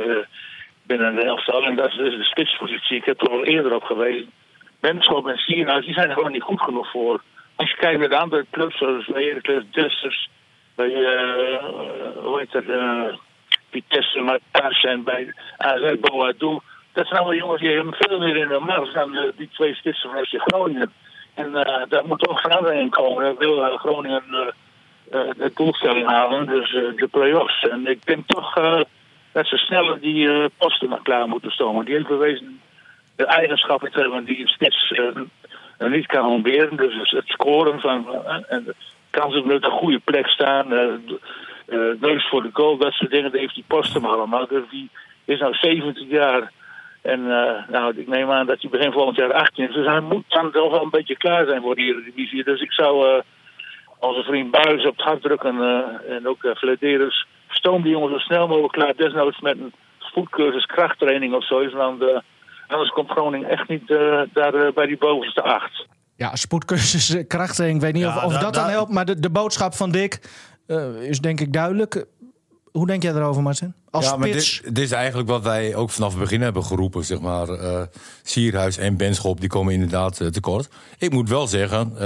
binnen 0.91 1.15
de 1.15 1.23
elftal. 1.23 1.63
En 1.63 1.75
dat 1.75 1.89
is 1.89 1.95
dus 1.95 2.17
de 2.17 2.23
spitspositie. 2.23 2.97
Ik 2.97 3.05
heb 3.05 3.21
er 3.21 3.29
al 3.29 3.43
eerder 3.43 3.75
op 3.75 3.83
gewezen. 3.83 4.31
Benschop 4.79 5.27
en 5.27 5.37
Sierhuis, 5.37 5.85
die 5.85 5.93
zijn 5.93 6.09
er 6.09 6.15
gewoon 6.15 6.31
niet 6.31 6.49
goed 6.49 6.61
genoeg 6.61 6.91
voor. 6.91 7.21
Als 7.55 7.69
je 7.69 7.77
kijkt 7.77 7.99
naar 7.99 8.09
de 8.09 8.17
andere 8.17 8.45
clubs, 8.51 8.77
zoals 8.77 9.05
bij 9.05 9.23
Heracles, 9.23 9.63
Dusters, 9.71 10.29
bij, 10.75 10.93
eh, 10.93 11.63
hoe 12.15 12.39
heet 12.39 12.51
dat, 12.51 12.63
eh, 12.63 13.17
Vitesse, 13.69 14.39
en 14.81 15.03
bij 15.03 15.33
AZ 15.57 15.93
Boadu. 15.99 16.59
Dat 16.93 17.07
zijn 17.07 17.19
allemaal 17.19 17.35
jongens 17.35 17.61
die 17.61 17.71
hebben 17.71 17.93
veel 17.97 18.19
meer 18.19 18.35
in 18.35 18.47
de 18.47 18.59
mars 18.59 18.93
dan 18.93 19.15
eh, 19.15 19.23
die 19.35 19.49
twee 19.53 19.75
spitsen 19.75 20.09
van 20.09 20.25
FC 20.25 20.33
Groningen. 20.35 20.93
En 21.33 21.51
daar 21.89 22.05
moet 22.05 22.27
ook 22.27 22.39
verandering 22.39 22.81
in 22.81 22.89
komen. 22.89 23.23
Dat 23.23 23.37
wil 23.37 23.77
Groningen 23.77 24.53
de 25.37 25.51
doelstelling 25.55 26.07
halen, 26.07 26.45
dus 26.45 26.71
de 26.71 27.07
play-offs. 27.11 27.63
En 27.67 27.87
ik 27.87 28.05
denk 28.05 28.27
toch 28.27 28.53
dat 29.31 29.47
ze 29.47 29.57
sneller 29.57 29.99
die 29.99 30.29
eh, 30.29 30.45
posten 30.57 30.89
maar 30.89 31.01
klaar 31.03 31.27
moeten 31.27 31.51
stomen. 31.51 31.85
Die 31.85 31.93
heeft 31.95 32.07
bewezen 32.07 32.59
de 33.15 33.25
eigenschappen 33.25 33.91
te 33.91 33.99
hebben 33.99 34.23
die 34.25 34.39
een 34.41 34.47
spits 34.47 34.91
eh, 34.91 35.07
eh, 35.77 35.89
niet 35.91 36.05
kan 36.05 36.25
ontberen. 36.25 36.77
Dus 36.77 36.93
het- 36.95 37.09
het 37.11 37.27
scoren 37.27 37.79
van 37.79 38.25
en 38.47 38.63
de 38.63 38.75
kans 39.09 39.35
op 39.35 39.49
een 39.51 39.63
goede 39.63 39.99
plek 39.99 40.27
staan, 40.27 40.67
neus 41.99 42.27
voor 42.29 42.41
de 42.43 42.49
goal, 42.53 42.77
dat 42.77 42.93
soort 42.93 43.11
dingen, 43.11 43.31
dat 43.31 43.39
heeft 43.39 43.55
die 43.55 43.63
posten 43.67 44.01
maar 44.01 44.11
allemaal. 44.11 44.47
Dus 44.47 44.63
die 44.69 44.89
is 45.25 45.39
nou 45.39 45.53
70 45.53 46.09
jaar. 46.09 46.51
En 47.01 47.27
nou, 47.67 47.93
ik 47.97 48.07
neem 48.07 48.31
aan 48.31 48.45
dat 48.45 48.61
hij 48.61 48.69
begin 48.69 48.91
volgend 48.91 49.17
jaar 49.17 49.33
18 49.33 49.67
is. 49.67 49.73
Dus 49.73 49.85
hij 49.85 49.99
moet 49.99 50.23
dan 50.27 50.51
toch 50.51 50.71
wel 50.71 50.83
een 50.83 50.89
beetje 50.89 51.17
klaar 51.17 51.45
zijn 51.45 51.61
voor 51.61 51.75
de 51.75 51.81
Eredivisie. 51.81 52.43
Dus 52.43 52.61
ik 52.61 52.71
zou 52.71 53.21
onze 53.99 54.23
vriend 54.23 54.51
Buis 54.51 54.85
op 54.85 54.97
het 54.97 55.05
hart 55.05 55.21
drukken 55.21 55.59
en 56.07 56.27
ook 56.27 56.43
uh. 56.43 57.25
Stoom 57.51 57.81
die 57.81 57.91
jongens 57.91 58.11
zo 58.13 58.19
snel 58.19 58.47
mogelijk 58.47 58.73
klaar. 58.73 58.95
Desnoods 58.95 59.39
met 59.39 59.59
een 59.59 59.73
spoedcursus 59.99 60.65
krachttraining 60.65 61.33
of 61.33 61.45
zoiets. 61.47 61.73
Want 61.73 62.01
eh, 62.01 62.19
anders 62.67 62.89
komt 62.89 63.09
Groningen 63.09 63.49
echt 63.49 63.67
niet 63.69 63.89
eh, 63.91 64.21
daar 64.33 64.53
eh, 64.53 64.73
bij 64.73 64.85
die 64.85 64.97
bovenste 64.97 65.41
acht. 65.41 65.87
Ja, 66.15 66.35
spoedcursus 66.35 67.23
krachttraining. 67.27 67.79
Ik 67.81 67.85
weet 67.85 67.93
niet 68.03 68.11
Ja, 68.11 68.17
of, 68.17 68.23
of 68.23 68.33
da- 68.33 68.39
dat 68.39 68.53
dan 68.53 68.63
da- 68.63 68.69
helpt. 68.69 68.91
Maar 68.91 69.05
de, 69.05 69.19
de 69.19 69.29
boodschap 69.29 69.73
van 69.73 69.91
Dick 69.91 70.19
eh, 70.67 71.01
is 71.01 71.19
denk 71.19 71.39
ik 71.39 71.53
duidelijk. 71.53 72.05
Hoe 72.71 72.87
denk 72.87 73.03
jij 73.03 73.13
erover, 73.13 73.41
Martin? 73.41 73.73
Als 73.91 74.05
ja, 74.05 74.15
maar 74.15 74.31
dit, 74.31 74.61
dit 74.63 74.77
is 74.77 74.91
eigenlijk 74.91 75.29
wat 75.29 75.43
wij 75.43 75.75
ook 75.75 75.89
vanaf 75.89 76.11
het 76.11 76.19
begin 76.19 76.41
hebben 76.41 76.65
geroepen. 76.65 77.05
Zeg 77.05 77.19
maar. 77.19 77.49
Eh, 77.49 77.81
Sierhuis 78.23 78.77
en 78.77 78.97
Benschop 78.97 79.39
die 79.39 79.49
komen 79.49 79.73
inderdaad 79.73 80.19
eh, 80.19 80.27
tekort. 80.27 80.69
Ik 80.97 81.11
moet 81.11 81.29
wel 81.29 81.47
zeggen, 81.47 81.91
eh, 81.93 81.99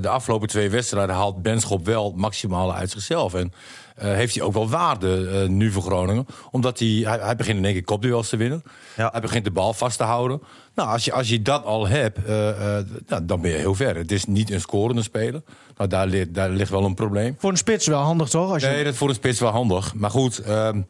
de 0.00 0.08
afgelopen 0.08 0.48
twee 0.48 0.70
wedstrijden 0.70 1.14
haalt 1.14 1.42
Benschop 1.42 1.86
wel 1.86 2.04
het 2.04 2.16
maximale 2.16 2.72
uit 2.72 2.90
zichzelf. 2.90 3.34
En 3.34 3.52
eh, 3.96 4.12
heeft 4.12 4.34
hij 4.34 4.44
ook 4.44 4.52
wel 4.52 4.68
waarde 4.68 5.28
eh, 5.28 5.48
nu 5.48 5.70
voor 5.70 5.82
Groningen. 5.82 6.26
Omdat 6.50 6.78
hij, 6.78 6.88
hij, 6.88 7.18
hij 7.18 7.36
begint 7.36 7.58
in 7.58 7.64
één 7.64 7.72
keer 7.72 7.84
kopduels 7.84 8.28
te 8.28 8.36
winnen. 8.36 8.62
Ja. 8.96 9.08
Hij 9.12 9.20
begint 9.20 9.44
de 9.44 9.50
bal 9.50 9.72
vast 9.72 9.96
te 9.96 10.04
houden. 10.04 10.42
Nou, 10.74 10.88
als 10.88 11.04
je, 11.04 11.12
als 11.12 11.28
je 11.28 11.42
dat 11.42 11.64
al 11.64 11.88
hebt, 11.88 12.24
eh, 12.24 12.78
eh, 12.78 12.86
nou, 13.06 13.24
dan 13.24 13.40
ben 13.40 13.50
je 13.50 13.56
heel 13.56 13.74
ver. 13.74 13.96
Het 13.96 14.12
is 14.12 14.24
niet 14.24 14.50
een 14.50 14.60
scorende 14.60 15.02
speler. 15.02 15.42
Nou, 15.76 15.88
daar, 15.88 16.06
ligt, 16.06 16.34
daar 16.34 16.50
ligt 16.50 16.70
wel 16.70 16.84
een 16.84 16.94
probleem. 16.94 17.34
Voor 17.38 17.50
een 17.50 17.56
spits 17.56 17.86
wel 17.86 18.00
handig, 18.00 18.28
toch? 18.28 18.52
Als 18.52 18.62
je... 18.62 18.68
Nee, 18.68 18.84
dat 18.84 18.92
is 18.92 18.98
voor 18.98 19.08
een 19.08 19.14
spits 19.14 19.40
wel 19.40 19.50
handig. 19.50 19.94
Maar 19.94 20.10
goed, 20.10 20.38
ehm, 20.38 20.76
eh, 20.76 20.82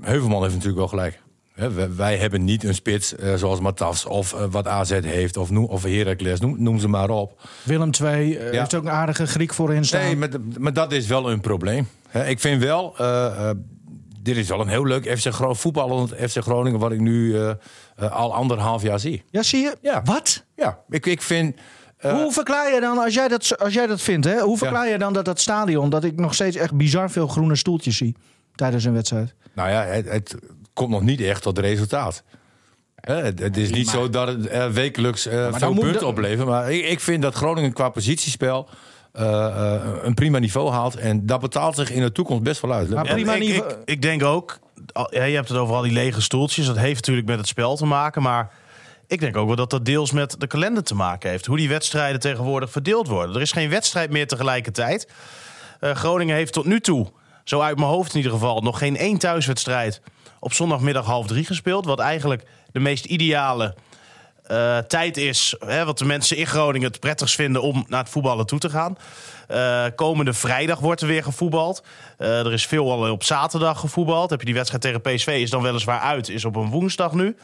Heuvelman 0.00 0.42
heeft 0.42 0.54
natuurlijk 0.54 0.78
wel 0.78 0.88
gelijk. 0.88 1.22
Wij, 1.96 2.16
hebben 2.16 2.44
niet 2.44 2.64
een 2.64 2.74
spits 2.74 3.16
eh, 3.16 3.34
zoals 3.34 3.60
Matas 3.60 4.04
of 4.04 4.32
eh, 4.34 4.44
wat 4.50 4.66
AZ 4.68 4.90
heeft 4.90 5.36
of, 5.36 5.50
noem, 5.50 5.64
of 5.64 5.82
Heracles, 5.82 6.40
noem, 6.40 6.62
noem 6.62 6.78
ze 6.78 6.88
maar 6.88 7.10
op. 7.10 7.40
Willem 7.62 7.90
II 8.02 8.36
eh, 8.36 8.52
Ja. 8.52 8.58
heeft 8.58 8.74
ook 8.74 8.82
een 8.84 8.90
aardige 8.90 9.26
Griek 9.26 9.54
voorin 9.54 9.84
staan. 9.84 10.00
Nee, 10.02 10.16
maar, 10.16 10.28
maar 10.58 10.72
dat 10.72 10.92
is 10.92 11.06
wel 11.06 11.30
een 11.30 11.40
probleem. 11.40 11.88
Ik 12.26 12.40
vind 12.40 12.62
wel, 12.62 12.94
eh, 12.98 13.48
eh, 13.50 13.56
dit 14.20 14.36
is 14.36 14.48
wel 14.48 14.60
een 14.60 14.68
heel 14.68 14.86
leuk 14.86 15.18
FC 15.18 15.26
Gro 15.32 15.54
voetballend 15.54 16.14
FC 16.28 16.36
Groningen... 16.42 16.78
wat 16.80 16.92
ik 16.92 17.00
nu 17.00 17.36
eh, 17.38 17.50
eh, 17.96 18.12
al 18.12 18.34
anderhalf 18.34 18.82
jaar 18.82 19.00
zie. 19.00 19.22
Ja, 19.30 19.42
zie 19.42 19.60
je? 19.62 19.76
Ja. 19.82 20.02
Wat? 20.04 20.44
Ja, 20.56 20.78
ik, 20.88 21.06
ik 21.06 21.22
vind... 21.22 21.56
eh, 21.96 22.12
hoe 22.12 22.32
verklaar 22.32 22.74
je 22.74 22.80
dan, 22.80 22.98
als 22.98 23.14
jij 23.14 23.28
dat, 23.28 23.58
als 23.58 23.74
jij 23.74 23.86
dat 23.86 24.00
vindt, 24.00 24.26
hè, 24.26 24.40
hoe 24.40 24.58
verklaar 24.58 24.88
je 24.88 24.98
dan 24.98 25.12
dat 25.12 25.24
dat 25.24 25.40
stadion, 25.40 25.90
dat 25.90 26.04
ik 26.04 26.16
nog 26.18 26.34
steeds 26.34 26.56
echt 26.56 26.74
bizar 26.74 27.10
veel 27.10 27.26
groene 27.26 27.56
stoeltjes 27.56 27.96
zie 27.96 28.16
tijdens 28.54 28.84
een 28.84 28.92
wedstrijd? 28.92 29.34
Nou 29.52 29.70
ja, 29.70 29.82
het, 29.82 30.08
het 30.08 30.34
komt 30.72 30.90
nog 30.90 31.02
niet 31.02 31.20
echt 31.20 31.42
tot 31.42 31.58
resultaat. 31.58 32.22
Hè, 32.96 33.14
het, 33.14 33.38
het 33.38 33.56
is 33.56 33.70
niet 33.70 33.88
zo 33.88 34.08
dat 34.10 34.28
het 34.28 34.46
eh, 34.46 34.66
wekelijks 34.68 35.26
eh, 35.26 35.42
dan 35.42 35.58
veel 35.58 35.72
moet 35.72 35.82
punten 35.82 36.00
de- 36.00 36.06
oplevert. 36.06 36.48
Maar 36.48 36.72
ik, 36.72 36.84
ik 36.84 37.00
vind 37.00 37.22
dat 37.22 37.34
Groningen 37.34 37.72
qua 37.72 37.88
positiespel 37.88 38.68
eh, 39.12 39.46
eh, 39.46 39.82
een 40.02 40.14
prima 40.14 40.38
niveau 40.38 40.70
haalt. 40.70 40.96
En 40.96 41.26
dat 41.26 41.40
betaalt 41.40 41.76
zich 41.76 41.90
in 41.90 42.00
de 42.02 42.12
toekomst 42.12 42.42
best 42.42 42.60
wel 42.60 42.72
uit. 42.72 42.90
Maar 42.90 43.04
prima 43.06 43.34
ik, 43.34 43.40
niveau- 43.40 43.70
ik, 43.70 43.76
ik 43.84 44.02
denk 44.02 44.22
ook, 44.22 44.58
je 45.10 45.18
hebt 45.18 45.48
het 45.48 45.58
over 45.58 45.74
al 45.74 45.82
die 45.82 45.92
lege 45.92 46.22
stoeltjes. 46.22 46.66
Dat 46.66 46.76
heeft 46.78 46.94
natuurlijk 46.94 47.26
met 47.26 47.38
het 47.38 47.46
spel 47.46 47.76
te 47.76 47.86
maken. 47.86 48.22
Maar 48.22 48.50
ik 49.06 49.20
denk 49.20 49.36
ook 49.36 49.46
wel 49.46 49.56
dat 49.56 49.70
dat 49.70 49.84
deels 49.84 50.12
met 50.12 50.34
de 50.40 50.46
kalender 50.46 50.82
te 50.82 50.94
maken 50.94 51.30
heeft. 51.30 51.46
Hoe 51.46 51.56
die 51.56 51.68
wedstrijden 51.68 52.20
tegenwoordig 52.20 52.70
verdeeld 52.70 53.08
worden. 53.08 53.34
Er 53.34 53.40
is 53.40 53.52
geen 53.52 53.70
wedstrijd 53.70 54.10
meer 54.10 54.26
tegelijkertijd. 54.26 55.08
Eh, 55.80 55.90
Groningen 55.94 56.36
heeft 56.36 56.52
tot 56.52 56.64
nu 56.64 56.80
toe, 56.80 57.06
zo 57.44 57.60
uit 57.60 57.76
mijn 57.76 57.88
hoofd 57.88 58.10
in 58.10 58.16
ieder 58.16 58.32
geval, 58.32 58.60
nog 58.60 58.78
geen 58.78 58.96
één 58.96 59.18
thuiswedstrijd 59.18 60.00
op 60.40 60.52
zondagmiddag 60.52 61.04
half 61.04 61.26
drie 61.26 61.44
gespeeld. 61.44 61.84
Wat 61.84 61.98
eigenlijk 61.98 62.44
de 62.72 62.80
meest 62.80 63.04
ideale 63.04 63.74
eh, 64.44 64.78
tijd 64.78 65.16
is, 65.16 65.56
hè, 65.58 65.84
wat 65.84 65.98
de 65.98 66.04
mensen 66.04 66.36
in 66.36 66.46
Groningen 66.46 66.88
het 66.88 67.00
prettigst 67.00 67.34
vinden 67.34 67.62
om 67.62 67.84
naar 67.88 68.00
het 68.00 68.08
voetballen 68.08 68.46
toe 68.46 68.58
te 68.58 68.70
gaan. 68.70 68.96
Eh, 69.48 69.84
komende 69.94 70.32
vrijdag 70.32 70.78
wordt 70.78 71.00
er 71.00 71.06
weer 71.06 71.22
gevoetbald. 71.22 71.82
Eh, 72.18 72.46
er 72.46 72.52
is 72.52 72.66
veel 72.66 72.92
al 72.92 73.10
op 73.10 73.22
zaterdag 73.22 73.80
gevoetbald. 73.80 74.30
Heb 74.30 74.38
je 74.38 74.46
die 74.46 74.54
wedstrijd 74.54 74.82
tegen 74.82 75.00
PSV 75.00 75.26
is 75.26 75.50
dan 75.50 75.62
weliswaar 75.62 76.00
uit, 76.00 76.28
is 76.28 76.44
op 76.44 76.56
een 76.56 76.70
woensdag 76.70 77.12
nu. 77.12 77.36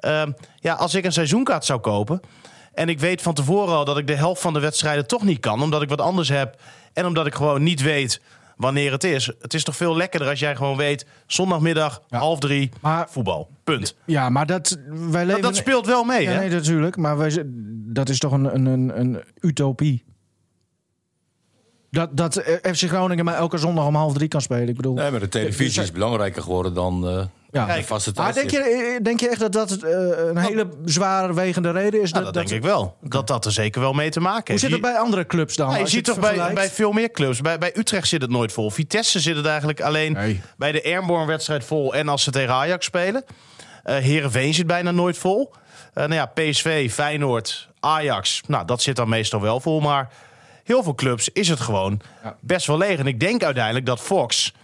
Ehm, 0.00 0.32
ja, 0.56 0.74
als 0.74 0.94
ik 0.94 1.04
een 1.04 1.12
seizoenkaart 1.12 1.64
zou 1.64 1.80
kopen 1.80 2.20
en 2.74 2.88
ik 2.88 3.00
weet 3.00 3.22
van 3.22 3.34
tevoren 3.34 3.74
al 3.74 3.84
dat 3.84 3.98
ik 3.98 4.06
de 4.06 4.14
helft 4.14 4.40
van 4.40 4.52
de 4.52 4.60
wedstrijden 4.60 5.06
toch 5.06 5.22
niet 5.22 5.40
kan, 5.40 5.62
omdat 5.62 5.82
ik 5.82 5.88
wat 5.88 6.00
anders 6.00 6.28
heb 6.28 6.60
en 6.92 7.06
omdat 7.06 7.26
ik 7.26 7.34
gewoon 7.34 7.62
niet 7.62 7.82
weet 7.82 8.20
wanneer 8.60 8.92
het 8.92 9.04
is. 9.04 9.26
Het 9.40 9.54
is 9.54 9.64
toch 9.64 9.76
veel 9.76 9.96
lekkerder 9.96 10.28
als 10.28 10.38
jij 10.40 10.56
gewoon 10.56 10.76
weet, 10.76 11.06
zondagmiddag 11.26 12.02
half 12.08 12.38
drie, 12.38 12.70
Maar- 12.80 13.10
voetbal. 13.10 13.48
Punt. 13.64 13.96
Ja, 14.04 14.28
maar 14.28 14.46
dat, 14.46 14.78
wij 14.88 14.96
Maar 15.10 15.26
leven... 15.26 15.42
dat 15.42 15.56
speelt 15.56 15.86
wel 15.86 16.04
mee, 16.04 16.22
Ja, 16.22 16.30
hè? 16.30 16.38
nee, 16.38 16.48
natuurlijk. 16.50 16.96
Maar 16.96 17.16
wij, 17.16 17.42
dat 17.92 18.08
is 18.08 18.18
toch 18.18 18.32
een, 18.32 18.54
een, 18.54 18.66
een, 18.66 19.00
een 19.00 19.22
utopie. 19.40 20.04
Dat, 21.90 22.16
dat 22.16 22.36
eh, 22.36 22.72
FC 22.72 22.88
Groningen 22.88 23.24
maar 23.24 23.34
elke 23.34 23.58
zondag 23.58 23.86
om 23.86 23.94
half 23.94 24.12
drie 24.12 24.28
kan 24.28 24.40
spelen. 24.40 24.68
Ik 24.68 24.76
bedoel, 24.76 24.94
Nee, 24.94 25.10
maar 25.10 25.20
de 25.20 25.28
televisie 25.28 25.82
is 25.82 25.92
belangrijker 25.92 26.42
geworden 26.42 26.74
dan 26.74 27.08
eh 27.08 27.24
ja. 27.52 27.74
de 27.76 27.84
vaste 27.84 28.12
Maar 28.14 28.34
denk 28.34 28.50
je, 28.50 28.58
eh, 28.58 29.04
denk 29.04 29.20
je 29.20 29.28
echt 29.28 29.40
dat 29.40 29.52
dat 29.52 29.70
eh, 29.72 29.90
een 30.28 30.36
hele 30.36 30.68
zwaar 30.84 31.34
wegende 31.34 31.70
reden 31.70 32.02
is? 32.02 32.12
Nou, 32.12 32.24
dat, 32.24 32.34
denk 32.34 32.50
ik 32.50 32.62
wel. 32.62 32.96
Dat 33.00 33.26
dat 33.26 33.44
er 33.44 33.52
zeker 33.52 33.80
wel 33.80 33.92
mee 33.92 34.10
te 34.10 34.20
maken 34.20 34.34
Hoe 34.40 34.46
heeft. 34.46 34.60
zit 34.60 34.70
het 34.72 34.80
bij 34.80 34.94
andere 34.98 35.26
clubs 35.26 35.56
dan? 35.56 35.68
Ja, 35.70 35.74
je 35.76 35.80
Als 35.80 35.90
ziet 35.90 36.06
het 36.06 36.14
toch 36.14 36.24
bij, 36.24 36.34
vergelijkt? 36.34 36.60
bij 36.60 36.70
veel 36.70 36.92
meer 36.92 37.10
clubs. 37.10 37.40
Bij, 37.40 37.58
bij 37.58 37.72
Utrecht 37.76 38.08
zit 38.08 38.22
het 38.22 38.30
nooit 38.30 38.52
vol. 38.52 38.70
Vitesse 38.70 39.20
zit 39.20 39.36
het 39.36 39.46
eigenlijk 39.46 39.80
alleen 39.80 40.12
Nee. 40.12 40.40
bij 40.56 40.72
de 40.72 40.84
Airborne-wedstrijd 40.84 41.64
vol. 41.64 41.94
En 41.94 42.08
als 42.08 42.22
ze 42.22 42.30
tegen 42.30 42.54
Ajax 42.54 42.86
spelen. 42.86 43.24
Eh 43.82 43.96
Heerenveen 43.96 44.54
zit 44.54 44.66
bijna 44.66 44.90
nooit 44.90 45.18
vol. 45.18 45.52
Eh 45.94 46.02
nou 46.06 46.14
ja, 46.14 46.26
PSV, 46.26 46.92
Feyenoord, 46.92 47.68
Ajax. 47.80 48.40
Nou, 48.46 48.66
dat 48.66 48.82
zit 48.82 48.96
dan 48.96 49.08
meestal 49.08 49.40
wel 49.40 49.60
vol. 49.60 49.80
Maar 49.80 50.08
heel 50.64 50.82
veel 50.82 50.94
clubs 50.94 51.28
is 51.28 51.48
het 51.48 51.60
gewoon 51.60 52.00
best 52.40 52.66
wel 52.66 52.78
leeg. 52.78 52.98
En 52.98 53.06
ik 53.06 53.20
denk 53.20 53.42
uiteindelijk 53.42 53.86
dat 53.86 54.00
Fox 54.00 54.54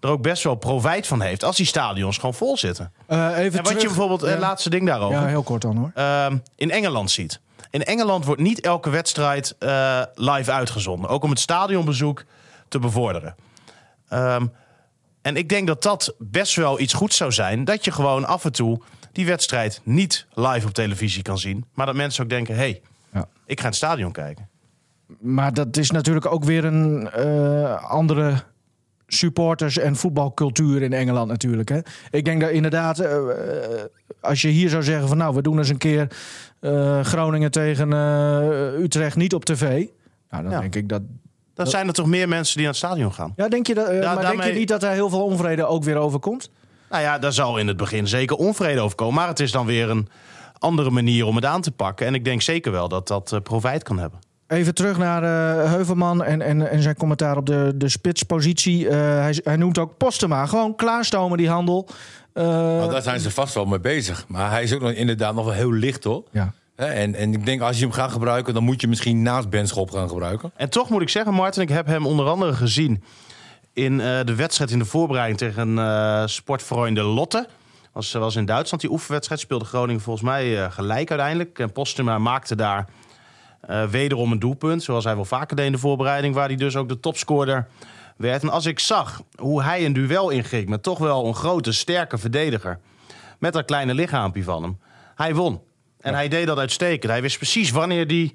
er 0.00 0.08
ook 0.08 0.22
best 0.22 0.42
wel 0.42 0.54
profijt 0.54 1.06
van 1.06 1.20
heeft 1.20 1.44
als 1.44 1.56
die 1.56 1.66
stadions 1.66 2.16
gewoon 2.18 2.34
vol 2.34 2.56
zitten. 2.56 2.92
Eh, 3.06 3.18
even 3.18 3.34
En 3.44 3.50
wat 3.56 3.64
terug- 3.64 3.80
je 3.80 3.86
bijvoorbeeld, 3.86 4.22
eh, 4.22 4.32
Ja. 4.32 4.38
laatste 4.38 4.70
ding 4.70 4.86
daarover, 4.86 5.20
Ja, 5.20 5.26
heel 5.26 5.42
kort 5.42 5.62
dan 5.62 5.76
hoor. 5.76 5.90
ehm, 5.94 6.36
in 6.56 6.70
Engeland 6.70 7.10
ziet. 7.10 7.40
In 7.70 7.84
Engeland 7.84 8.24
wordt 8.24 8.40
niet 8.40 8.60
elke 8.60 8.90
wedstrijd 8.90 9.56
eh, 9.58 10.02
live 10.14 10.52
uitgezonden. 10.52 11.10
Ook 11.10 11.22
om 11.24 11.30
het 11.30 11.40
stadionbezoek 11.40 12.24
te 12.68 12.78
bevorderen. 12.78 13.34
Ehm, 14.08 14.46
en 15.22 15.36
ik 15.36 15.48
denk 15.48 15.66
dat 15.66 15.82
dat 15.82 16.14
best 16.18 16.54
wel 16.54 16.80
iets 16.80 16.92
goeds 16.92 17.16
zou 17.16 17.32
zijn. 17.32 17.64
Dat 17.64 17.84
je 17.84 17.92
gewoon 17.92 18.24
af 18.26 18.44
en 18.44 18.52
toe 18.52 18.80
die 19.12 19.26
wedstrijd 19.26 19.80
niet 19.84 20.26
live 20.34 20.66
op 20.66 20.72
televisie 20.72 21.22
kan 21.22 21.38
zien. 21.38 21.64
Maar 21.74 21.86
dat 21.86 21.94
mensen 21.94 22.22
ook 22.24 22.30
denken, 22.30 22.54
hé, 22.54 22.60
hey, 22.60 22.80
Ja. 23.12 23.26
ik 23.46 23.56
ga 23.58 23.62
in 23.64 23.68
het 23.68 23.76
stadion 23.76 24.12
kijken. 24.12 24.48
Maar 25.20 25.52
dat 25.54 25.76
is 25.76 25.90
natuurlijk 25.90 26.26
ook 26.26 26.44
weer 26.44 26.64
een 26.64 27.10
eh, 27.10 27.84
andere 27.90 28.34
supporters- 29.08 29.78
en 29.78 29.96
voetbalcultuur 29.96 30.82
in 30.82 30.92
Engeland 30.92 31.28
natuurlijk. 31.28 31.68
Hè? 31.68 31.78
Ik 32.10 32.24
denk 32.24 32.40
dat 32.40 32.50
inderdaad, 32.50 32.98
eh, 32.98 33.16
eh, 33.16 33.84
als 34.20 34.42
je 34.42 34.48
hier 34.48 34.68
zou 34.68 34.82
zeggen 34.82 35.08
van 35.08 35.16
nou, 35.16 35.34
we 35.34 35.42
doen 35.42 35.58
eens 35.58 35.68
een 35.68 35.78
keer 35.78 36.08
eh, 36.60 37.00
Groningen 37.00 37.50
tegen 37.50 37.92
Utrecht 38.82 39.16
niet 39.16 39.34
op 39.34 39.44
tv. 39.44 39.86
Nou, 40.30 40.42
dan 40.42 40.52
Ja. 40.52 40.60
denk 40.60 40.74
ik 40.74 40.88
dat... 40.88 41.02
Dan 41.54 41.66
zijn 41.66 41.86
er 41.86 41.92
toch 41.92 42.06
meer 42.06 42.28
mensen 42.28 42.54
die 42.54 42.64
naar 42.64 42.74
het 42.74 42.84
stadion 42.84 43.12
gaan. 43.12 43.32
Ja, 43.36 43.48
denk 43.48 43.66
je 43.66 43.74
dat, 43.74 43.86
maar 43.86 44.20
denk 44.20 44.42
je 44.42 44.52
niet 44.52 44.68
dat 44.68 44.82
er 44.82 44.90
heel 44.90 45.08
veel 45.08 45.24
onvrede 45.24 45.64
ook 45.66 45.84
weer 45.84 45.96
overkomt? 45.96 46.50
Nou 46.90 47.02
ja, 47.02 47.18
daar 47.18 47.32
zal 47.32 47.58
in 47.58 47.66
het 47.66 47.76
begin 47.76 48.08
zeker 48.08 48.36
onvrede 48.36 48.80
over 48.80 48.96
komen. 48.96 49.14
Maar 49.14 49.28
het 49.28 49.40
is 49.40 49.52
dan 49.52 49.66
weer 49.66 49.90
een 49.90 50.08
andere 50.58 50.90
manier 50.90 51.26
om 51.26 51.36
het 51.36 51.44
aan 51.44 51.60
te 51.60 51.70
pakken. 51.70 52.06
En 52.06 52.14
ik 52.14 52.24
denk 52.24 52.42
zeker 52.42 52.72
wel 52.72 52.88
dat 52.88 53.08
dat 53.08 53.40
profijt 53.42 53.82
kan 53.82 53.98
hebben. 53.98 54.18
Even 54.48 54.74
terug 54.74 54.98
naar 54.98 55.22
eh, 55.22 55.70
Heuvelman 55.70 56.24
en, 56.24 56.42
en, 56.42 56.70
en 56.70 56.82
zijn 56.82 56.96
commentaar 56.96 57.36
op 57.36 57.46
de, 57.46 57.72
de 57.74 57.88
spitspositie. 57.88 58.88
Eh, 58.88 58.96
hij, 58.96 59.40
hij 59.44 59.56
noemt 59.56 59.78
ook 59.78 59.96
Postema. 59.96 60.46
Gewoon 60.46 60.74
klaarstomen 60.74 61.38
die 61.38 61.48
handel. 61.48 61.88
Eh, 62.32 62.44
Nou, 62.44 62.90
daar 62.90 63.02
zijn 63.02 63.20
ze 63.20 63.30
vast 63.30 63.54
wel 63.54 63.64
mee 63.64 63.80
bezig. 63.80 64.24
Maar 64.28 64.50
hij 64.50 64.62
is 64.62 64.74
ook 64.74 64.80
nog, 64.80 64.90
inderdaad 64.90 65.34
nog 65.34 65.44
wel 65.44 65.54
heel 65.54 65.72
licht, 65.72 66.04
hoor. 66.04 66.22
ja. 66.32 66.52
Hè, 66.76 66.86
En, 66.86 67.14
en 67.14 67.32
ik 67.32 67.46
denk 67.46 67.60
als 67.60 67.76
je 67.78 67.82
hem 67.82 67.92
gaat 67.92 68.12
gebruiken, 68.12 68.54
dan 68.54 68.62
moet 68.64 68.80
je 68.80 68.88
misschien 68.88 69.22
naast 69.22 69.48
Benschop 69.50 69.90
gaan 69.90 70.08
gebruiken. 70.08 70.50
En 70.56 70.70
toch 70.70 70.90
moet 70.90 71.02
ik 71.02 71.08
zeggen, 71.08 71.34
Martin, 71.34 71.62
ik 71.62 71.68
heb 71.68 71.86
hem 71.86 72.06
onder 72.06 72.26
andere 72.26 72.52
gezien 72.52 73.02
in 73.72 74.00
eh, 74.00 74.06
de 74.24 74.34
wedstrijd 74.34 74.70
in 74.70 74.78
de 74.78 74.84
voorbereiding 74.84 75.38
tegen 75.38 75.78
eh 75.78 76.22
Sportfreunde 76.26 77.02
Lotte. 77.02 77.48
Was, 77.92 78.12
was 78.12 78.36
in 78.36 78.44
Duitsland 78.46 78.82
die 78.82 78.92
oefenwedstrijd. 78.92 79.40
Speelde 79.40 79.64
Groningen 79.64 80.00
volgens 80.02 80.24
mij 80.24 80.62
eh, 80.64 80.72
gelijk 80.72 81.10
uiteindelijk. 81.10 81.58
En 81.58 81.72
Postuma 81.72 82.18
maakte 82.18 82.56
daar 82.56 82.86
eh, 83.68 83.84
wederom 83.84 84.32
een 84.32 84.38
doelpunt. 84.38 84.82
Zoals 84.82 85.04
hij 85.04 85.14
wel 85.14 85.24
vaker 85.24 85.56
deed 85.56 85.66
in 85.66 85.72
de 85.72 85.78
voorbereiding. 85.78 86.34
Waar 86.34 86.46
hij 86.46 86.56
dus 86.56 86.76
ook 86.76 86.88
de 86.88 87.00
topscorer 87.00 87.66
werd. 88.16 88.42
En 88.42 88.50
als 88.50 88.66
ik 88.66 88.78
zag 88.78 89.22
hoe 89.36 89.62
hij 89.62 89.84
een 89.84 89.92
duel 89.92 90.30
inging 90.30 90.68
met 90.68 90.82
toch 90.82 90.98
wel 90.98 91.26
een 91.26 91.34
grote, 91.34 91.72
sterke 91.72 92.18
verdediger. 92.18 92.78
Met 93.38 93.52
dat 93.52 93.64
kleine 93.64 93.94
lichaampje 93.94 94.42
van 94.42 94.62
hem. 94.62 94.78
Hij 95.14 95.34
won. 95.34 95.60
En 96.00 96.14
hij 96.14 96.28
deed 96.28 96.46
dat 96.46 96.58
uitstekend. 96.58 97.12
Hij 97.12 97.22
wist 97.22 97.36
precies 97.36 97.70
wanneer 97.70 98.06
hij 98.06 98.34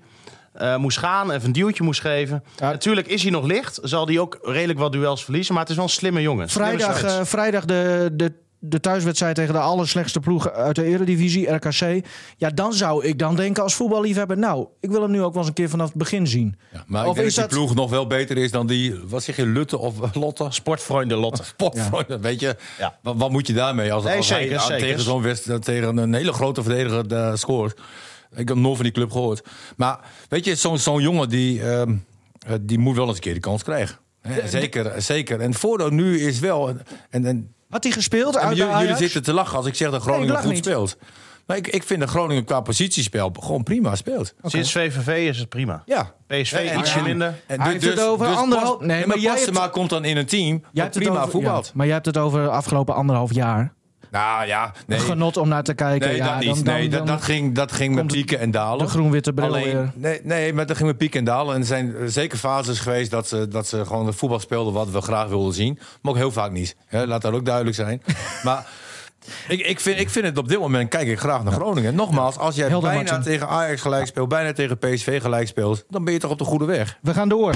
eh, 0.53 0.77
moest 0.77 0.97
gaan, 0.97 1.31
even 1.31 1.45
een 1.45 1.51
duwtje 1.51 1.83
moest 1.83 2.01
geven. 2.01 2.43
Ja. 2.55 2.71
Natuurlijk 2.71 3.07
is 3.07 3.21
hij 3.21 3.31
nog 3.31 3.45
licht. 3.45 3.79
Zal 3.81 4.07
hij 4.07 4.19
ook 4.19 4.39
redelijk 4.41 4.79
wat 4.79 4.91
duels 4.91 5.23
verliezen. 5.23 5.53
Maar 5.53 5.61
het 5.61 5.71
is 5.71 5.77
wel 5.77 5.85
een 5.85 5.91
slimme 5.91 6.21
jongen. 6.21 6.49
Vrijdag, 6.49 7.03
eh, 7.03 7.23
vrijdag 7.23 7.65
de, 7.65 8.09
de, 8.13 8.33
de 8.65 8.79
thuiswedstrijd 8.79 9.35
tegen 9.35 9.53
de 9.53 9.59
allerslechtste 9.59 10.19
ploeg 10.19 10.51
uit 10.51 10.75
de 10.75 10.83
Eredivisie, 10.83 11.49
RKC. 11.51 12.05
Ja, 12.37 12.49
dan 12.49 12.73
zou 12.73 13.05
ik 13.05 13.19
dan 13.19 13.35
denken 13.35 13.63
als 13.63 13.73
voetballiefhebber... 13.75 14.37
nou, 14.37 14.67
ik 14.79 14.89
wil 14.89 15.01
hem 15.01 15.11
nu 15.11 15.21
ook 15.21 15.29
wel 15.31 15.39
eens 15.39 15.47
een 15.47 15.53
keer 15.53 15.69
vanaf 15.69 15.87
het 15.87 15.97
begin 15.97 16.27
zien. 16.27 16.55
Ja, 16.73 16.83
maar 16.87 17.03
Of 17.03 17.09
ik 17.09 17.15
denk 17.15 17.27
is 17.27 17.35
dat 17.35 17.49
die 17.49 17.57
dat- 17.57 17.65
ploeg 17.67 17.77
nog 17.77 17.89
wel 17.89 18.07
beter 18.07 18.37
is 18.37 18.51
dan 18.51 18.67
die, 18.67 18.95
wat 19.07 19.23
zeg 19.23 19.35
je, 19.35 19.45
Lutte 19.45 19.77
of 19.77 20.15
Lotte? 20.15 20.45
Sportfreunde 20.49 21.15
Lotte. 21.15 21.43
Sportfreunde, 21.53 22.19
weet 22.19 22.39
je. 22.39 22.55
Ja. 22.77 22.97
Wat, 23.01 23.15
wat 23.17 23.31
moet 23.31 23.47
je 23.47 23.53
daarmee 23.53 23.93
als, 23.93 24.03
Nee, 24.03 24.17
als 24.17 24.27
zeker, 24.27 24.57
hij 24.57 24.65
zeker. 24.67 24.79
tegen 24.87 25.01
zo'n 25.01 25.21
wedstrijd, 25.21 25.63
tegen 25.63 25.97
een 25.97 26.13
hele 26.13 26.33
grote 26.33 26.63
verdediger 26.63 27.13
eh, 27.13 27.35
scoort? 27.35 27.79
Ik 28.35 28.47
heb 28.47 28.57
nog 28.57 28.75
van 28.75 28.83
die 28.83 28.93
club 28.93 29.11
gehoord. 29.11 29.43
Maar 29.77 29.99
weet 30.29 30.45
je, 30.45 30.55
zo'n 30.55 30.77
zo'n 30.77 31.01
jongen 31.01 31.29
die, 31.29 31.61
ehm, 31.61 31.95
eh, 32.47 32.53
die 32.61 32.77
moet 32.79 32.95
wel 32.95 33.05
eens 33.07 33.15
een 33.15 33.21
keer 33.21 33.33
de 33.33 33.39
kans 33.39 33.63
krijgen. 33.63 33.97
Hè, 34.21 34.47
zeker, 34.47 35.01
zeker. 35.01 35.39
En 35.39 35.49
het 35.51 35.59
voordeel 35.59 35.89
nu 35.89 36.19
is 36.19 36.39
wel... 36.39 36.69
En, 37.09 37.25
en, 37.25 37.53
Had 37.73 37.83
hij 37.83 37.91
gespeeld 37.93 38.37
uit 38.37 38.57
jullie, 38.57 38.95
zitten 38.95 39.23
te 39.23 39.33
lachen 39.33 39.57
als 39.57 39.65
ik 39.65 39.75
zeg 39.75 39.91
dat 39.91 40.01
Groningen 40.01 40.37
goed 40.37 40.51
niet. 40.51 40.65
speelt. 40.65 40.97
Maar 41.45 41.57
ik, 41.57 41.67
ik 41.67 41.83
vind 41.83 41.99
dat 41.99 42.09
Groningen 42.09 42.43
qua 42.45 42.61
positiespel 42.61 43.31
gewoon 43.39 43.63
prima 43.63 43.95
speelt. 43.95 44.33
Sinds 44.43 44.71
VVV 44.71 45.29
is 45.29 45.37
het 45.39 45.49
prima. 45.49 45.83
Ja. 45.85 46.11
PSV 46.27 46.53
En- 46.53 46.79
ietsje 46.79 47.01
minder. 47.01 47.33
En 47.47 47.61
Hij 47.61 47.71
heeft 47.71 47.85
het 47.85 47.99
over 48.01 48.27
anderhalf- 48.27 48.77
Pas- 48.77 48.87
nee, 48.87 49.05
maar 49.07 49.17
maar 49.17 49.61
hebt- 49.61 49.71
komt 49.71 49.89
dan 49.89 50.05
in 50.05 50.17
een 50.17 50.25
team 50.25 50.47
Jij 50.49 50.59
dat 50.61 50.69
hebt 50.73 50.93
het 50.95 51.03
prima 51.03 51.19
over- 51.19 51.31
voetbalt. 51.31 51.65
ja, 51.65 51.71
maar 51.75 51.85
jij 51.85 51.93
hebt 51.95 52.05
het 52.05 52.17
over 52.17 52.43
de 52.43 52.49
afgelopen 52.49 52.95
anderhalf 52.95 53.33
jaar. 53.33 53.73
Nou 54.13 54.45
ja, 54.47 54.73
nee. 54.87 54.99
Genot 54.99 55.37
om 55.37 55.47
naar 55.47 55.63
te 55.63 55.73
kijken. 55.73 56.07
Nee, 56.07 56.17
ja, 56.17 56.25
dat 56.27 56.39
niet. 56.39 56.55
dan- 56.55 56.63
dan- 56.63 56.73
nee, 56.73 56.89
dat, 56.89 56.97
dan 56.97 57.07
dat 57.07 57.23
ging, 57.23 57.55
dat 57.55 57.71
ging 57.71 57.95
met 57.95 58.07
pieken 58.07 58.39
en 58.39 58.51
dalen. 58.51 58.85
de 58.85 58.91
groen-witte 58.91 59.33
bril 59.33 59.47
Alleen, 59.47 59.63
weer. 59.63 59.91
nee, 59.95 60.19
nee, 60.23 60.53
maar 60.53 60.65
dat 60.65 60.75
ging 60.75 60.87
met 60.87 60.97
pieken 60.97 61.19
en 61.19 61.25
dalen. 61.25 61.53
En 61.55 61.59
er 61.61 61.67
zijn 61.67 61.95
eh, 61.95 62.01
zeker 62.07 62.37
fases 62.37 62.79
geweest 62.79 63.11
dat 63.11 63.27
ze, 63.27 63.47
dat 63.47 63.67
ze 63.67 63.85
gewoon 63.85 64.05
de 64.05 64.13
voetbal 64.13 64.39
speelden 64.39 64.73
wat 64.73 64.89
we 64.89 65.01
graag 65.01 65.27
wilden 65.27 65.53
zien. 65.53 65.79
Maar 66.01 66.11
ook 66.11 66.17
heel 66.17 66.31
vaak 66.31 66.51
niet. 66.51 66.75
Hè, 66.85 67.05
laat 67.05 67.21
dat 67.21 67.33
ook 67.33 67.45
duidelijk 67.45 67.75
zijn. 67.75 68.01
maar 68.43 68.65
ik, 69.47 69.59
ik, 69.59 69.79
vind, 69.79 69.99
ik 69.99 70.09
vind 70.09 70.25
het 70.25 70.37
op 70.37 70.47
dit 70.47 70.59
moment, 70.59 70.89
kijk 70.89 71.07
ik 71.07 71.19
graag 71.19 71.43
naar 71.43 71.53
Groningen. 71.53 71.95
Nogmaals, 71.95 72.37
als 72.37 72.55
jij 72.55 72.67
Helder, 72.67 72.89
bijna 72.89 73.11
Martin. 73.11 73.31
tegen 73.31 73.47
Ajax 73.47 73.81
gelijk 73.81 74.05
speelt, 74.07 74.29
bijna 74.29 74.53
tegen 74.53 74.77
PSV 74.77 75.21
gelijk 75.21 75.47
speelt, 75.47 75.85
dan 75.89 76.03
ben 76.03 76.13
je 76.13 76.19
toch 76.19 76.31
op 76.31 76.37
de 76.37 76.43
goede 76.45 76.65
weg. 76.65 76.97
We 77.01 77.13
gaan 77.13 77.29
door. 77.29 77.53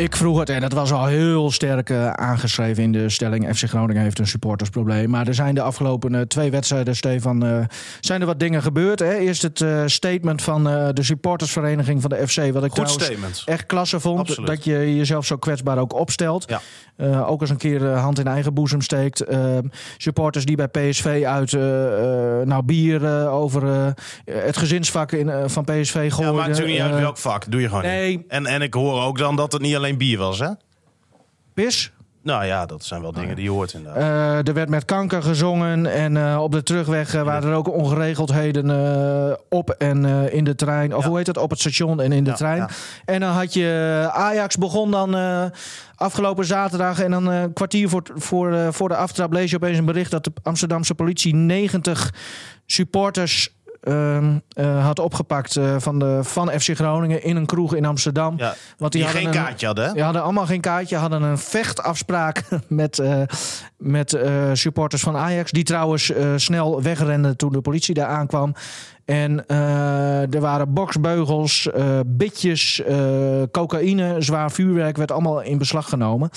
Ik 0.00 0.16
vroeg 0.16 0.38
het, 0.38 0.48
en 0.48 0.60
dat 0.60 0.72
was 0.72 0.92
al 0.92 1.06
heel 1.06 1.50
sterk 1.50 1.90
eh, 1.90 2.10
aangeschreven 2.10 2.82
in 2.82 2.92
de 2.92 3.08
stelling. 3.08 3.56
FC 3.56 3.68
Groningen 3.68 4.02
heeft 4.02 4.18
een 4.18 4.26
supportersprobleem. 4.26 5.10
Maar 5.10 5.26
er 5.26 5.34
zijn 5.34 5.54
de 5.54 5.62
afgelopen 5.62 6.14
eh, 6.14 6.20
twee 6.20 6.50
wedstrijden, 6.50 6.96
Stefan, 6.96 7.44
eh, 7.44 7.64
zijn 8.00 8.20
er 8.20 8.26
wat 8.26 8.40
dingen 8.40 8.62
gebeurd. 8.62 8.98
Hè? 8.98 9.14
Eerst 9.14 9.42
het 9.42 9.64
statement 9.86 10.42
van 10.42 10.64
de 10.64 11.02
supportersvereniging 11.02 12.00
van 12.00 12.10
de 12.10 12.28
FC. 12.28 12.36
Wat 12.36 12.46
ik 12.46 12.52
Goed 12.52 12.70
trouwens 12.72 13.04
statement. 13.04 13.42
echt 13.44 13.66
klasse 13.66 14.00
vond. 14.00 14.18
Absoluut. 14.18 14.48
Dat 14.48 14.64
je 14.64 14.96
jezelf 14.96 15.26
zo 15.26 15.36
kwetsbaar 15.36 15.78
ook 15.78 15.94
opstelt. 15.94 16.44
Ja. 16.48 16.60
Eh, 17.00 17.30
ook 17.30 17.40
eens 17.40 17.50
een 17.50 17.56
keer 17.56 17.92
eh, 17.92 18.02
hand 18.02 18.18
in 18.18 18.26
eigen 18.26 18.54
boezem 18.54 18.80
steekt. 18.80 19.20
Eh, 19.20 19.58
supporters 19.96 20.44
die 20.44 20.56
bij 20.56 20.68
PSV 20.68 21.22
uit 21.26 21.52
nou, 22.46 22.62
bier 22.62 23.28
over 23.28 23.94
het 24.24 24.56
gezinsvak 24.56 25.12
in, 25.12 25.50
van 25.50 25.64
PSV 25.64 26.12
gooien. 26.12 26.30
Ja, 26.30 26.38
maakt 26.38 26.48
natuurlijk 26.48 26.78
niet 26.78 26.92
uit 26.92 27.00
welk 27.00 27.18
vak. 27.18 27.50
Doe 27.50 27.60
je 27.60 27.68
gewoon 27.68 27.82
nee. 27.82 28.16
niet. 28.16 28.26
En, 28.28 28.46
en 28.46 28.62
ik 28.62 28.74
hoor 28.74 29.02
ook 29.02 29.18
dan 29.18 29.36
dat 29.36 29.52
het 29.52 29.62
niet 29.62 29.76
alleen 29.76 29.98
bier 29.98 30.18
was, 30.18 30.38
hè? 30.38 30.48
Pis. 31.54 31.92
Nou 32.22 32.44
ja, 32.44 32.66
dat 32.66 32.84
zijn 32.84 33.02
wel 33.02 33.12
dingen 33.12 33.34
die 33.34 33.44
je 33.44 33.50
hoort 33.50 33.72
inderdaad. 33.72 34.02
Eh, 34.02 34.48
er 34.48 34.54
werd 34.54 34.68
met 34.68 34.84
kanker 34.84 35.22
gezongen 35.22 35.86
en 35.86 36.16
eh, 36.16 36.42
op 36.42 36.52
de 36.52 36.62
terugweg 36.62 37.14
eh, 37.14 37.22
waren 37.22 37.50
er 37.50 37.56
ook 37.56 37.72
ongeregeldheden 37.72 39.38
op 39.48 39.70
en 39.70 40.04
in 40.32 40.44
de 40.44 40.54
trein. 40.54 40.94
Of 40.96 41.02
Ja. 41.02 41.08
hoe 41.08 41.18
heet 41.18 41.26
het? 41.26 41.36
Op 41.36 41.50
het 41.50 41.60
station 41.60 42.00
en 42.00 42.12
in 42.12 42.24
de 42.24 42.30
Ja, 42.30 42.36
trein. 42.36 42.56
ja. 42.56 42.68
En 43.04 43.20
dan 43.20 43.30
had 43.32 43.54
je 43.54 44.08
Ajax 44.12 44.56
begon 44.56 44.90
dan 44.90 45.14
afgelopen 45.94 46.44
zaterdag 46.44 47.00
en 47.00 47.10
dan 47.10 47.26
een 47.26 47.52
kwartier 47.52 47.88
voor, 47.88 48.02
voor, 48.14 48.72
voor 48.72 48.88
de 48.88 48.96
aftrap 48.96 49.32
lees 49.32 49.50
je 49.50 49.56
opeens 49.56 49.78
een 49.78 49.84
bericht 49.84 50.10
dat 50.10 50.24
de 50.24 50.32
Amsterdamse 50.42 50.94
politie 50.94 51.34
90 51.34 52.14
supporters 52.66 53.54
had 54.82 54.98
opgepakt 54.98 55.56
eh, 55.56 55.74
van, 55.78 55.98
de, 55.98 56.18
van 56.22 56.48
FC 56.50 56.74
Groningen 56.74 57.22
in 57.22 57.36
een 57.36 57.46
kroeg 57.46 57.74
in 57.74 57.84
Amsterdam. 57.84 58.34
Ja, 58.38 58.54
Want 58.78 58.92
die, 58.92 59.02
hadden 59.04 59.20
geen 59.22 59.30
een- 59.30 59.36
kaartje 59.44 59.66
hadden, 59.66 59.84
hè? 59.86 59.92
die 59.92 60.02
hadden 60.02 60.22
allemaal 60.22 60.46
geen 60.46 60.60
kaartje, 60.60 60.96
hadden 60.96 61.22
een 61.22 61.38
vechtafspraak 61.38 62.42
met, 62.68 62.98
eh, 62.98 63.22
met 63.76 64.12
eh, 64.12 64.32
supporters 64.52 65.02
van 65.02 65.16
Ajax. 65.16 65.50
Die 65.50 65.64
trouwens 65.64 66.10
eh, 66.12 66.26
snel 66.36 66.82
wegrenden 66.82 67.36
toen 67.36 67.52
de 67.52 67.60
politie 67.60 67.94
daar 67.94 68.08
aankwam. 68.08 68.54
En 69.04 69.46
eh, 69.46 70.34
er 70.34 70.40
waren 70.40 70.72
boksbeugels, 70.72 71.70
eh 71.70 71.98
bitjes, 72.06 72.82
eh, 72.82 72.96
cocaïne, 73.50 74.14
zwaar 74.18 74.50
vuurwerk 74.50 74.96
werd 74.96 75.12
allemaal 75.12 75.40
in 75.40 75.58
beslag 75.58 75.88
genomen. 75.88 76.30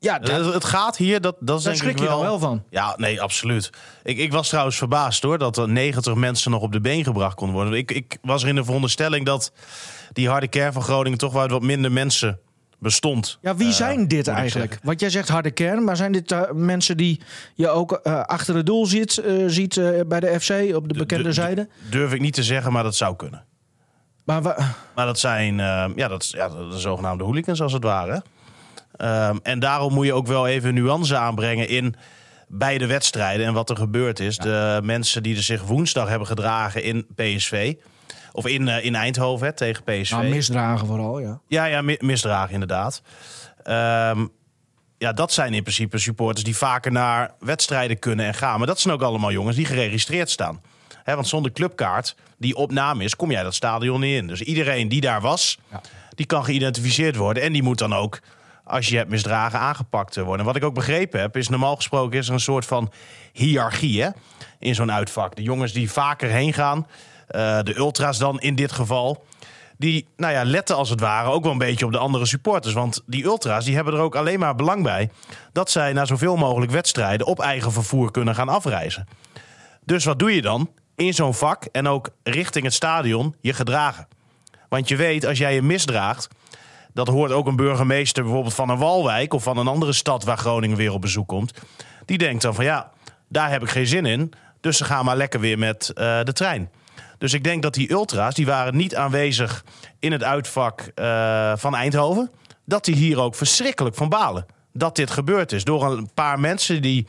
Ja, 0.00 0.18
Het, 0.22 0.52
het 0.54 0.64
gaat 0.64 0.96
hier, 0.96 1.20
dat, 1.20 1.36
dat 1.40 1.58
is 1.58 1.64
daar 1.64 1.76
schrik 1.76 1.90
ik 1.92 1.98
je 1.98 2.04
wel... 2.04 2.16
dan 2.18 2.26
wel 2.26 2.38
van. 2.38 2.62
Ja, 2.70 2.94
nee, 2.96 3.20
absoluut. 3.22 3.70
Ik, 4.02 4.18
ik 4.18 4.32
was 4.32 4.48
trouwens 4.48 4.76
verbaasd 4.76 5.22
hoor, 5.22 5.38
dat 5.38 5.56
er 5.56 5.68
90 5.68 6.14
mensen 6.14 6.50
nog 6.50 6.62
op 6.62 6.72
de 6.72 6.80
been 6.80 7.04
gebracht 7.04 7.34
konden 7.34 7.54
worden. 7.56 7.74
Ik, 7.78 7.90
ik 7.90 8.18
was 8.22 8.42
er 8.42 8.48
in 8.48 8.54
de 8.54 8.64
veronderstelling 8.64 9.26
dat 9.26 9.52
die 10.12 10.28
harde 10.28 10.48
kern 10.48 10.72
van 10.72 10.82
Groningen 10.82 11.18
toch 11.18 11.32
wel 11.32 11.42
uit 11.42 11.50
wat 11.50 11.62
minder 11.62 11.92
mensen 11.92 12.38
bestond. 12.78 13.38
Ja, 13.40 13.56
wie 13.56 13.66
Eh, 13.68 13.72
zijn 13.74 14.08
dit 14.08 14.28
eigenlijk? 14.28 14.78
Want 14.82 15.00
jij 15.00 15.10
zegt 15.10 15.28
harde 15.28 15.50
kern, 15.50 15.84
maar 15.84 15.96
zijn 15.96 16.12
dit 16.12 16.32
eh, 16.32 16.40
mensen 16.52 16.96
die 16.96 17.20
je 17.54 17.68
ook 17.68 17.92
eh, 17.92 18.20
achter 18.22 18.54
het 18.56 18.66
doel 18.66 18.86
ziet, 18.86 19.18
eh, 19.18 19.34
ziet 19.46 19.74
bij 20.06 20.20
de 20.20 20.40
FC 20.40 20.74
op 20.76 20.88
de 20.88 20.98
bekende 20.98 21.24
de- 21.24 21.32
zijde? 21.32 21.68
Durf 21.90 22.12
ik 22.12 22.20
niet 22.20 22.34
te 22.34 22.42
zeggen, 22.42 22.72
maar 22.72 22.82
dat 22.82 22.96
zou 22.96 23.16
kunnen. 23.16 23.44
Maar 24.24 24.42
Maar 24.94 25.06
dat 25.06 25.18
zijn 25.18 25.56
ja, 25.56 26.08
dat, 26.08 26.22
is- 26.22 26.30
ja, 26.30 26.48
de 26.48 26.78
zogenaamde 26.78 27.24
hooligans 27.24 27.60
als 27.62 27.72
het 27.72 27.82
ware. 27.82 28.22
Ehm, 28.98 29.36
en 29.42 29.58
daarom 29.58 29.92
moet 29.94 30.06
je 30.06 30.12
ook 30.12 30.26
wel 30.26 30.46
even 30.46 30.74
nuance 30.74 31.16
aanbrengen 31.16 31.68
in 31.68 31.94
beide 32.48 32.86
wedstrijden 32.86 33.46
en 33.46 33.52
wat 33.52 33.70
er 33.70 33.76
gebeurd 33.76 34.20
is. 34.20 34.36
De 34.36 34.80
mensen 34.82 35.22
die 35.22 35.36
er 35.36 35.42
zich 35.42 35.62
woensdag 35.62 36.08
hebben 36.08 36.26
gedragen 36.26 36.82
in 36.82 37.06
PSV. 37.14 37.74
Of 38.32 38.46
in, 38.46 38.68
eh, 38.68 38.84
in 38.84 38.94
Eindhoven 38.94 39.46
hè, 39.46 39.52
tegen 39.52 39.84
PSV. 39.84 40.10
nou, 40.10 40.28
misdragen 40.28 40.86
vooral, 40.86 41.18
ja. 41.18 41.40
Ja, 41.48 41.64
ja, 41.64 41.82
mi- 41.82 41.96
misdragen 42.00 42.52
inderdaad. 42.52 43.02
Ehm, 43.62 44.26
ja, 44.98 45.12
dat 45.12 45.32
zijn 45.32 45.54
in 45.54 45.62
principe 45.62 45.98
supporters 45.98 46.44
die 46.44 46.56
vaker 46.56 46.92
naar 46.92 47.30
wedstrijden 47.40 47.98
kunnen 47.98 48.26
en 48.26 48.34
gaan. 48.34 48.58
Maar 48.58 48.66
dat 48.66 48.80
zijn 48.80 48.94
ook 48.94 49.02
allemaal 49.02 49.32
jongens 49.32 49.56
die 49.56 49.64
geregistreerd 49.66 50.30
staan. 50.30 50.60
Want 51.04 51.28
zonder 51.28 51.52
clubkaart 51.52 52.14
die 52.38 52.54
op 52.56 52.72
naam 52.72 53.00
is, 53.00 53.16
kom 53.16 53.30
jij 53.30 53.42
dat 53.42 53.54
stadion 53.54 54.00
niet 54.00 54.16
in. 54.16 54.26
Dus 54.26 54.40
iedereen 54.42 54.88
die 54.88 55.00
daar 55.00 55.20
was, 55.20 55.58
die 56.14 56.26
kan 56.26 56.44
geïdentificeerd 56.44 57.16
worden. 57.16 57.42
En 57.42 57.52
die 57.52 57.62
moet 57.62 57.78
dan 57.78 57.94
ook, 57.94 58.20
als 58.68 58.88
je 58.88 58.96
hebt 58.96 59.10
misdragen, 59.10 59.58
aangepakt 59.58 60.16
worden. 60.16 60.38
En 60.38 60.44
wat 60.44 60.56
ik 60.56 60.64
ook 60.64 60.74
begrepen 60.74 61.20
heb, 61.20 61.36
is 61.36 61.48
normaal 61.48 61.76
gesproken 61.76 62.18
is 62.18 62.28
er 62.28 62.34
een 62.34 62.40
soort 62.40 62.66
van 62.66 62.92
hiërarchie 63.32 64.06
in 64.58 64.74
zo'n 64.74 64.92
uitvak. 64.92 65.36
De 65.36 65.42
jongens 65.42 65.72
die 65.72 65.90
vaker 65.90 66.28
heen 66.28 66.52
gaan, 66.52 66.86
eh, 67.26 67.58
de 67.62 67.76
ultras 67.76 68.18
dan 68.18 68.40
in 68.40 68.54
dit 68.54 68.72
geval 68.72 69.24
die 69.78 70.06
nou 70.16 70.32
ja, 70.32 70.44
letten 70.44 70.76
als 70.76 70.90
het 70.90 71.00
ware 71.00 71.30
ook 71.30 71.42
wel 71.42 71.52
een 71.52 71.58
beetje 71.58 71.84
op 71.84 71.92
de 71.92 71.98
andere 71.98 72.26
supporters. 72.26 72.74
Want 72.74 73.02
die 73.06 73.24
ultras 73.24 73.64
die 73.64 73.74
hebben 73.74 73.94
er 73.94 74.00
ook 74.00 74.16
alleen 74.16 74.38
maar 74.38 74.54
belang 74.54 74.82
bij 74.82 75.10
dat 75.52 75.70
zij 75.70 75.92
naar 75.92 76.06
zoveel 76.06 76.36
mogelijk 76.36 76.72
wedstrijden 76.72 77.26
op 77.26 77.40
eigen 77.40 77.72
vervoer 77.72 78.10
kunnen 78.10 78.34
gaan 78.34 78.48
afreizen. 78.48 79.08
Dus 79.84 80.04
wat 80.04 80.18
doe 80.18 80.34
je 80.34 80.42
dan? 80.42 80.70
In 80.96 81.14
zo'n 81.14 81.34
vak 81.34 81.64
en 81.64 81.86
ook 81.86 82.10
richting 82.22 82.64
het 82.64 82.74
stadion 82.74 83.34
je 83.40 83.52
gedragen. 83.52 84.08
Want 84.68 84.88
je 84.88 84.96
weet, 84.96 85.26
als 85.26 85.38
jij 85.38 85.54
je 85.54 85.62
misdraagt, 85.62 86.28
dat 86.98 87.08
hoort 87.08 87.32
ook 87.32 87.46
een 87.46 87.56
burgemeester 87.56 88.22
bijvoorbeeld 88.22 88.54
van 88.54 88.68
een 88.68 88.78
Walwijk 88.78 89.34
of 89.34 89.42
van 89.42 89.56
een 89.56 89.66
andere 89.66 89.92
stad 89.92 90.24
waar 90.24 90.38
Groningen 90.38 90.76
weer 90.76 90.92
op 90.92 91.00
bezoek 91.00 91.28
komt. 91.28 91.52
Die 92.04 92.18
denkt 92.18 92.42
dan 92.42 92.54
van 92.54 92.64
ja, 92.64 92.90
daar 93.28 93.50
heb 93.50 93.62
ik 93.62 93.68
geen 93.68 93.86
zin 93.86 94.06
in. 94.06 94.32
Dus 94.60 94.76
ze 94.76 94.84
gaan 94.84 95.04
maar 95.04 95.16
lekker 95.16 95.40
weer 95.40 95.58
met 95.58 95.92
uh, 95.94 96.22
de 96.22 96.32
trein. 96.32 96.70
Dus 97.18 97.32
ik 97.32 97.44
denk 97.44 97.62
dat 97.62 97.74
die 97.74 97.90
ultra's, 97.90 98.34
die 98.34 98.46
waren 98.46 98.76
niet 98.76 98.96
aanwezig 98.96 99.64
in 99.98 100.12
het 100.12 100.22
uitvak 100.22 100.90
uh, 100.94 101.52
van 101.56 101.74
Eindhoven. 101.74 102.30
Dat 102.64 102.84
die 102.84 102.94
hier 102.94 103.20
ook 103.20 103.34
verschrikkelijk 103.34 103.96
van 103.96 104.08
balen. 104.08 104.46
Dat 104.72 104.96
dit 104.96 105.10
gebeurd 105.10 105.52
is. 105.52 105.64
Door 105.64 105.84
een 105.84 106.10
paar 106.14 106.40
mensen 106.40 106.82
die, 106.82 107.06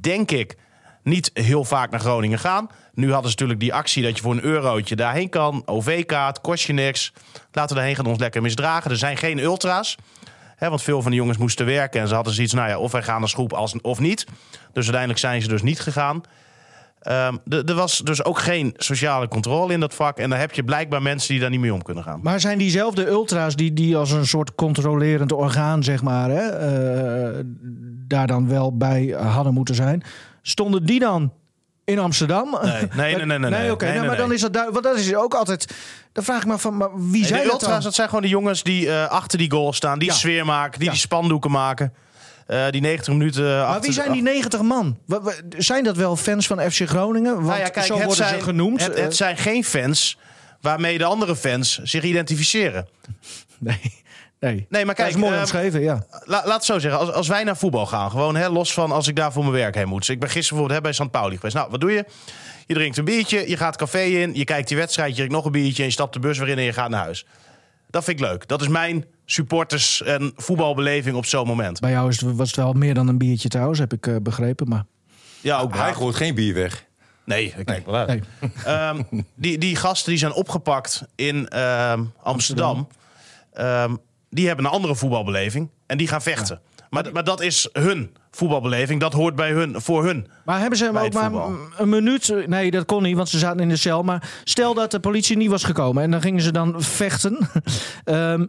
denk 0.00 0.30
ik, 0.30 0.56
niet 1.02 1.30
heel 1.34 1.64
vaak 1.64 1.90
naar 1.90 2.00
Groningen 2.00 2.38
gaan. 2.38 2.68
Nu 2.94 3.12
hadden 3.12 3.30
ze 3.30 3.36
natuurlijk 3.36 3.60
die 3.60 3.74
actie 3.74 4.02
dat 4.02 4.16
je 4.16 4.22
voor 4.22 4.32
een 4.32 4.44
eurotje 4.44 4.96
daarheen 4.96 5.28
kan. 5.28 5.62
OV-kaart, 5.66 6.40
kost 6.40 6.66
je 6.66 6.72
niks. 6.72 7.12
Laten 7.52 7.76
we 7.76 7.80
erheen 7.80 7.96
gaan 7.96 8.06
ons 8.06 8.18
lekker 8.18 8.42
misdragen. 8.42 8.90
Er 8.90 8.96
zijn 8.96 9.16
geen 9.16 9.38
ultra's. 9.38 9.96
Want 10.58 10.82
veel 10.82 11.02
van 11.02 11.10
de 11.10 11.16
jongens 11.16 11.38
moesten 11.38 11.66
werken. 11.66 12.00
En 12.00 12.08
ze 12.08 12.14
hadden 12.14 12.34
zoiets, 12.34 12.52
nou 12.52 12.68
ja, 12.68 12.78
of 12.78 12.92
wij 12.92 13.02
gaan 13.02 13.22
als 13.22 13.32
groep 13.32 13.52
als, 13.52 13.80
of 13.80 13.98
niet. 13.98 14.26
Dus 14.50 14.82
uiteindelijk 14.82 15.18
zijn 15.18 15.42
ze 15.42 15.48
dus 15.48 15.62
niet 15.62 15.80
gegaan. 15.80 16.22
Um, 17.08 17.64
er 17.66 17.74
was 17.74 17.98
dus 17.98 18.24
ook 18.24 18.38
geen 18.38 18.74
sociale 18.76 19.28
controle 19.28 19.72
in 19.72 19.80
dat 19.80 19.94
vak. 19.94 20.18
En 20.18 20.30
dan 20.30 20.38
heb 20.38 20.52
je 20.52 20.64
blijkbaar 20.64 21.02
mensen 21.02 21.28
die 21.30 21.40
daar 21.40 21.50
niet 21.50 21.60
mee 21.60 21.74
om 21.74 21.82
kunnen 21.82 22.04
gaan. 22.04 22.20
Maar 22.22 22.40
zijn 22.40 22.58
diezelfde 22.58 23.06
ultra's 23.06 23.56
die, 23.56 23.72
die 23.72 23.96
als 23.96 24.10
een 24.10 24.26
soort 24.26 24.54
controlerend 24.54 25.32
orgaan, 25.32 25.82
zeg 25.82 26.02
maar, 26.02 26.30
hè, 26.30 26.44
uh, 27.38 27.44
daar 28.06 28.26
dan 28.26 28.48
wel 28.48 28.76
bij 28.76 29.06
hadden 29.06 29.54
moeten 29.54 29.74
zijn, 29.74 30.02
stonden 30.42 30.84
die 30.86 30.98
dan 31.00 31.32
in 31.84 31.98
Amsterdam? 31.98 32.58
Nee, 32.62 32.72
nee, 32.92 33.14
nee. 33.16 33.26
nee, 33.26 33.38
nee, 33.38 33.50
nee 33.50 33.72
oké. 33.72 33.84
nee, 33.84 33.94
nou, 33.94 34.06
maar 34.06 34.16
dan 34.16 34.32
is 34.32 34.40
dat 34.40 34.52
duidelijk. 34.52 34.84
Want 34.84 34.96
dat 34.96 35.06
is 35.06 35.14
ook 35.14 35.34
altijd. 35.34 35.74
Dan 36.12 36.24
vraag 36.24 36.40
ik 36.40 36.46
me 36.46 36.58
van, 36.58 36.76
maar 36.76 37.10
wie 37.10 37.26
zijn 37.26 37.42
de 37.42 37.48
dat? 37.48 37.82
Dat 37.82 37.94
zijn 37.94 38.08
gewoon 38.08 38.22
de 38.22 38.28
jongens 38.28 38.62
die 38.62 38.86
uh, 38.86 39.06
achter 39.08 39.38
die 39.38 39.50
goal 39.50 39.72
staan, 39.72 39.98
die 39.98 40.08
Ja. 40.08 40.14
sfeer 40.14 40.44
maken, 40.44 40.78
die 40.78 40.84
Ja. 40.88 40.92
die 40.94 41.00
spandoeken 41.00 41.50
maken. 41.50 41.94
Uh, 42.48 42.68
die 42.70 42.80
90 42.80 43.12
minuten. 43.12 43.44
Maar 43.44 43.64
achter 43.64 43.82
wie 43.82 43.92
zijn 43.92 44.12
die 44.12 44.22
90 44.22 44.60
man? 44.62 44.98
Zijn 45.58 45.84
dat 45.84 45.96
wel 45.96 46.16
fans 46.16 46.46
van 46.46 46.70
FC 46.70 46.88
Groningen? 46.88 47.34
Want 47.34 47.46
Nou 47.46 47.58
ja, 47.58 47.68
kijk, 47.68 47.86
zo 47.86 47.94
worden 47.94 48.14
zijn, 48.16 48.38
ze 48.38 48.44
genoemd. 48.44 48.82
Het, 48.82 48.94
Eh, 48.94 49.02
het 49.02 49.16
zijn 49.16 49.36
geen 49.36 49.64
fans 49.64 50.18
waarmee 50.60 50.98
de 50.98 51.04
andere 51.04 51.36
fans 51.36 51.78
zich 51.82 52.02
identificeren. 52.02 52.88
nee, 53.58 54.02
nee. 54.40 54.66
Nee, 54.68 54.84
maar 54.84 54.94
kijk, 54.94 55.12
dat 55.12 55.16
is 55.16 55.22
mooi 55.28 55.38
omschreven, 55.38 55.80
ja. 55.80 56.04
La, 56.24 56.42
laat 56.44 56.54
het 56.54 56.64
zo 56.64 56.78
zeggen. 56.78 57.00
Als, 57.00 57.12
als 57.12 57.28
wij 57.28 57.44
naar 57.44 57.56
voetbal 57.56 57.86
gaan, 57.86 58.10
gewoon 58.10 58.36
hè, 58.36 58.48
los 58.48 58.72
van 58.72 58.92
als 58.92 59.08
ik 59.08 59.16
daar 59.16 59.32
voor 59.32 59.42
mijn 59.42 59.54
werk 59.54 59.74
heen 59.74 59.88
moet. 59.88 59.98
Dus 59.98 60.08
ik 60.08 60.20
ben 60.20 60.28
gisteren 60.30 60.58
bijvoorbeeld 60.62 60.94
hè, 60.94 60.98
bij 60.98 61.06
St. 61.06 61.12
Pauli 61.12 61.36
geweest. 61.36 61.54
Nou, 61.54 61.70
wat 61.70 61.80
doe 61.80 61.92
je? 61.92 62.04
Je 62.66 62.74
drinkt 62.74 62.96
een 62.96 63.04
biertje, 63.04 63.48
je 63.48 63.56
gaat 63.56 63.66
het 63.66 63.76
café 63.76 64.02
in, 64.02 64.34
je 64.34 64.44
kijkt 64.44 64.68
die 64.68 64.76
wedstrijd, 64.76 65.08
je 65.10 65.14
drinkt 65.16 65.32
nog 65.34 65.44
een 65.44 65.52
biertje 65.52 65.82
en 65.82 65.88
je 65.88 65.94
stapt 65.94 66.12
de 66.12 66.18
bus 66.18 66.38
weer 66.38 66.48
in 66.48 66.58
en 66.58 66.64
je 66.64 66.72
gaat 66.72 66.90
naar 66.90 67.02
huis. 67.02 67.26
Dat 67.90 68.04
vind 68.04 68.20
ik 68.20 68.26
leuk. 68.26 68.48
Dat 68.48 68.60
is 68.60 68.68
mijn 68.68 69.04
supporters- 69.24 70.02
en 70.02 70.32
voetbalbeleving 70.36 71.16
op 71.16 71.26
zo'n 71.26 71.46
moment. 71.46 71.80
Bij 71.80 71.90
jou 71.90 72.08
is 72.08 72.20
het, 72.20 72.36
was 72.36 72.46
het 72.46 72.56
wel 72.56 72.72
meer 72.72 72.94
dan 72.94 73.08
een 73.08 73.18
biertje 73.18 73.48
trouwens, 73.48 73.78
heb 73.78 73.92
ik 73.92 74.06
eh, 74.06 74.16
begrepen. 74.22 74.68
Maar 74.68 74.84
Ja, 75.40 75.58
ook 75.60 75.74
Hij 75.76 75.94
gooit 75.94 76.16
geen 76.16 76.34
bier 76.34 76.54
weg. 76.54 76.84
Nee, 77.24 77.54
ik 77.56 77.66
kijk 77.66 77.86
wel 77.86 77.94
uit. 77.94 78.08
nee. 78.08 78.22
Ehm, 78.64 79.02
die, 79.34 79.58
die 79.58 79.76
gasten 79.76 80.10
die 80.10 80.18
zijn 80.18 80.32
opgepakt 80.32 81.02
in 81.14 81.48
ehm, 81.48 82.04
Amsterdam, 82.22 82.88
ehm, 83.52 83.94
die 84.30 84.46
hebben 84.46 84.64
een 84.64 84.70
andere 84.70 84.96
voetbalbeleving 84.96 85.70
en 85.86 85.98
die 85.98 86.08
gaan 86.08 86.22
vechten. 86.22 86.60
Maar, 86.90 87.12
maar 87.12 87.24
dat 87.24 87.40
is 87.40 87.68
hun 87.72 88.16
voetbalbeleving. 88.30 89.00
Dat 89.00 89.12
hoort 89.12 89.34
bij 89.34 89.52
hun, 89.52 89.80
voor 89.80 90.04
hun. 90.04 90.26
Maar 90.44 90.60
hebben 90.60 90.78
ze 90.78 90.84
hem 90.84 90.98
ook 90.98 91.12
maar 91.12 91.32
een 91.76 91.88
minuut... 91.88 92.46
Nee, 92.46 92.70
dat 92.70 92.84
kon 92.84 93.02
niet, 93.02 93.16
want 93.16 93.28
ze 93.28 93.38
zaten 93.38 93.60
in 93.60 93.68
de 93.68 93.76
cel. 93.76 94.02
Maar 94.02 94.30
stel 94.44 94.74
dat 94.74 94.90
de 94.90 95.00
politie 95.00 95.36
niet 95.36 95.50
was 95.50 95.64
gekomen 95.64 96.02
en 96.02 96.10
dan 96.10 96.20
gingen 96.20 96.42
ze 96.42 96.52
dan 96.52 96.82
vechten. 96.82 97.38
Ehm, 98.04 98.46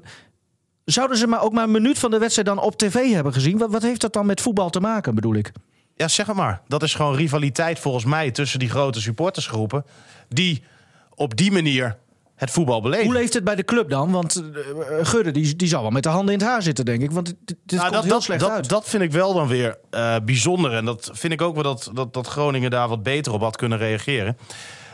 zouden 0.85 1.17
ze 1.17 1.27
maar 1.27 1.41
ook 1.41 1.53
maar 1.53 1.63
een 1.63 1.71
minuut 1.71 1.99
van 1.99 2.11
de 2.11 2.17
wedstrijd 2.17 2.47
dan 2.47 2.59
op 2.59 2.77
tv 2.77 3.13
hebben 3.13 3.33
gezien? 3.33 3.57
Wat, 3.57 3.71
wat 3.71 3.81
heeft 3.81 4.01
dat 4.01 4.13
dan 4.13 4.25
met 4.25 4.41
voetbal 4.41 4.69
te 4.69 4.79
maken, 4.79 5.15
bedoel 5.15 5.35
ik? 5.35 5.51
Ja, 5.95 6.07
zeg 6.07 6.25
het 6.25 6.35
maar. 6.35 6.61
Dat 6.67 6.83
is 6.83 6.93
gewoon 6.95 7.15
rivaliteit 7.15 7.79
volgens 7.79 8.05
mij 8.05 8.31
tussen 8.31 8.59
die 8.59 8.69
grote 8.69 9.01
supportersgroepen. 9.01 9.85
Die 10.29 10.63
op 11.09 11.37
die 11.37 11.51
manier 11.51 11.97
het 12.41 12.51
voetbal 12.51 12.81
beleven. 12.81 13.05
Hoe 13.05 13.13
leeft 13.13 13.33
het 13.33 13.43
bij 13.43 13.55
de 13.55 13.63
club 13.63 13.89
dan? 13.89 14.11
Want 14.11 14.35
eh, 14.35 14.97
Gudde, 15.01 15.31
die, 15.31 15.55
die 15.55 15.67
zal 15.67 15.81
wel 15.81 15.91
met 15.91 16.03
de 16.03 16.09
handen 16.09 16.33
in 16.33 16.39
het 16.39 16.49
haar 16.49 16.61
zitten, 16.61 16.85
denk 16.85 17.01
ik. 17.01 17.11
Want 17.11 17.25
dit, 17.25 17.35
dit 17.45 17.79
Nou, 17.79 17.81
komt 17.81 17.93
dat, 17.93 18.03
heel 18.03 18.13
dat, 18.13 18.23
slecht 18.23 18.39
dat, 18.39 18.49
uit. 18.49 18.69
dat 18.69 18.89
vind 18.89 19.03
ik 19.03 19.11
wel 19.11 19.33
dan 19.33 19.47
weer 19.47 19.77
eh, 19.89 20.15
bijzonder. 20.25 20.73
En 20.73 20.85
dat 20.85 21.09
vind 21.13 21.33
ik 21.33 21.41
ook 21.41 21.53
wel 21.53 21.63
dat, 21.63 21.89
dat, 21.93 22.13
dat 22.13 22.27
Groningen 22.27 22.71
daar 22.71 22.87
wat 22.87 23.03
beter 23.03 23.33
op 23.33 23.41
had 23.41 23.55
kunnen 23.55 23.77
reageren. 23.77 24.37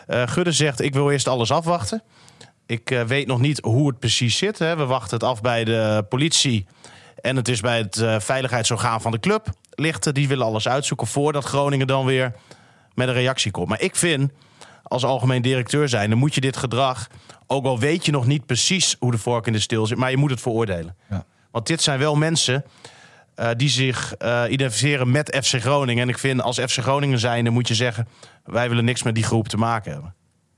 Eh 0.07 0.27
Gudde 0.27 0.51
zegt, 0.51 0.81
ik 0.81 0.93
wil 0.93 1.11
eerst 1.11 1.27
alles 1.27 1.51
afwachten. 1.51 2.03
Ik 2.65 2.91
eh, 2.91 3.01
weet 3.03 3.27
nog 3.27 3.39
niet 3.39 3.59
hoe 3.61 3.87
het 3.87 3.99
precies 3.99 4.37
zit. 4.37 4.59
Hè. 4.59 4.75
We 4.75 4.85
wachten 4.85 5.17
het 5.17 5.27
af 5.27 5.41
bij 5.41 5.63
de 5.63 6.05
politie. 6.09 6.65
En 7.21 7.35
het 7.35 7.47
is 7.47 7.59
bij 7.59 7.77
het 7.77 7.97
eh, 7.97 8.19
veiligheidsorgaan 8.19 9.01
van 9.01 9.11
de 9.11 9.19
club. 9.19 9.49
Ligt, 9.69 10.13
die 10.13 10.27
willen 10.27 10.45
alles 10.45 10.67
uitzoeken 10.67 11.07
voordat 11.07 11.45
Groningen 11.45 11.87
dan 11.87 12.05
weer 12.05 12.33
met 12.93 13.07
een 13.07 13.13
reactie 13.13 13.51
komt. 13.51 13.67
Maar 13.69 13.81
ik 13.81 13.95
vind, 13.95 14.31
als 14.87 15.03
algemeen 15.05 15.41
directeur 15.41 15.89
zijn, 15.89 16.09
dan 16.09 16.19
moet 16.19 16.35
je 16.35 16.41
dit 16.41 16.57
gedrag, 16.57 17.07
ook 17.47 17.65
al 17.65 17.79
weet 17.79 18.05
je 18.05 18.11
nog 18.11 18.25
niet 18.25 18.45
precies 18.45 18.95
hoe 18.99 19.11
de 19.11 19.17
vork 19.17 19.47
in 19.47 19.53
de 19.53 19.59
steel 19.59 19.85
zit, 19.85 19.97
maar 19.97 20.11
je 20.11 20.17
moet 20.17 20.29
het 20.29 20.41
veroordelen. 20.41 20.95
Ja. 21.09 21.25
Want 21.51 21.67
dit 21.67 21.81
zijn 21.81 21.99
wel 21.99 22.15
mensen 22.15 22.65
eh, 23.35 23.49
die 23.57 23.69
zich 23.69 24.15
eh, 24.15 24.43
identificeren 24.49 25.11
met 25.11 25.37
FC 25.43 25.61
Groningen. 25.61 26.03
En 26.03 26.09
ik 26.09 26.17
vind, 26.17 26.41
als 26.41 26.59
FC 26.59 26.77
Groningen 26.77 27.19
zijn, 27.19 27.43
dan 27.43 27.53
moet 27.53 27.67
je 27.67 27.75
zeggen, 27.75 28.07
wij 28.43 28.69
willen 28.69 28.85
niks 28.85 29.03
met 29.03 29.15
die 29.15 29.23
groep 29.23 29.47
te 29.47 29.57
maken 29.57 29.91
hebben. 29.91 30.13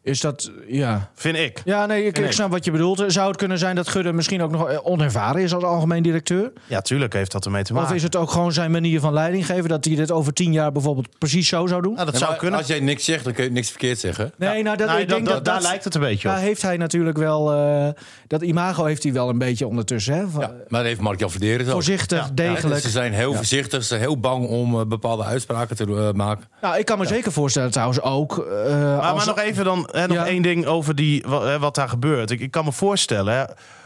Is 0.10 0.20
dat, 0.22 0.52
ja... 0.68 1.10
Vind 1.16 1.38
ik. 1.38 1.62
Ja, 1.66 1.86
nee, 1.86 2.06
ik, 2.06 2.18
ik 2.18 2.32
snap 2.32 2.52
wat 2.52 2.66
je 2.66 2.72
bedoelt. 2.72 3.04
Zou 3.08 3.28
het 3.28 3.38
kunnen 3.38 3.58
zijn 3.58 3.76
dat 3.76 3.88
Gudde 3.88 4.14
misschien 4.14 4.42
ook 4.42 4.52
nog 4.52 4.70
eh, 4.70 4.78
onervaren 4.84 5.42
is 5.42 5.54
als 5.54 5.64
algemeen 5.64 6.04
directeur? 6.04 6.52
Ja, 6.66 6.82
tuurlijk 6.82 7.14
heeft 7.14 7.32
dat 7.32 7.46
ermee 7.46 7.64
te 7.64 7.74
maken. 7.74 7.90
Of 7.90 7.96
is 7.96 8.04
het 8.04 8.16
ook 8.16 8.32
gewoon 8.32 8.52
zijn 8.54 8.72
manier 8.72 9.00
van 9.00 9.14
leiding 9.14 9.46
geven... 9.46 9.70
dat 9.70 9.86
hij 9.86 9.96
dit 9.96 10.12
over 10.12 10.34
tien 10.34 10.52
jaar 10.52 10.72
bijvoorbeeld 10.72 11.08
precies 11.18 11.48
zo 11.48 11.68
zou 11.68 11.82
doen? 11.82 11.94
Nou, 11.94 12.06
dat 12.06 12.20
Ja, 12.20 12.26
zou 12.26 12.38
kunnen. 12.38 12.60
Als 12.60 12.68
jij 12.68 12.80
niks 12.80 13.06
zegt, 13.06 13.24
dan 13.24 13.34
kun 13.34 13.44
je 13.44 13.52
niks 13.52 13.70
verkeerd 13.70 14.00
zeggen. 14.00 14.32
Nee, 14.38 14.64
nou, 14.64 14.78
dat, 14.78 14.88
Nou, 14.88 15.00
ik 15.00 15.08
dat- 15.08 15.16
denk 15.18 15.28
dat- 15.28 15.36
dat, 15.36 15.46
daar 15.46 15.54
dat- 15.60 15.64
lijkt 15.70 15.84
het 15.84 15.96
een 15.96 16.02
beetje 16.02 16.28
op. 16.28 16.34
Daar 16.34 16.44
heeft 16.44 16.62
hij 16.62 16.78
natuurlijk 16.78 17.18
wel... 17.18 17.54
eh, 17.54 17.88
dat 18.28 18.42
imago 18.42 18.86
heeft 18.86 19.04
hij 19.04 19.14
wel 19.14 19.30
een 19.30 19.38
beetje 19.38 19.68
ondertussen. 19.68 20.14
Hè? 20.14 20.28
Van- 20.28 20.42
Ja, 20.42 20.48
maar 20.48 20.80
dat 20.80 20.84
heeft 20.84 21.02
Mark-Jan 21.02 21.32
Verderen 21.32 21.66
ook. 21.66 21.72
Voorzichtig, 21.72 22.18
Ja, 22.18 22.26
Ja, 22.26 22.32
degelijk. 22.34 22.74
dus 22.74 22.84
ze 22.84 22.90
zijn 22.90 23.14
heel 23.14 23.34
voorzichtig, 23.34 23.82
ze 23.82 23.88
zijn 23.88 24.00
heel 24.02 24.20
bang 24.20 24.48
om 24.48 24.80
eh, 24.80 24.86
bepaalde 24.86 25.24
uitspraken 25.24 25.76
te 25.76 26.12
maken. 26.16 26.46
Nou, 26.62 26.78
ik 26.78 26.86
kan 26.86 26.98
me 26.98 27.06
zeker 27.06 27.32
voorstellen 27.32 27.72
trouwens 27.72 28.02
ook... 28.02 28.38
eh, 28.38 28.70
Maar, 28.70 29.00
als- 29.00 29.26
maar 29.26 29.36
nog 29.36 29.44
even 29.46 29.64
dan, 29.66 29.90
hè, 30.00 30.08
nog 30.08 30.18
Ja. 30.18 30.26
één 30.28 30.42
ding 30.42 30.66
over 30.66 30.96
die, 30.96 31.24
wat, 31.28 31.58
wat 31.60 31.76
daar 31.76 31.90
gebeurt. 31.90 32.32
Ik, 32.32 32.40
ik 32.40 32.52
kan 32.52 32.66
me 32.66 32.72
voorstellen 32.72 33.34
hè, 33.34 33.44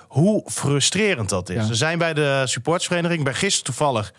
hoe 0.08 0.44
frustrerend 0.52 1.30
dat 1.30 1.50
is. 1.50 1.56
Ja. 1.64 1.68
We 1.68 1.76
zijn 1.76 1.98
bij 1.98 2.14
de 2.14 2.42
supportsvereniging. 2.46 3.24
Ben 3.24 3.36
gisteren 3.36 3.66
toevallig 3.66 4.14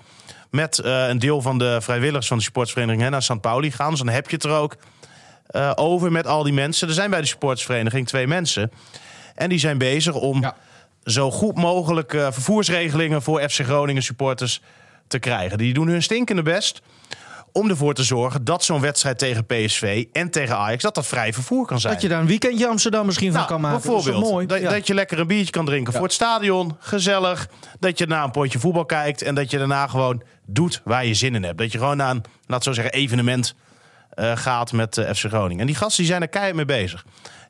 met 0.51 0.79
eh, 0.79 1.09
een 1.09 1.19
deel 1.19 1.41
van 1.43 1.59
de 1.59 1.79
vrijwilligers 1.81 2.27
van 2.27 2.37
de 2.37 2.43
supportsvereniging 2.43 3.03
hè, 3.03 3.11
naar 3.11 3.23
St. 3.23 3.41
Pauli 3.41 3.71
gegaan. 3.71 3.91
Dus 3.91 3.99
dan 3.99 4.09
heb 4.09 4.29
je 4.31 4.35
het 4.37 4.45
er 4.45 4.51
ook 4.53 4.77
eh, 5.47 5.73
over 5.75 6.13
met 6.13 6.27
al 6.27 6.43
die 6.43 6.53
mensen. 6.53 6.89
Er 6.89 6.95
zijn 6.95 7.11
bij 7.11 7.21
de 7.21 7.27
supportsvereniging 7.27 8.07
twee 8.07 8.27
mensen. 8.27 8.71
En 9.35 9.49
die 9.49 9.59
zijn 9.59 9.79
bezig 9.79 10.15
om 10.15 10.41
Ja. 10.41 10.57
zo 11.05 11.31
goed 11.31 11.57
mogelijk 11.57 12.15
eh, 12.15 12.27
vervoersregelingen 12.31 13.23
voor 13.23 13.41
FC 13.49 13.61
Groningen 13.65 14.03
supporters 14.03 14.61
te 15.09 15.19
krijgen. 15.19 15.59
Die 15.59 15.75
doen 15.75 15.89
hun 15.89 16.03
stinkende 16.03 16.43
best 16.43 16.83
om 17.57 17.71
ervoor 17.71 17.95
te 17.95 18.03
zorgen 18.03 18.45
dat 18.45 18.65
zo'n 18.65 18.81
wedstrijd 18.81 19.19
tegen 19.19 19.47
PSV 19.47 20.05
en 20.13 20.31
tegen 20.31 20.57
Ajax 20.57 20.83
dat 20.83 20.95
dat 20.95 21.07
vrij 21.07 21.33
vervoer 21.33 21.67
kan 21.67 21.81
zijn. 21.81 21.93
dat 21.93 22.03
je 22.03 22.09
daar 22.09 22.21
een 22.21 22.27
weekendje 22.27 22.69
Amsterdam 22.69 23.07
misschien 23.07 23.29
van 23.29 23.37
Nou, 23.37 23.49
kan 23.53 23.61
maken. 23.61 23.81
Bijvoorbeeld, 23.81 24.23
Dat 24.23 24.31
mooi. 24.31 24.47
Dat, 24.47 24.61
Ja. 24.61 24.71
dat 24.71 24.87
je 24.87 24.95
lekker 24.95 25.19
een 25.19 25.27
biertje 25.27 25.51
kan 25.53 25.65
drinken 25.65 25.93
voor 25.93 26.03
het 26.03 26.13
stadion. 26.13 26.77
Gezellig. 26.79 27.49
Dat 27.79 27.99
je 27.99 28.07
naar 28.07 28.25
een 28.25 28.31
potje 28.31 28.59
voetbal 28.59 28.85
kijkt. 28.85 29.23
En 29.23 29.35
dat 29.35 29.51
je 29.51 29.59
daarna 29.59 29.87
gewoon 29.87 30.23
doet 30.47 30.81
waar 30.85 31.07
je 31.07 31.15
zin 31.15 31.35
in 31.35 31.43
hebt. 31.43 31.59
Dat 31.59 31.73
je 31.73 31.79
gewoon 31.79 31.97
naar 31.97 32.11
een, 32.11 32.25
laat 32.47 32.63
zo 32.63 32.73
zeggen, 32.73 32.93
evenement 32.93 33.55
eh, 34.11 34.33
gaat 34.37 34.73
met 34.73 34.97
eh, 34.99 35.13
FC 35.15 35.25
Groningen. 35.27 35.61
En 35.61 35.67
die 35.67 35.75
gasten 35.77 35.97
die 36.03 36.07
zijn 36.07 36.23
er 36.23 36.29
keihard 36.29 36.57
mee 36.57 36.65
bezig. 36.65 37.05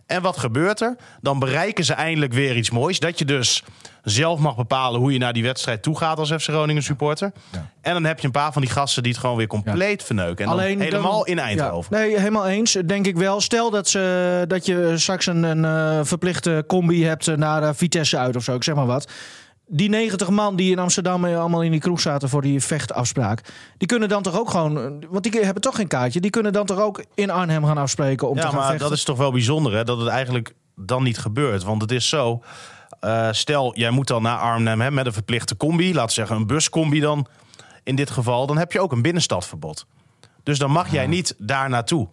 En 0.06 0.22
wat 0.22 0.36
gebeurt 0.36 0.80
er? 0.80 0.96
Dan 1.20 1.38
bereiken 1.38 1.84
ze 1.84 1.92
eindelijk 1.92 2.32
weer 2.32 2.56
iets 2.56 2.70
moois. 2.70 2.98
Dat 3.00 3.18
je 3.18 3.24
dus 3.24 3.62
zelf 4.02 4.38
mag 4.38 4.56
bepalen 4.56 5.00
hoe 5.00 5.12
je 5.12 5.18
naar 5.18 5.32
die 5.32 5.42
wedstrijd 5.42 5.82
toe 5.82 5.96
gaat 5.98 6.18
als 6.18 6.32
FC 6.32 6.40
Groningen 6.42 6.82
supporter. 6.82 7.32
En 7.80 7.92
dan 7.92 8.04
heb 8.04 8.18
je 8.20 8.26
een 8.26 8.32
paar 8.32 8.52
van 8.52 8.62
die 8.62 8.70
gasten 8.70 9.02
die 9.02 9.12
het 9.12 9.20
gewoon 9.20 9.36
weer 9.36 9.46
compleet 9.46 10.02
verneuken. 10.02 10.44
En 10.44 10.50
Alleen 10.50 10.68
dan 10.78 10.78
dan- 10.78 10.86
helemaal 10.96 11.26
in 11.26 11.38
Eindhoven. 11.38 11.96
Ja, 11.98 12.02
nee, 12.04 12.18
helemaal 12.18 12.46
eens. 12.48 12.72
Denk 12.86 13.06
ik 13.06 13.16
wel. 13.16 13.40
Stel 13.40 13.70
dat, 13.70 13.88
ze, 13.88 14.44
dat 14.48 14.66
je 14.66 14.92
straks 14.98 15.26
een, 15.26 15.42
een 15.42 15.64
eh, 15.64 16.04
verplichte 16.04 16.64
combi 16.66 17.04
hebt 17.04 17.36
naar 17.36 17.62
eh, 17.62 17.70
Vitesse 17.74 18.18
uit 18.18 18.36
of 18.36 18.42
zo. 18.44 18.54
Ik 18.54 18.64
zeg 18.64 18.74
maar 18.74 18.86
wat. 18.86 19.08
Die 19.66 19.88
90 19.88 20.30
man 20.30 20.56
die 20.56 20.70
in 20.70 20.78
Amsterdam 20.78 21.24
eh, 21.24 21.38
allemaal 21.40 21.62
in 21.62 21.70
die 21.70 21.80
kroeg 21.80 22.00
zaten 22.00 22.28
voor 22.28 22.42
die 22.42 22.60
vechtafspraak. 22.60 23.40
Die 23.78 23.88
kunnen 23.88 24.08
dan 24.08 24.22
toch 24.22 24.38
ook 24.38 24.50
gewoon. 24.50 24.78
eh, 24.78 25.08
Want 25.10 25.22
die 25.32 25.44
hebben 25.44 25.62
toch 25.62 25.74
geen 25.76 25.86
kaartje. 25.88 26.20
Die 26.20 26.30
kunnen 26.30 26.52
dan 26.52 26.66
toch 26.66 26.78
ook 26.80 27.04
in 27.14 27.30
Arnhem 27.30 27.64
gaan 27.64 27.78
afspreken 27.78 28.28
om 28.28 28.34
te 28.36 28.40
Ja, 28.40 28.46
gaan 28.48 28.56
maar 28.58 28.66
vechten. 28.68 28.88
dat 28.88 28.96
is 28.98 29.04
toch 29.04 29.16
wel 29.18 29.32
bijzonder 29.32 29.72
hè? 29.74 29.84
dat 29.84 29.98
het 29.98 30.08
eigenlijk 30.08 30.54
dan 30.76 31.02
niet 31.02 31.18
gebeurt. 31.18 31.62
Want 31.62 31.82
het 31.82 31.90
is 31.90 32.08
zo, 32.08 32.42
eh, 33.00 33.28
stel 33.32 33.76
jij 33.76 33.90
moet 33.90 34.06
dan 34.08 34.22
naar 34.22 34.38
Arnhem 34.38 34.80
hè, 34.80 34.90
met 34.90 35.06
een 35.06 35.12
verplichte 35.12 35.56
combi. 35.56 35.86
Laten 35.94 36.06
we 36.06 36.12
zeggen 36.12 36.36
een 36.36 36.46
buscombi 36.46 37.00
dan 37.00 37.26
in 37.82 37.96
dit 37.96 38.10
geval. 38.10 38.46
Dan 38.46 38.58
heb 38.58 38.72
je 38.72 38.80
ook 38.80 38.92
een 38.92 39.02
binnenstadverbod. 39.02 39.86
Dus 40.42 40.58
dan 40.58 40.70
mag 40.70 40.92
jij 40.92 41.06
niet 41.06 41.34
daar 41.38 41.68
naartoe. 41.68 42.08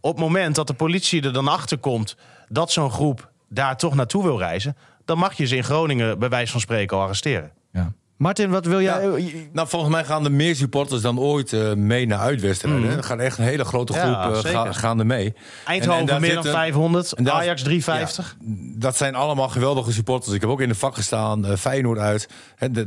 Op 0.00 0.10
het 0.10 0.20
moment 0.24 0.54
dat 0.54 0.66
de 0.66 0.74
politie 0.74 1.22
er 1.22 1.32
dan 1.32 1.48
achter 1.48 1.78
komt 1.78 2.16
dat 2.48 2.72
zo'n 2.72 2.90
groep 2.90 3.30
daar 3.48 3.76
toch 3.76 3.94
naartoe 3.94 4.22
wil 4.22 4.38
reizen... 4.38 4.76
dan 5.08 5.18
mag 5.18 5.34
je 5.34 5.46
ze 5.46 5.56
in 5.56 5.64
Groningen 5.64 6.18
bij 6.18 6.28
wijze 6.28 6.52
van 6.52 6.60
spreken 6.60 6.96
al 6.96 7.02
arresteren. 7.02 7.50
Ja. 7.72 7.92
Martin, 8.16 8.50
wat 8.50 8.64
wil 8.66 8.80
jij? 8.80 9.02
Ja. 9.02 9.30
Nou, 9.52 9.68
volgens 9.68 9.92
mij 9.92 10.04
gaan 10.04 10.24
er 10.24 10.32
meer 10.32 10.56
supporters 10.56 11.00
dan 11.02 11.18
ooit 11.20 11.52
eh, 11.52 11.72
mee 11.72 12.06
naar 12.06 12.18
uitwedstrijden. 12.18 12.96
Er 12.96 13.02
gaat 13.04 13.18
echt 13.18 13.38
een 13.38 13.44
hele 13.44 13.64
grote 13.64 13.92
groep 13.92 14.14
eh, 14.44 14.50
ga- 14.52 14.72
gaan 14.72 14.98
er 14.98 15.06
mee. 15.06 15.34
Eindhoven 15.64 15.94
En- 15.94 16.00
en 16.00 16.06
daar 16.06 16.20
meer 16.20 16.34
dan 16.34 16.42
zitten- 16.42 16.60
500, 16.60 17.12
en 17.12 17.24
daar- 17.24 17.34
Ajax 17.34 17.62
350. 17.62 18.36
Dat 18.76 18.96
zijn 18.96 19.14
allemaal 19.14 19.48
geweldige 19.48 19.92
supporters. 19.92 20.34
Ik 20.34 20.40
heb 20.40 20.50
ook 20.50 20.60
in 20.60 20.68
de 20.68 20.74
vak 20.74 20.94
gestaan, 20.94 21.46
eh, 21.46 21.56
Feyenoord 21.56 21.98
uit. 21.98 22.28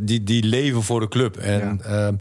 Die, 0.01 0.23
die 0.23 0.43
leven 0.43 0.83
voor 0.83 0.99
de 0.99 1.07
club. 1.07 1.37
En 1.37 1.81
ja. 1.87 2.11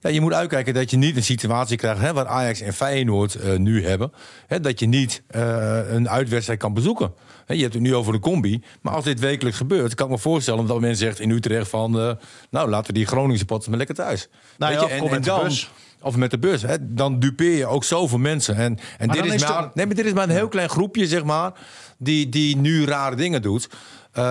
ja, 0.00 0.10
je 0.10 0.20
moet 0.20 0.32
uitkijken 0.32 0.74
dat 0.74 0.90
je 0.90 0.96
niet 0.96 1.16
een 1.16 1.22
situatie 1.24 1.76
krijgt... 1.76 2.00
Hè, 2.00 2.12
wat 2.12 2.26
Ajax 2.26 2.60
en 2.60 2.72
Feyenoord 2.72 3.34
eh, 3.34 3.56
nu 3.58 3.86
hebben. 3.86 4.12
Hè, 4.46 4.60
dat 4.60 4.80
je 4.80 4.86
niet 4.86 5.22
eh, 5.26 5.92
een 5.92 6.08
uitwedstrijd 6.08 6.58
kan 6.58 6.74
bezoeken. 6.74 7.12
Je 7.56 7.62
hebt 7.62 7.74
het 7.74 7.82
nu 7.82 7.94
over 7.94 8.12
de 8.12 8.18
combi. 8.18 8.62
Maar 8.80 8.94
als 8.94 9.04
dit 9.04 9.20
wekelijks 9.20 9.58
gebeurt, 9.58 9.94
kan 9.94 10.06
ik 10.06 10.12
me 10.12 10.18
voorstellen... 10.18 10.66
dat 10.66 10.80
men 10.80 10.96
zegt 10.96 11.20
in 11.20 11.30
Utrecht 11.30 11.68
van... 11.68 12.00
eh, 12.00 12.10
nou, 12.50 12.68
laten 12.68 12.86
we 12.86 12.92
die 12.98 13.06
Groningen 13.06 13.38
supporters 13.38 13.68
maar 13.68 13.78
lekker 13.78 13.94
thuis. 13.96 14.28
Nou 14.58 14.72
ja, 14.72 14.78
Weet 15.10 15.24
dan, 15.24 15.42
bus. 15.42 15.70
Of 16.02 16.16
met 16.16 16.30
de 16.30 16.38
bus. 16.38 16.62
Hè, 16.62 16.76
dan 16.80 17.18
dupeer 17.18 17.56
je 17.56 17.66
ook 17.66 17.84
zoveel 17.84 18.18
mensen. 18.18 18.56
En, 18.56 18.78
en 18.98 19.08
dit, 19.08 19.24
is 19.24 19.34
is 19.34 19.40
maar, 19.48 19.62
de- 19.62 19.70
nee, 19.74 19.86
maar 19.86 19.94
dit 19.94 20.06
is 20.06 20.12
maar 20.12 20.24
een 20.24 20.34
heel 20.34 20.48
klein 20.48 20.68
groepje, 20.68 21.06
zeg 21.06 21.24
maar... 21.24 21.52
die, 21.98 22.28
die 22.28 22.56
nu 22.56 22.84
rare 22.84 23.16
dingen 23.16 23.42
doet. 23.42 23.68
Eh, 24.12 24.24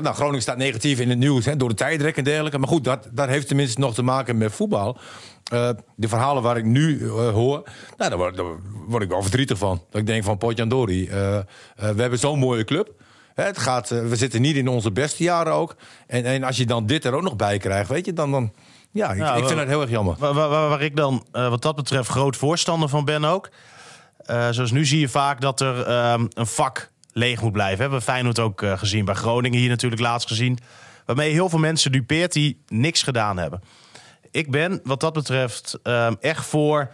nou, 0.00 0.14
Groningen 0.14 0.42
staat 0.42 0.56
negatief 0.56 0.98
in 1.00 1.08
het 1.08 1.18
nieuws 1.18 1.44
hè, 1.44 1.56
door 1.56 1.68
de 1.68 1.74
tijdrek 1.74 2.16
en 2.16 2.24
dergelijke. 2.24 2.58
Maar 2.58 2.68
goed, 2.68 2.84
dat, 2.84 3.08
dat 3.12 3.28
heeft 3.28 3.48
tenminste 3.48 3.80
nog 3.80 3.94
te 3.94 4.02
maken 4.02 4.38
met 4.38 4.52
voetbal. 4.52 4.98
Eh, 5.52 5.68
de 5.96 6.08
verhalen 6.08 6.42
waar 6.42 6.56
ik 6.56 6.64
nu 6.64 7.08
hoor, 7.08 7.62
nou, 7.96 8.10
daar, 8.10 8.16
word, 8.18 8.36
daar 8.36 8.46
word 8.86 9.02
ik 9.02 9.08
wel 9.08 9.22
verdrietig 9.22 9.58
van. 9.58 9.82
Dat 9.90 10.00
ik 10.00 10.06
denk 10.06 10.24
van 10.24 10.38
Potjandori, 10.38 11.08
we 11.08 11.44
hebben 11.96 12.18
zo'n 12.18 12.38
mooie 12.38 12.64
club. 12.64 12.92
Hè, 13.34 13.44
het 13.44 13.58
gaat, 13.58 13.88
we 13.88 14.16
zitten 14.16 14.40
niet 14.40 14.56
in 14.56 14.68
onze 14.68 14.90
beste 14.92 15.22
jaren 15.22 15.52
ook. 15.52 15.76
En, 16.06 16.24
en 16.24 16.44
als 16.44 16.56
je 16.56 16.66
dan 16.66 16.86
dit 16.86 17.04
er 17.04 17.14
ook 17.14 17.22
nog 17.22 17.36
bij 17.36 17.58
krijgt, 17.58 17.88
weet 17.88 18.06
je, 18.06 18.12
dan... 18.12 18.30
dan 18.30 18.52
ja, 18.90 19.10
ik, 19.12 19.18
Ja, 19.18 19.32
ik 19.32 19.38
wel- 19.38 19.48
vind 19.48 19.60
het 19.60 19.68
heel 19.68 19.80
erg 19.80 19.90
jammer. 19.90 20.16
Waar, 20.18 20.34
waar, 20.34 20.48
waar- 20.48 20.68
waar 20.68 20.82
ik 20.82 20.96
dan 20.96 21.24
wat 21.32 21.62
dat 21.62 21.76
betreft 21.76 22.08
groot 22.08 22.36
voorstander 22.36 22.88
van 22.88 23.04
ben 23.04 23.24
ook. 23.24 23.48
Zoals 24.50 24.70
nu 24.70 24.86
zie 24.86 25.00
je 25.00 25.08
vaak 25.08 25.40
dat 25.40 25.60
er 25.60 25.82
ehm, 25.86 26.26
een 26.34 26.46
vak 26.46 26.90
leeg 27.12 27.42
moet 27.42 27.52
blijven. 27.52 27.80
Hebben 27.80 27.98
we 27.98 28.04
Feyenoord 28.04 28.38
ook 28.38 28.62
eh, 28.62 28.78
gezien. 28.78 29.04
Bij 29.04 29.14
Groningen 29.14 29.58
hier 29.58 29.68
natuurlijk 29.68 30.02
laatst 30.02 30.28
gezien. 30.28 30.58
Waarmee 31.06 31.32
heel 31.32 31.48
veel 31.48 31.58
mensen 31.58 31.92
dupeert 31.92 32.32
die 32.32 32.62
niks 32.68 33.02
gedaan 33.02 33.38
hebben. 33.38 33.62
Ik 34.30 34.50
ben 34.50 34.80
wat 34.84 35.00
dat 35.00 35.12
betreft 35.12 35.78
ehm, 35.82 36.14
echt 36.20 36.46
voor 36.46 36.90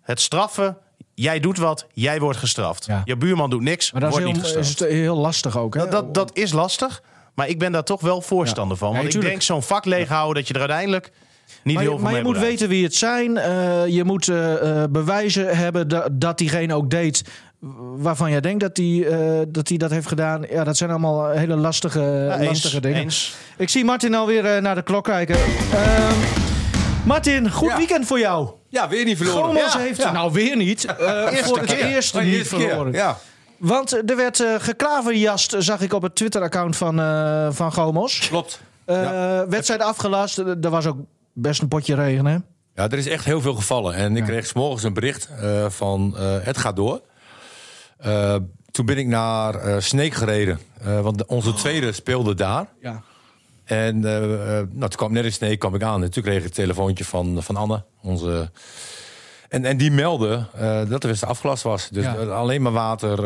het 0.00 0.20
straffen. 0.20 0.76
Jij 1.14 1.40
doet 1.40 1.58
wat, 1.58 1.86
jij 1.92 2.20
wordt 2.20 2.38
gestraft. 2.38 2.86
Ja. 2.86 3.02
Je 3.04 3.16
buurman 3.16 3.50
doet 3.50 3.62
niks, 3.62 3.92
maar 3.92 4.00
dat 4.00 4.10
is 4.10 4.16
wordt 4.16 4.32
heel, 4.32 4.42
niet 4.42 4.52
gestraft. 4.52 4.80
is 4.80 4.86
het 4.86 4.90
heel 4.90 5.16
lastig 5.16 5.58
ook. 5.58 5.74
Hè? 5.74 5.80
Dat, 5.80 5.90
dat, 5.90 6.14
dat 6.14 6.36
is 6.36 6.52
lastig. 6.52 7.02
Maar 7.34 7.48
ik 7.48 7.58
ben 7.58 7.72
daar 7.72 7.84
toch 7.84 8.00
wel 8.00 8.20
voorstander 8.20 8.76
van. 8.76 8.92
Want 8.96 9.14
ik 9.14 9.20
denk 9.20 9.42
zo'n 9.42 9.62
vak 9.62 9.84
leeghouden 9.84 10.34
dat 10.34 10.48
je 10.48 10.54
er 10.54 10.60
uiteindelijk 10.60 11.12
niet 11.62 11.74
maar 11.74 11.82
heel 11.82 11.92
je, 11.92 11.98
veel 11.98 12.08
maar 12.08 12.16
je 12.18 12.24
moet 12.24 12.32
bereikt. 12.32 12.60
weten 12.60 12.74
wie 12.74 12.84
het 12.84 12.94
zijn. 12.94 13.36
Eh, 13.36 13.86
je 13.86 14.04
moet 14.04 14.28
eh, 14.28 14.82
eh, 14.82 14.90
bewijzen 14.90 15.56
hebben 15.56 15.88
dat, 15.88 16.08
dat 16.12 16.38
diegene 16.38 16.74
ook 16.74 16.90
deed 16.90 17.24
waarvan 17.96 18.30
jij 18.30 18.40
denkt 18.40 18.60
dat 18.60 18.76
hij 18.76 19.06
eh, 19.06 19.42
dat, 19.48 19.68
hij 19.68 19.76
dat 19.76 19.90
heeft 19.90 20.06
gedaan. 20.08 20.44
Ja, 20.50 20.64
dat 20.64 20.76
zijn 20.76 20.90
allemaal 20.90 21.28
hele 21.30 21.56
lastige, 21.56 22.00
Ja, 22.00 22.38
eens, 22.38 22.46
lastige 22.48 22.80
dingen. 22.80 23.00
eens. 23.02 23.34
Ik 23.56 23.68
zie 23.68 23.84
Martin 23.84 24.14
alweer 24.14 24.44
eh, 24.56 24.62
naar 24.62 24.74
de 24.74 24.82
klok 24.82 25.04
kijken. 25.04 25.34
Ehm, 25.34 26.14
Martin, 27.04 27.50
goed 27.50 27.68
Ja. 27.68 27.76
weekend 27.76 28.06
voor 28.06 28.18
jou. 28.18 28.48
Ja, 28.68 28.88
weer 28.88 29.04
niet 29.04 29.16
verloren. 29.16 29.54
Ja, 29.54 29.78
heeft 29.78 30.02
ja. 30.02 30.12
nou 30.12 30.32
weer 30.32 30.56
niet. 30.56 30.84
eh, 30.86 31.26
voor 31.32 31.58
het 31.58 31.74
keer. 31.74 31.86
eerst 31.86 32.12
de 32.12 32.20
niet 32.20 32.34
eerste 32.34 32.56
keer, 32.56 32.68
verloren. 32.68 32.92
Ja. 32.92 33.18
Want 33.58 34.10
er 34.10 34.16
werd 34.16 34.40
eh 34.40 34.54
geklaverjast, 34.58 35.54
zag 35.58 35.80
ik 35.80 35.92
op 35.92 36.02
het 36.02 36.14
Twitter-account 36.14 36.76
van, 36.76 37.00
eh 37.00 37.48
van 37.50 37.72
Gomos. 37.72 38.18
Klopt. 38.28 38.60
Eh, 38.84 39.02
Ja. 39.02 39.48
Wedstrijd 39.48 39.80
afgelast. 39.80 40.38
Er 40.38 40.70
was 40.70 40.86
ook 40.86 40.96
best 41.32 41.62
een 41.62 41.68
potje 41.68 41.94
regen, 41.94 42.26
hè? 42.26 42.36
Ja, 42.74 42.88
er 42.90 42.98
is 42.98 43.06
echt 43.08 43.24
heel 43.24 43.40
veel 43.40 43.54
gevallen. 43.54 43.94
En 43.94 44.16
ik 44.16 44.24
kreeg 44.24 44.46
's 44.46 44.52
morgens 44.52 44.82
een 44.82 44.92
bericht 44.92 45.28
eh, 45.40 45.64
van 45.68 46.14
eh, 46.16 46.22
het 46.40 46.56
gaat 46.58 46.76
door. 46.76 47.00
Eh, 47.98 48.36
toen 48.70 48.86
ben 48.86 48.98
ik 48.98 49.06
naar 49.06 49.54
eh 49.54 49.80
Sneek 49.80 50.14
gereden. 50.14 50.58
Eh, 50.80 51.00
want 51.00 51.26
onze 51.26 51.52
tweede 51.54 51.92
speelde 51.92 52.34
daar. 52.34 52.66
Ja. 52.80 53.02
En 53.64 54.00
nou, 54.00 54.68
toen 54.78 54.88
kwam 54.88 55.12
net 55.12 55.24
in 55.24 55.32
Sneek 55.32 55.58
kwam 55.58 55.74
ik 55.74 55.82
aan. 55.82 56.02
En 56.02 56.10
toen 56.10 56.22
kreeg 56.22 56.36
ik 56.38 56.42
het 56.44 56.54
telefoontje 56.54 57.04
van, 57.04 57.42
van 57.42 57.56
Anne. 57.56 57.82
Onze... 58.02 58.50
En, 59.48 59.64
en 59.64 59.76
die 59.76 59.90
meldde 59.90 60.46
dat 60.88 61.00
de 61.02 61.08
wedstrijd 61.08 61.32
afgelast 61.32 61.62
was. 61.62 61.88
Dus 61.88 62.04
Ja. 62.04 62.14
alleen 62.14 62.62
maar 62.62 62.72
water 62.72 63.18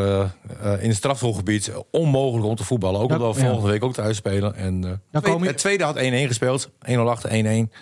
in 0.81 0.89
het 0.89 0.97
strafschopgebied. 0.97 1.73
Onmogelijk 1.91 2.47
om 2.47 2.55
te 2.57 2.65
voetballen. 2.65 3.01
Ook 3.01 3.09
Dat- 3.09 3.19
omdat 3.19 3.35
we 3.35 3.41
ja. 3.43 3.47
volgende 3.49 3.73
week 3.73 3.85
ook 3.85 3.93
thuis 3.95 4.17
spelen. 4.17 4.55
En, 4.55 4.81
Dan 5.11 5.23
tweede- 5.23 5.47
Het 5.47 5.57
tweede 5.59 5.85
had 5.85 5.97
1-1 5.97 6.01
gespeeld. 6.27 6.71
1-0 6.87 7.29
1-1. 7.29 7.73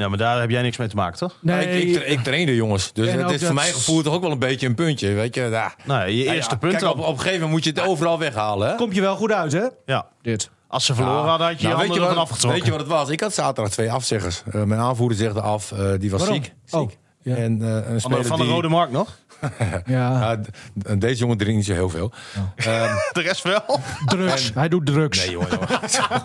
Ja, 0.00 0.08
maar 0.08 0.18
daar 0.18 0.40
heb 0.40 0.50
jij 0.50 0.62
niks 0.62 0.76
mee 0.76 0.88
te 0.88 0.96
maken, 0.96 1.18
toch? 1.18 1.36
Nou, 1.40 1.64
Nee, 1.64 1.82
ik, 1.82 1.96
ik, 1.96 2.06
ik 2.06 2.22
trainde 2.22 2.54
jongens. 2.54 2.92
Dus 2.92 3.10
het 3.12 3.30
is 3.30 3.44
voor 3.44 3.54
mijn 3.54 3.72
gevoel 3.72 4.02
toch 4.02 4.14
ook 4.14 4.22
wel 4.22 4.30
een 4.30 4.38
beetje 4.38 4.66
een 4.66 4.74
puntje. 4.74 5.12
Weet 5.12 5.34
je? 5.34 5.40
Ja. 5.40 5.74
Nou, 5.84 6.08
je 6.10 6.24
eerste 6.24 6.50
ja. 6.54 6.58
punt 6.58 6.76
Kijk, 6.76 6.92
op, 6.92 6.98
op 6.98 7.06
een 7.06 7.16
gegeven 7.18 7.32
moment 7.32 7.50
moet 7.50 7.64
je 7.64 7.70
het 7.70 7.88
overal 7.88 8.18
weghalen. 8.18 8.68
Hè? 8.68 8.74
komt 8.74 8.94
je 8.94 9.00
wel 9.00 9.16
goed 9.16 9.32
uit, 9.32 9.52
hè? 9.52 9.64
Ja. 9.86 10.06
Dit. 10.22 10.50
Als 10.68 10.84
ze 10.84 10.94
verloren 10.94 11.28
hadden, 11.28 11.46
had 11.46 11.60
je 11.60 11.68
Nou, 11.68 11.80
je 11.80 11.86
weet, 11.86 11.94
je 11.94 12.00
wat, 12.00 12.16
afgetrokken. 12.16 12.50
weet 12.58 12.64
je 12.64 12.70
wat 12.70 12.80
het 12.80 12.88
was? 12.88 13.08
Ik 13.08 13.20
had 13.20 13.34
zaterdag 13.34 13.72
twee 13.72 13.92
afzeggers. 13.92 14.42
Eh, 14.52 14.62
mijn 14.62 14.80
aanvoerder 14.80 15.16
zegde 15.18 15.40
af, 15.40 15.72
eh, 15.72 15.78
die 15.98 16.10
was 16.10 16.20
Waarom? 16.20 16.42
ziek. 16.42 16.54
Oh, 16.70 16.80
ziek. 16.80 16.98
ja. 17.22 17.36
En, 17.36 17.62
eh, 17.62 17.68
een 17.74 17.82
van, 17.82 17.92
de, 17.94 18.00
speler 18.00 18.24
van 18.24 18.38
de 18.38 18.44
die- 18.44 18.52
Rode 18.52 18.68
Markt 18.68 18.92
nog? 18.92 19.18
Ja, 19.86 20.20
Ja, 20.20 20.36
d- 20.40 21.00
deze 21.00 21.18
jongen 21.18 21.36
drinkt 21.36 21.56
niet 21.56 21.66
zo 21.66 21.72
heel 21.72 21.88
veel. 21.88 22.12
Ehm, 22.56 22.94
De 23.12 23.20
rest 23.20 23.42
wel. 23.42 23.80
drugs. 24.06 24.50
Hij 24.54 24.68
doet 24.68 24.86
drugs. 24.86 25.18
nee, 25.18 25.30
jongen. 25.30 25.48
jongen. 25.50 26.22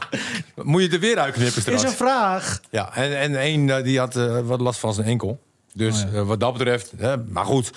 Moet 0.72 0.82
je 0.82 0.90
er 0.90 1.00
weer 1.00 1.18
uitknippen 1.20 1.56
is 1.56 1.62
straks? 1.62 1.84
een 1.84 1.90
vraag. 1.90 2.60
Ja, 2.70 2.96
en, 2.96 3.20
en 3.20 3.36
één 3.36 3.70
eh, 3.70 3.84
die 3.84 4.00
had 4.00 4.16
eh, 4.16 4.40
wat 4.40 4.62
last 4.62 4.80
van 4.80 4.94
zijn 4.94 5.08
enkel. 5.08 5.42
Dus 5.74 6.04
Oh, 6.04 6.16
eh, 6.18 6.28
wat 6.28 6.40
dat 6.40 6.54
betreft, 6.54 6.92
hè, 6.98 7.18
maar 7.18 7.46
goed. 7.46 7.72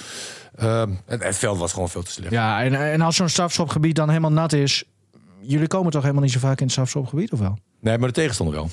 ehm, 0.56 0.90
het, 1.06 1.22
het 1.22 1.36
veld 1.36 1.58
was 1.58 1.72
gewoon 1.72 1.88
veel 1.88 2.02
te 2.02 2.10
slecht. 2.10 2.30
Ja, 2.30 2.62
en, 2.62 2.74
en 2.92 3.00
als 3.00 3.16
zo'n 3.16 3.28
strafschopgebied 3.28 3.96
dan 3.96 4.08
helemaal 4.08 4.32
nat 4.32 4.52
is... 4.52 4.84
Jullie 5.40 5.66
komen 5.66 5.92
toch 5.92 6.02
helemaal 6.02 6.22
niet 6.22 6.32
zo 6.32 6.38
vaak 6.38 6.58
in 6.58 6.62
het 6.62 6.72
strafschopgebied, 6.72 7.32
of 7.32 7.38
wel? 7.38 7.58
Nee, 7.80 7.98
maar 7.98 8.08
de 8.08 8.14
tegenstander 8.14 8.54
wel. 8.54 8.68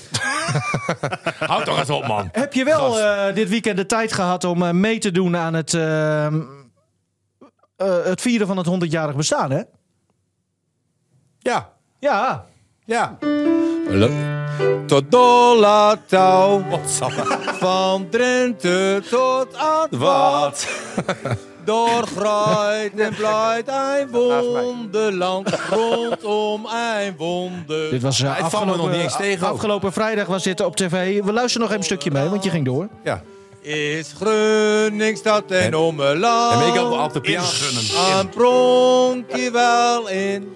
Houd 1.50 1.66
toch 1.66 1.80
eens 1.80 1.90
op, 1.90 2.08
man. 2.08 2.30
Heb 2.32 2.54
je 2.54 2.64
wel 2.64 3.00
eh, 3.00 3.36
dit 3.36 3.50
weekend 3.50 3.78
de 3.78 3.86
tijd 3.86 4.14
gehad 4.14 4.44
om 4.44 4.64
eh, 4.64 4.72
mee 4.72 4.98
te 5.00 5.12
doen 5.12 5.38
aan 5.38 5.54
het, 5.54 5.74
eh, 5.74 6.26
eh, 6.26 6.34
het 8.04 8.22
vieren 8.22 8.48
van 8.48 8.58
het 8.58 8.68
100-jarig 8.68 9.16
bestaan, 9.16 9.52
hè? 9.52 9.62
Ja, 11.40 11.70
Ja. 12.00 12.46
ja. 12.86 13.18
Tot 14.88 15.12
dolle 15.12 16.00
touw. 16.06 16.64
Van 17.60 18.10
Drenthe 18.10 19.02
tot 19.10 19.56
aan 19.56 19.88
het 19.90 20.00
Wat. 20.00 20.68
Doorgroeit 21.66 23.00
en 23.00 23.16
blijft 23.16 23.68
een 23.68 24.10
wonderland. 24.12 25.50
Rondom 25.72 26.66
een 26.66 27.16
wonder. 27.18 27.90
Dit 27.90 28.02
was 28.02 28.22
eh, 28.22 28.44
afgelopen, 28.44 28.78
nog 28.78 28.92
niet 28.92 29.02
eens 29.02 29.16
tegen. 29.16 29.48
afgelopen 29.48 29.94
vrijdag 29.94 30.28
was 30.28 30.44
dit 30.44 30.62
op 30.62 30.76
tv. 30.76 31.24
We 31.24 31.34
luisteren 31.34 31.60
nog 31.60 31.68
even 31.68 31.78
een 31.78 31.84
stukje 31.84 32.12
mee, 32.12 32.30
want 32.30 32.44
je 32.44 32.50
ging 32.50 32.66
door. 32.66 32.88
Ja. 33.04 33.22
Is 33.62 34.14
Groningstad 34.22 35.52
en 35.52 35.76
ommeland. 35.76 36.62
En 36.62 36.68
ik 36.68 36.80
had 36.80 37.06
op 37.06 37.14
de 37.14 37.22
piano. 37.22 37.48
Een 38.20 38.30
pronkje 38.30 39.52
wel 39.52 40.10
in. 40.10 40.54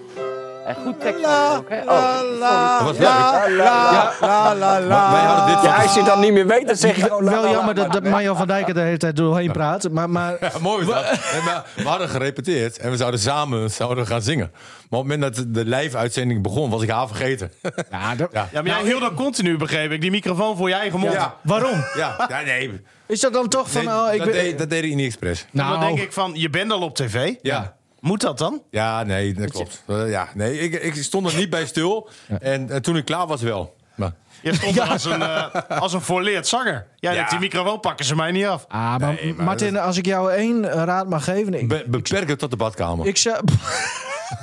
En 0.76 0.82
goed 0.84 1.00
tekst 1.00 1.24
ook, 1.24 1.68
hè? 1.68 1.80
Oh, 1.80 2.18
sorry. 2.18 2.38
Dat 2.38 2.82
was 2.82 2.98
leuk. 2.98 3.56
Ja, 3.56 4.12
La, 4.20 4.54
la, 4.54 4.80
la. 4.80 5.12
Wij 5.12 5.20
hadden 5.22 5.54
dit 5.54 5.64
Ja, 5.64 5.76
als 5.82 5.92
je 5.92 5.98
het 6.00 6.08
dan 6.08 6.20
niet 6.20 6.32
meer 6.32 6.46
weet, 6.46 6.66
dan 6.66 6.76
zeg 6.76 6.96
je 6.96 7.02
gewoon... 7.02 7.24
la, 7.24 7.30
wel 7.30 7.40
la, 7.42 7.46
la, 7.46 7.52
jammer 7.54 7.74
dat, 7.74 7.86
la, 7.86 7.92
dat 7.92 8.02
la. 8.02 8.10
Mario 8.10 8.34
van 8.34 8.46
Dijk 8.46 8.68
er 8.68 8.74
de 8.74 8.80
hele 8.80 8.96
tijd 8.96 9.16
doorheen 9.16 9.52
praat. 9.52 9.90
Maar, 9.90 10.10
maar 10.10 10.36
Ja, 10.40 10.50
mooi 10.60 10.84
was 10.86 10.94
dat. 10.94 11.04
Nee, 11.32 11.42
maar 11.42 11.64
we 11.76 11.82
hadden 11.88 12.08
gerepeteerd 12.08 12.78
en 12.78 12.90
we 12.90 12.96
zouden 12.96 13.20
samen 13.20 13.70
zouden 13.70 14.06
gaan 14.06 14.22
zingen. 14.22 14.50
Maar 14.90 15.00
op 15.00 15.08
het 15.08 15.16
moment 15.18 15.36
dat 15.36 15.54
de 15.54 15.64
live-uitzending 15.64 16.42
begon, 16.42 16.70
was 16.70 16.82
ik 16.82 16.90
haar 16.90 17.06
vergeten. 17.06 17.52
ja, 17.90 18.14
dat- 18.14 18.28
Ja. 18.32 18.48
Ja, 18.52 18.62
maar 18.62 18.70
jij 18.70 18.82
hield 18.84 19.00
dat 19.00 19.14
continu, 19.14 19.56
begreep 19.56 19.90
ik. 19.90 20.00
Die 20.00 20.10
microfoon 20.10 20.56
voor 20.56 20.68
je 20.68 20.74
eigen 20.74 20.98
mond. 20.98 21.12
Ja. 21.12 21.34
waarom? 21.42 21.84
Ja, 21.96 22.26
ja 22.28 22.40
nee. 22.40 22.80
Is 23.06 23.20
dat 23.20 23.32
dan 23.32 23.48
toch 23.48 23.70
van... 23.70 23.84
Nee, 23.84 23.94
oh, 23.94 24.08
ik 24.12 24.18
dat, 24.18 24.26
ben- 24.30 24.36
deed, 24.36 24.58
dat 24.58 24.70
deed 24.70 24.84
ik 24.84 24.94
niet 24.94 25.06
expres. 25.06 25.46
nou, 25.50 25.70
Dan 25.70 25.80
denk 25.80 25.98
ik 26.00 26.12
van, 26.12 26.30
je 26.34 26.50
bent 26.50 26.72
al 26.72 26.80
op 26.80 26.94
tv. 26.94 27.34
Ja. 27.42 27.78
Moet 28.00 28.20
dat 28.20 28.38
dan? 28.38 28.62
Ja, 28.70 29.02
nee, 29.02 29.34
dat 29.34 29.50
klopt. 29.50 29.82
Eh, 29.86 30.10
ja, 30.10 30.28
nee, 30.34 30.58
ik, 30.58 30.82
ik 30.82 31.02
stond 31.02 31.30
er 31.32 31.36
niet 31.36 31.50
bij 31.50 31.66
stil. 31.66 32.08
En, 32.40 32.70
en 32.70 32.82
toen 32.82 32.96
ik 32.96 33.04
klaar 33.04 33.26
was 33.26 33.42
wel. 33.42 33.76
Maar, 33.94 34.12
Je 34.42 34.54
stond 34.54 34.78
er 34.78 34.82
als 34.88 35.04
een, 35.04 35.22
eh, 35.22 35.46
als 35.80 35.92
een 35.92 36.00
voorleerd 36.00 36.46
zanger. 36.48 36.86
Jij 36.96 37.14
Ja. 37.14 37.28
die 37.28 37.38
microfoon 37.38 37.80
pakken 37.80 38.04
ze 38.04 38.16
mij 38.16 38.30
niet 38.30 38.46
af. 38.46 38.64
Ah, 38.68 38.96
maar, 38.96 39.00
Nee, 39.22 39.34
maar 39.34 39.44
Martin, 39.44 39.78
als 39.78 39.96
ik 39.96 40.06
jou 40.06 40.32
één 40.32 40.64
raad 40.66 41.08
mag 41.08 41.24
geven... 41.24 41.54
Ik, 41.54 41.68
be- 41.68 41.84
beperk 41.86 42.28
het 42.28 42.38
tot 42.38 42.50
de 42.50 42.56
badkamer. 42.56 43.06
ik 43.06 43.16
zou... 43.16 43.40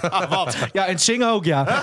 Ah, 0.02 0.30
wat? 0.30 0.58
Ja, 0.74 0.86
en 0.86 1.00
zingen 1.00 1.32
ook, 1.32 1.46
ja. 1.46 1.66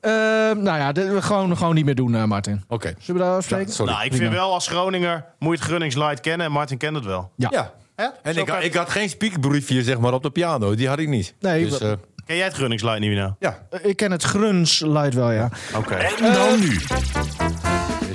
Ehm, 0.00 0.62
nou 0.62 0.78
ja, 0.78 0.92
dit, 0.92 1.08
we 1.12 1.22
gewoon, 1.22 1.56
gewoon 1.56 1.74
niet 1.74 1.84
meer 1.84 1.94
doen, 1.94 2.14
eh, 2.14 2.24
Martin. 2.24 2.64
Oké. 2.68 2.94
Zullen 2.98 3.20
we 3.20 3.26
daar 3.26 3.36
afspreken? 3.36 3.72
Sorry. 3.72 3.92
Nou, 3.92 4.04
ik 4.04 4.14
vind 4.14 4.32
wel 4.32 4.52
als 4.52 4.68
Groninger 4.68 5.24
moet 5.38 5.52
je 5.52 5.58
het 5.58 5.68
Grunningslight 5.68 6.20
kennen. 6.20 6.46
En 6.46 6.52
Martin 6.52 6.78
kent 6.78 6.94
het 6.96 7.04
wel. 7.04 7.30
Ja. 7.36 7.48
Ja. 7.52 7.72
Hè? 7.96 8.06
En 8.22 8.34
Zo 8.34 8.40
ik, 8.40 8.46
kan- 8.46 8.62
ik 8.62 8.74
had 8.74 8.90
geen 8.90 9.08
speakbriefje 9.08 9.82
zeg 9.82 9.98
maar, 9.98 10.12
op 10.12 10.22
de 10.22 10.30
piano. 10.30 10.74
Die 10.74 10.88
had 10.88 10.98
ik 10.98 11.08
niet. 11.08 11.34
Nee, 11.40 11.68
dus, 11.68 11.80
eh, 11.80 11.92
Ken 12.26 12.36
jij 12.36 12.44
het 12.44 12.54
Grunningslight 12.54 13.00
niet 13.00 13.08
meer 13.10 13.18
nou? 13.18 13.32
ja, 13.38 13.66
Eh, 13.70 13.84
Ik 13.84 13.96
ken 13.96 14.10
het 14.10 14.22
Gruns 14.22 14.80
Light 14.80 15.14
wel, 15.14 15.30
ja. 15.30 15.50
Oké. 15.76 15.94
En 15.94 16.32
dan 16.32 16.60
nu. 16.60 16.76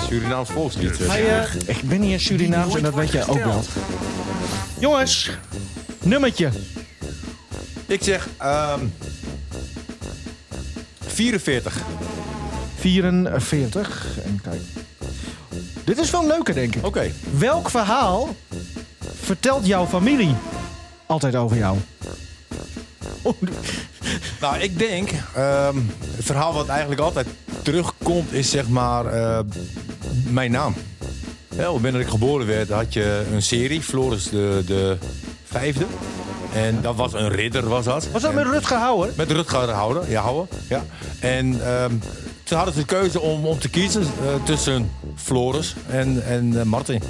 Surinaams 0.08 0.50
volkslied. 0.50 1.00
eh. 1.02 1.38
Eh, 1.44 1.54
ik 1.66 1.82
ben 1.82 2.02
hier 2.02 2.20
Surinaams 2.20 2.76
en 2.76 2.84
dat 2.84 2.94
weet 2.94 3.12
jij 3.12 3.28
ook 3.28 3.44
wel. 3.44 3.64
Jongens, 4.80 5.30
nummertje. 6.04 6.50
Ik 7.86 8.04
zeg 8.04 8.28
ehm 8.38 8.86
44. 11.08 11.78
44. 12.80 14.06
En 14.26 14.40
kijk. 14.44 14.62
Dit 15.84 15.98
is 15.98 16.12
wel 16.12 16.28
leuker, 16.28 16.54
denk 16.54 16.76
ik. 16.76 16.86
Oké. 16.86 17.12
Welk 17.38 17.70
verhaal 17.70 18.36
vertelt 19.22 19.66
jouw 19.66 19.86
familie 19.86 20.36
altijd 21.06 21.36
over 21.36 21.58
jou? 21.58 21.78
Oh, 23.22 23.42
Nou, 24.42 24.58
ik 24.58 24.78
denk, 24.80 25.10
ehm, 25.36 25.78
het 26.16 26.26
verhaal 26.26 26.54
wat 26.54 26.68
eigenlijk 26.68 27.02
altijd 27.02 27.28
terugkomt 27.62 28.34
is 28.34 28.50
zeg 28.50 28.68
maar 28.68 29.06
eh, 29.06 29.40
mijn 30.30 30.52
naam. 30.52 30.74
Ja, 31.50 31.64
het 31.64 31.72
moment 31.72 31.94
dat 31.94 32.02
ik 32.02 32.08
geboren 32.10 32.48
werd 32.48 32.70
had 32.70 32.94
je 32.94 33.26
een 33.34 33.42
serie, 33.42 33.82
Floris 33.82 34.24
de, 34.30 34.64
de 34.66 34.98
vijfde. 35.46 35.86
En 36.54 36.82
dat 36.82 36.96
was 36.96 37.14
een 37.14 37.30
ridder, 37.30 37.68
was 37.70 37.86
dat. 37.86 38.08
Was 38.12 38.22
dat 38.22 38.32
En- 38.32 38.38
met 38.38 38.46
Rutger 38.48 38.78
Hauer? 38.78 39.10
Met 39.16 39.32
Rutger 39.32 39.70
houden, 39.70 40.10
ja, 40.10 40.22
houden. 40.22 40.48
Ja. 40.70 40.86
En 41.20 41.66
ehm, 41.66 41.92
toen 42.44 42.58
hadden 42.58 42.74
ze 42.76 42.80
de 42.80 42.86
keuze 42.86 43.20
om, 43.22 43.46
om 43.46 43.60
te 43.60 43.70
kiezen 43.70 44.02
eh, 44.02 44.44
tussen 44.44 44.92
Floris 45.16 45.76
en, 45.90 46.24
en 46.26 46.60
eh, 46.60 46.64
Martin. 46.66 47.02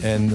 En 0.00 0.32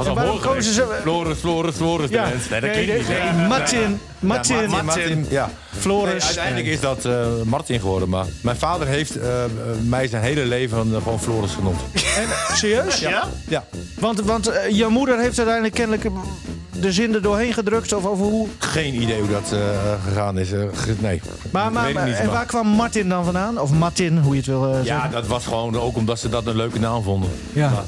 eh 0.00 0.06
was 0.14 0.18
al 0.18 0.24
waarom 0.24 0.42
mooi 0.42 0.54
kozen 0.54 0.72
geweest. 0.74 0.96
ze- 0.96 1.02
Floris, 1.02 1.38
Floris, 1.38 1.74
Floris. 1.74 2.10
Ja. 2.10 2.24
de 2.24 2.30
mens. 2.30 2.48
Nee, 2.48 2.60
dat 2.60 2.70
Nee, 2.74 2.84
klinkt 2.84 3.08
nee, 3.08 3.18
niet. 3.18 3.28
nee, 3.34 3.40
hè? 3.42 3.46
Martin, 3.48 4.00
Martin, 4.18 4.56
Ja, 4.56 4.66
Martin, 4.66 4.84
Martin, 4.86 5.26
ja. 5.30 5.50
Floris. 5.78 6.12
Nee, 6.12 6.22
uiteindelijk 6.22 6.66
is 6.66 6.80
dat 6.80 7.04
eh, 7.04 7.26
Martin 7.44 7.80
geworden. 7.80 8.08
Maar 8.08 8.26
mijn 8.42 8.56
vader 8.56 8.86
heeft 8.86 9.16
eh, 9.16 9.44
eh, 9.44 9.50
mij 9.82 10.06
zijn 10.08 10.22
hele 10.22 10.44
leven 10.44 10.94
eh, 10.94 11.02
gewoon 11.02 11.20
Floris 11.20 11.52
genoemd. 11.52 11.80
En, 11.94 12.56
serieus? 12.56 12.98
Ja? 13.00 13.24
Ja. 13.48 13.64
Want, 13.98 14.20
want 14.20 14.46
eh, 14.48 14.68
jouw 14.76 14.90
moeder 14.90 15.18
heeft 15.18 15.36
uiteindelijk 15.36 15.74
kennelijk 15.74 16.04
eh, 16.04 16.12
de 16.80 16.92
zin 16.92 17.14
er 17.14 17.22
doorheen 17.22 17.52
gedrukt. 17.52 17.92
Of 17.92 18.06
over 18.06 18.24
hoe. 18.26 18.48
Geen 18.58 19.02
idee 19.02 19.20
hoe 19.20 19.30
dat 19.30 19.52
eh, 19.52 19.58
gegaan 20.08 20.38
is. 20.38 20.52
eh, 20.52 20.60
ge- 20.74 20.94
nee. 20.98 21.20
Maar, 21.50 21.72
maar, 21.72 21.86
niet, 21.86 21.96
en 21.96 22.24
maar- 22.26 22.34
waar 22.34 22.46
kwam 22.46 22.66
Martin 22.66 23.08
dan 23.08 23.24
vandaan? 23.24 23.58
Of 23.58 23.70
Martin, 23.70 24.18
hoe 24.18 24.30
je 24.32 24.36
het 24.38 24.46
wil 24.46 24.64
eh, 24.64 24.70
Ja, 24.78 24.84
zeggen. 24.84 25.10
dat 25.10 25.26
was 25.26 25.44
gewoon 25.44 25.76
ook 25.80 25.96
omdat 25.96 26.18
ze 26.18 26.28
dat 26.28 26.46
een 26.46 26.56
leuke 26.56 26.78
naam 26.78 27.02
vonden. 27.02 27.30
Ja. 27.52 27.70
Maar 27.70 27.84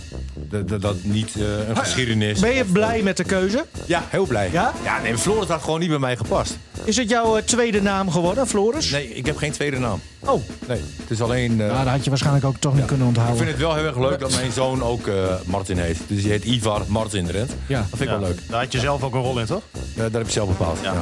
dat, 0.52 0.68
dat, 0.68 0.80
dat 0.82 0.96
niet 1.02 1.34
eh, 1.36 1.68
een 1.68 1.76
geschiedenis. 1.76 2.40
Ben 2.40 2.54
je 2.54 2.62
of- 2.62 2.72
blij 2.72 3.02
met 3.02 3.16
de 3.16 3.24
keuze? 3.24 3.64
Ja, 3.86 4.02
heel 4.08 4.26
blij. 4.26 4.48
Ja? 4.52 4.72
Ja, 4.84 5.00
nee, 5.00 5.18
Floris 5.18 5.48
had 5.48 5.62
gewoon 5.62 5.80
niet 5.80 5.88
bij 5.88 5.98
mij 5.98 6.16
gepast. 6.16 6.56
Is 6.84 6.96
het 6.96 7.08
jouw 7.10 7.36
eh, 7.36 7.42
tweede 7.42 7.82
naam 7.82 8.10
geworden, 8.10 8.46
Floris? 8.46 8.90
Nee, 8.90 9.08
ik 9.14 9.26
heb 9.26 9.36
geen 9.36 9.52
tweede 9.52 9.78
naam. 9.78 10.00
Oh, 10.20 10.42
Nee, 10.68 10.80
het 11.00 11.10
is 11.10 11.20
alleen... 11.20 11.50
eh, 11.50 11.56
nou, 11.66 11.84
dat 11.84 11.86
had 11.92 12.02
je 12.04 12.08
waarschijnlijk 12.10 12.44
ook 12.44 12.56
toch 12.58 12.74
niet 12.74 12.84
kunnen 12.84 13.08
ik 13.08 13.16
onthouden. 13.16 13.36
vind 13.44 13.50
het 13.58 13.66
wel 13.66 13.74
heel 13.74 13.84
erg 13.86 13.98
leuk 13.98 14.18
dat 14.20 14.34
mijn 14.34 14.52
zoon 14.52 14.82
ook 14.82 15.06
eh, 15.06 15.14
Martin 15.44 15.78
heet. 15.78 15.98
Dus 16.06 16.22
die 16.22 16.30
heet 16.30 16.44
Ivar 16.44 16.82
Martin 16.86 17.26
Drent. 17.26 17.50
Ja. 17.66 17.78
Dat 17.78 17.98
vind 17.98 18.00
ik 18.00 18.08
wel 18.18 18.28
leuk. 18.28 18.38
Daar 18.48 18.60
had 18.62 18.72
je 18.72 18.78
zelf 18.80 19.02
ook 19.02 19.14
een 19.14 19.20
rol 19.20 19.38
in, 19.38 19.46
toch? 19.46 19.62
Eh, 19.72 20.02
dat 20.02 20.12
heb 20.12 20.22
ik 20.22 20.30
zelf 20.30 20.48
bepaald. 20.48 20.78
Ja. 20.82 20.94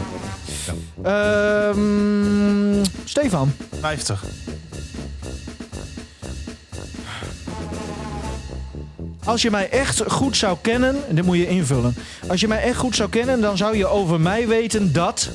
Ehm, 1.03 2.85
Stefan, 3.05 3.53
50. 3.81 4.25
Als 9.31 9.43
je 9.43 9.51
mij 9.51 9.71
echt 9.71 10.03
goed 10.09 10.37
zou 10.37 10.57
kennen, 10.61 10.97
en 11.09 11.15
dit 11.15 11.25
moet 11.25 11.37
je 11.37 11.49
invullen. 11.49 11.95
Als 12.29 12.41
je 12.41 12.49
mij 12.49 12.63
echt 12.63 12.77
goed 12.77 12.97
zou 12.97 13.09
kennen, 13.09 13.41
dan 13.41 13.57
zou 13.57 13.77
je 13.77 13.87
over 13.87 14.21
mij 14.21 14.49
weten 14.49 14.93
dat. 14.93 15.31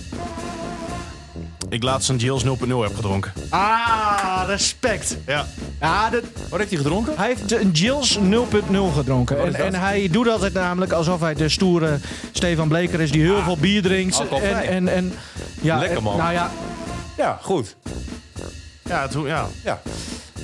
Ik 1.69 1.83
laatst 1.83 2.09
een 2.09 2.15
Jills 2.15 2.43
0.0 2.43 2.49
heb 2.81 2.95
gedronken. 2.95 3.33
Ah, 3.49 4.43
respect. 4.47 5.17
Ja. 5.25 5.45
Ja, 5.79 6.09
dat, 6.09 6.21
Wat 6.49 6.59
heeft 6.59 6.71
hij 6.71 6.79
gedronken? 6.79 7.13
hij 7.17 7.27
heeft 7.27 7.51
een 7.51 7.71
Jills 7.71 8.17
0.0 8.19 8.93
gedronken. 8.95 9.45
En, 9.45 9.55
en 9.55 9.73
hij 9.75 10.07
doet 10.11 10.27
altijd 10.27 10.53
namelijk 10.53 10.91
alsof 10.91 11.19
hij 11.19 11.33
de 11.33 11.49
stoere 11.49 11.97
Stefan 12.31 12.67
Bleker 12.67 13.01
is 13.01 13.11
die 13.11 13.21
heel 13.21 13.41
veel 13.43 13.57
bier 13.57 13.81
drinkt. 13.81 14.21
En, 14.41 14.67
en, 14.67 14.87
en, 14.87 15.13
ja, 15.61 15.77
Lekker, 15.77 15.97
en- 15.97 16.03
man. 16.03 16.17
Nou 16.17 16.33
ja, 16.33 16.51
Ja, 17.17 17.39
goed. 17.41 17.75
Ja, 18.85 19.07
toen, 19.07 19.27
ja. 19.27 19.47
Ja. 19.63 19.81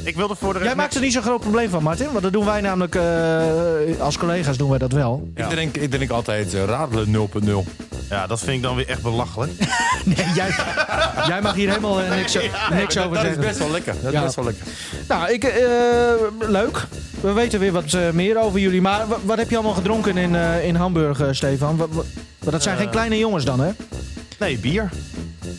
Ik 0.03 0.15
wilde 0.15 0.35
voor 0.35 0.47
de 0.53 0.59
rest 0.59 0.65
jij 0.69 0.75
maakt 0.75 0.95
er 0.95 1.01
niet 1.01 1.13
zo'n 1.13 1.21
groot 1.21 1.39
probleem 1.41 1.69
van, 1.69 1.83
Martin. 1.83 2.07
Want 2.11 2.21
dat 2.23 2.33
doen 2.33 2.45
wij 2.45 2.61
namelijk, 2.61 2.95
eh, 2.95 4.01
als 4.01 4.17
collega's 4.17 4.57
doen 4.57 4.69
wij 4.69 4.77
dat 4.77 4.91
wel. 4.91 5.31
Ik, 5.35 5.45
drink, 5.49 5.77
ik 5.77 5.91
drink 5.91 6.11
altijd 6.11 6.53
uh, 6.53 6.63
radelen 6.63 7.29
0.0. 7.65 7.71
Ja, 8.09 8.27
dat 8.27 8.39
vind 8.39 8.51
ik 8.51 8.61
dan 8.61 8.75
weer 8.75 8.87
echt 8.87 9.01
belachelijk. 9.01 9.51
Nee, 10.05 10.25
jij, 10.35 10.49
jij 11.27 11.41
mag 11.41 11.53
hier 11.55 11.67
helemaal 11.69 12.01
eh, 12.01 12.15
niks, 12.15 12.37
niks 12.71 12.97
over 12.97 13.09
dat 13.09 13.17
is 13.17 13.21
zeggen. 13.21 13.41
best 13.43 13.57
wel 13.59 13.71
lekker. 13.71 13.95
Dat 14.01 14.13
is 14.13 14.21
best 14.21 14.35
wel 14.35 14.45
lekker. 14.45 14.65
Nou, 15.07 15.31
ik, 15.31 15.43
eh, 15.43 16.49
leuk. 16.49 16.85
We 17.21 17.31
weten 17.31 17.59
weer 17.59 17.71
wat 17.71 17.97
meer 18.13 18.37
over 18.41 18.59
jullie. 18.59 18.81
Maar 18.81 19.07
wa- 19.07 19.17
wat 19.23 19.37
heb 19.37 19.49
je 19.49 19.55
allemaal 19.55 19.73
gedronken 19.73 20.17
in, 20.17 20.35
eh, 20.35 20.65
in 20.65 20.75
Hamburg, 20.75 21.21
Stefan? 21.31 21.77
Wat, 21.77 21.87
wat- 21.91 22.05
maar 22.43 22.51
dat 22.51 22.63
zijn 22.63 22.77
geen 22.77 22.89
kleine 22.89 23.17
jongens 23.17 23.45
dan, 23.45 23.59
hè? 23.59 23.71
Nee, 24.39 24.57
bier. 24.57 24.89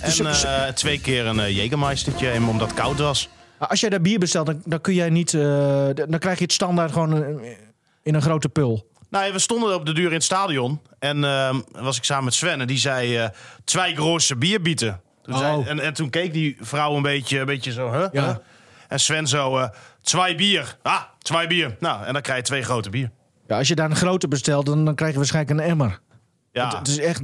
Dus- 0.04 0.18
En 0.20 0.26
eh, 0.26 0.72
twee 0.74 1.00
keer 1.00 1.26
een 1.26 1.38
uh, 1.38 1.48
Jägermeistertje, 1.56 2.30
en 2.30 2.44
omdat 2.48 2.70
het 2.70 2.78
koud 2.80 2.98
was. 2.98 3.28
Als 3.68 3.80
jij 3.80 3.90
daar 3.90 4.00
bier 4.00 4.18
bestelt, 4.18 4.46
dan, 4.46 4.62
dan 4.64 4.80
kun 4.80 4.94
jij 4.94 5.10
niet... 5.10 5.34
eh, 5.34 5.88
dan 5.94 6.18
krijg 6.18 6.38
je 6.38 6.44
het 6.44 6.52
standaard 6.52 6.92
gewoon 6.92 7.40
in 8.02 8.14
een 8.14 8.22
grote 8.22 8.48
pul. 8.48 8.90
Nou, 9.10 9.32
we 9.32 9.38
stonden 9.38 9.74
op 9.74 9.86
de 9.86 9.92
duur 9.94 10.06
in 10.06 10.12
het 10.12 10.22
stadion. 10.22 10.80
En 10.98 11.24
ehm, 11.24 11.60
was 11.72 11.96
ik 11.96 12.04
samen 12.04 12.24
met 12.24 12.34
Sven. 12.34 12.60
En 12.60 12.66
die 12.66 12.78
zei, 12.78 13.16
eh 13.16 13.28
twee 13.64 13.94
grootste 13.94 14.36
bier 14.36 14.62
bieden. 14.62 15.00
Toen 15.22 15.34
Oh. 15.34 15.40
zei, 15.40 15.62
en, 15.64 15.80
en 15.80 15.94
toen 15.94 16.10
keek 16.10 16.32
die 16.32 16.56
vrouw 16.60 16.96
een 16.96 17.02
beetje, 17.02 17.38
een 17.38 17.46
beetje 17.46 17.72
zo, 17.72 17.92
huh? 17.92 18.06
Ja. 18.12 18.24
Huh? 18.24 18.36
En 18.88 19.00
Sven 19.00 19.26
zo, 19.26 19.58
eh 19.58 19.68
twee 20.02 20.34
bier. 20.34 20.76
Ah, 20.82 21.02
twee 21.18 21.46
bier. 21.46 21.76
Nou, 21.80 22.04
en 22.04 22.12
dan 22.12 22.22
krijg 22.22 22.38
je 22.38 22.44
twee 22.44 22.62
grote 22.62 22.90
bier. 22.90 23.10
Ja, 23.46 23.58
als 23.58 23.68
je 23.68 23.74
daar 23.74 23.90
een 23.90 23.96
grote 23.96 24.28
bestelt, 24.28 24.66
dan, 24.66 24.84
dan 24.84 24.94
krijg 24.94 25.12
je 25.12 25.18
waarschijnlijk 25.18 25.60
een 25.60 25.66
emmer. 25.66 26.00
Ja. 26.52 26.64
Het, 26.64 26.72
het 26.78 26.88
is 26.88 26.98
echt... 26.98 27.22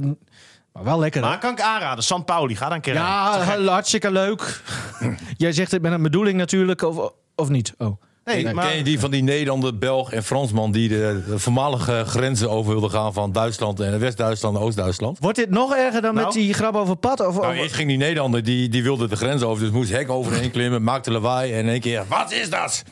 Maar 0.79 0.87
wel 0.87 0.99
lekker, 0.99 1.21
maar 1.21 1.39
kan 1.39 1.51
ik 1.51 1.61
aanraden. 1.61 2.03
San 2.03 2.25
Pauli, 2.25 2.55
ga 2.55 2.65
daar 2.65 2.75
een 2.75 2.81
keer 2.81 2.93
heen. 2.93 3.01
Ja, 3.01 3.71
hartstikke 3.71 4.11
leuk. 4.11 4.61
Jij 5.37 5.51
zegt 5.51 5.71
het 5.71 5.81
met 5.81 5.91
een 5.91 6.01
bedoeling 6.01 6.37
natuurlijk, 6.37 6.81
of, 6.81 7.11
of 7.35 7.49
niet? 7.49 7.73
Oh. 7.77 8.01
Nee, 8.25 8.43
Ken 8.43 8.55
maar... 8.55 8.75
je 8.75 8.83
die 8.83 8.99
van 8.99 9.11
die 9.11 9.23
Nederlander, 9.23 9.77
Belg 9.77 10.11
en 10.11 10.23
Fransman... 10.23 10.71
die 10.71 10.89
de, 10.89 11.23
de 11.27 11.39
voormalige 11.39 12.03
grenzen 12.05 12.49
over 12.49 12.71
wilden 12.71 12.89
gaan 12.89 13.13
van 13.13 13.31
Duitsland... 13.31 13.79
en 13.79 13.99
West-Duitsland 13.99 14.55
en 14.55 14.61
Oost-Duitsland? 14.61 15.17
Wordt 15.19 15.37
dit 15.37 15.49
nog 15.49 15.75
erger 15.75 16.01
dan 16.01 16.13
Nou. 16.13 16.25
met 16.25 16.35
die 16.35 16.53
grap 16.53 16.75
over 16.75 16.95
pad? 16.95 17.27
Of, 17.27 17.39
Nou, 17.41 17.53
eerst 17.53 17.75
ging 17.75 17.87
die 17.87 17.97
Nederlander, 17.97 18.43
die, 18.43 18.69
die 18.69 18.83
wilde 18.83 19.07
de 19.07 19.15
grens 19.15 19.41
over... 19.41 19.63
dus 19.63 19.73
moest 19.73 19.91
hek 19.91 20.09
overheen 20.09 20.51
klimmen, 20.51 20.83
maakte 20.83 21.11
lawaai... 21.11 21.53
en 21.53 21.59
in 21.59 21.69
één 21.69 21.79
keer, 21.79 22.03
wat 22.07 22.31
is 22.31 22.49
dat? 22.49 22.83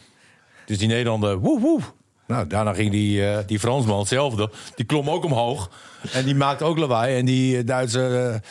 Dus 0.65 0.77
die 0.77 0.87
Nederlander, 0.87 1.39
woe 1.39 1.59
woe. 1.59 1.79
Nou, 2.27 2.47
daarna 2.47 2.73
ging 2.73 2.91
die, 2.91 3.29
eh, 3.29 3.37
die 3.45 3.59
Fransman 3.59 3.99
hetzelfde. 3.99 4.51
Die 4.75 4.85
klom 4.85 5.09
ook 5.09 5.23
omhoog. 5.23 5.69
En 6.11 6.25
die 6.25 6.35
maakte 6.35 6.63
ook 6.63 6.77
lawaai. 6.77 7.17
En 7.17 7.25
die 7.25 7.57
eh, 7.57 7.65
Duitse, 7.65 8.41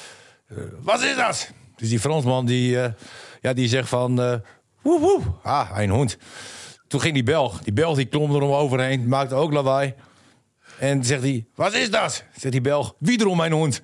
eh, 0.49 0.57
wat 0.81 1.03
is 1.03 1.17
dat? 1.17 1.51
Dus 1.77 1.89
die 1.89 2.01
Fransman, 2.01 2.47
die, 2.47 2.71
ja, 3.41 3.53
die 3.53 3.69
zegt 3.69 3.89
van... 3.89 4.17
woe 4.83 5.01
woe, 5.01 5.21
ah, 5.43 5.71
een 5.75 5.91
hond. 5.91 6.19
Toen 6.89 7.01
ging 7.01 7.15
die 7.15 7.23
Belg. 7.23 7.63
Die 7.63 7.73
Belg 7.73 7.97
die 7.97 8.07
klom 8.07 8.35
erom 8.35 8.51
overheen, 8.51 9.09
maakte 9.09 9.35
ook 9.35 9.53
lawaai. 9.53 9.95
En 10.79 11.05
zegt 11.05 11.23
hij, 11.23 11.47
wat 11.55 11.75
is 11.75 11.91
dat? 11.91 12.25
Zegt 12.37 12.53
die 12.53 12.61
Belg, 12.61 12.95
wie 12.99 13.21
erom 13.21 13.37
mijn 13.37 13.53
hond? 13.53 13.83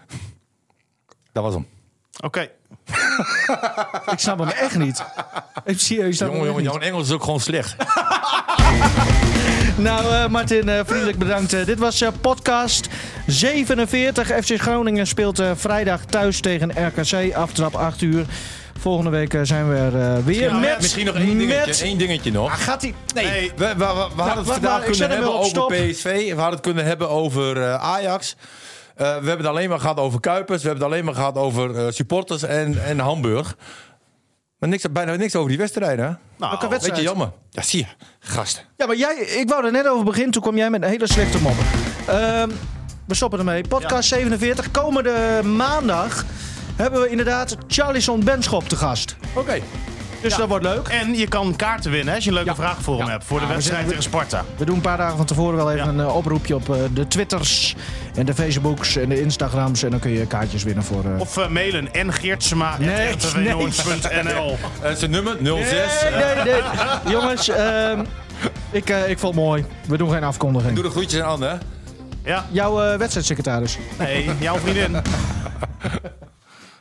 Dat 1.32 1.43
was 1.43 1.55
hem. 1.55 1.66
Oké. 2.20 2.51
Ik 4.11 4.18
snap 4.18 4.38
hem 4.38 4.49
echt 4.49 4.78
niet. 4.78 5.05
Ik 5.64 5.80
hem 5.80 6.11
Jongen, 6.12 6.45
jongen, 6.45 6.62
jouw 6.62 6.78
Engels 6.78 7.07
is 7.07 7.12
ook 7.12 7.24
gewoon 7.24 7.40
slecht. 7.40 7.76
Nou, 9.76 10.14
eh, 10.14 10.26
Martin, 10.28 10.68
eh, 10.68 10.80
vriendelijk 10.86 11.18
bedankt. 11.18 11.52
Eh, 11.52 11.64
dit 11.64 11.78
was 11.78 12.02
podcast 12.20 12.88
47. 13.26 14.26
FC 14.44 14.60
Groningen 14.60 15.06
speelt 15.06 15.42
vrijdag 15.54 16.04
thuis 16.04 16.40
tegen 16.40 16.70
RKC. 16.86 17.34
Aftrap 17.34 17.74
8 17.74 18.00
uur. 18.02 18.24
Volgende 18.78 19.10
week 19.10 19.38
zijn 19.42 19.68
we 19.68 19.76
er 19.76 20.24
weer 20.24 20.42
Ja, 20.42 20.58
met... 20.58 20.80
Misschien 20.80 21.06
nog 21.06 21.14
één 21.14 21.38
dingetje, 21.38 21.66
met- 21.66 21.80
één 21.82 21.98
dingetje 21.98 22.32
nog. 22.32 22.50
Ah, 22.50 22.56
gaat 22.58 22.82
hij... 22.82 22.94
Nee. 23.14 23.52
We, 23.56 23.64
we, 23.66 23.74
we- 23.76 23.84
we 24.16 24.22
hadden 24.22 24.44
het 24.44 24.52
vandaag 24.52 24.84
kunnen 24.84 25.10
hebben 25.10 25.34
over 25.34 25.48
stop. 25.48 25.68
PSV. 25.68 26.02
We 26.04 26.28
hadden 26.34 26.50
het 26.52 26.60
kunnen 26.60 26.84
hebben 26.84 27.08
over 27.10 27.72
Ajax. 27.76 28.36
We 28.96 29.04
hebben 29.04 29.36
het 29.36 29.46
alleen 29.46 29.68
maar 29.68 29.80
gehad 29.80 29.98
over 29.98 30.20
Kuipers. 30.20 30.62
We 30.62 30.68
hebben 30.68 30.84
het 30.86 30.92
alleen 30.94 31.04
maar 31.04 31.14
gehad 31.14 31.36
over 31.36 31.92
supporters 31.92 32.42
en, 32.42 32.84
en 32.84 32.98
Hamburg. 32.98 33.56
Maar 34.62 34.70
niks, 34.70 34.84
bijna 34.92 35.14
niks 35.14 35.36
over 35.36 35.48
die 35.48 35.58
wedstrijden. 35.58 36.04
hè? 36.04 36.10
Nou, 36.10 36.18
Welke 36.50 36.68
wedstrijd? 36.68 36.98
Beetje 36.98 37.02
jammer. 37.16 37.30
Ja, 37.50 37.62
zie 37.62 37.78
je. 37.78 37.86
Gast. 38.18 38.64
Ja, 38.76 38.86
maar 38.86 38.96
jij, 38.96 39.14
ik 39.16 39.48
wou 39.48 39.64
er 39.66 39.72
net 39.72 39.86
over 39.88 40.04
beginnen. 40.04 40.30
Toen 40.32 40.42
kwam 40.42 40.56
jij 40.56 40.70
met 40.70 40.82
een 40.82 40.88
hele 40.88 41.06
slechte 41.06 41.38
mop. 41.40 41.54
Ehm, 42.06 42.50
we 43.06 43.14
stoppen 43.14 43.38
ermee. 43.38 43.62
Podcast 43.68 44.08
47. 44.08 44.70
Komende 44.70 45.40
maandag 45.44 46.24
hebben 46.76 47.00
we 47.00 47.08
inderdaad 47.08 47.56
Charlison 47.66 48.24
Benschop 48.24 48.68
te 48.68 48.76
gast. 48.76 49.16
Oké. 49.34 49.60
Dus 50.22 50.36
dat 50.36 50.48
wordt 50.48 50.64
leuk. 50.64 50.88
En 50.88 51.14
je 51.14 51.26
kan 51.28 51.56
kaarten 51.56 51.90
winnen 51.90 52.08
hè, 52.08 52.14
als 52.14 52.24
je 52.24 52.30
een 52.30 52.36
leuke 52.36 52.50
Ja. 52.50 52.56
vraag 52.56 52.76
voor 52.82 52.98
hem 52.98 53.08
hebt. 53.08 53.24
Voor 53.24 53.40
de 53.40 53.46
wedstrijd 53.46 53.88
tegen 53.88 54.02
Sparta. 54.02 54.44
We 54.56 54.64
doen 54.64 54.74
een 54.74 54.80
paar 54.80 54.96
dagen 54.96 55.16
van 55.16 55.26
tevoren 55.26 55.56
wel 55.56 55.72
even 55.72 55.84
Ja. 55.84 55.90
een 55.90 56.00
eh, 56.00 56.16
oproepje 56.16 56.54
op 56.54 56.68
eh, 56.70 56.76
de 56.94 57.08
Twitters 57.08 57.74
en 58.14 58.26
de 58.26 58.34
Facebooks 58.34 58.96
en 58.96 59.08
de 59.08 59.20
Instagrams. 59.20 59.82
En 59.82 59.90
dan 59.90 59.98
kun 60.00 60.10
je 60.10 60.26
kaartjes 60.26 60.62
winnen 60.62 60.84
voor... 60.84 61.04
eh, 61.04 61.20
Of 61.20 61.48
mailen 61.48 61.92
en 61.94 62.12
Geertsema. 62.12 62.76
Nee. 62.78 63.08
Uh, 63.08 63.14
zijn 64.94 65.10
nummer 65.10 65.36
06. 65.42 66.02
Nee, 66.02 66.34
nee, 66.34 66.44
nee. 66.44 66.62
Jongens, 67.12 67.48
ehm, 67.48 68.00
ik, 68.70 68.88
ik 68.88 69.18
vond 69.18 69.34
het 69.34 69.44
mooi. 69.44 69.64
We 69.86 69.96
doen 69.96 70.10
geen 70.10 70.24
afkondiging. 70.24 70.74
Doe 70.74 70.84
de 70.84 70.90
groetjes 70.90 71.20
aan 71.20 71.28
Anne. 71.28 71.46
hè? 71.46 71.54
Ja, 72.30 72.44
Jouw 72.50 72.82
eh, 72.82 72.98
wedstrijdsecretaris. 72.98 73.78
nee, 73.98 74.30
jouw 74.40 74.58
vriendin. 74.58 74.96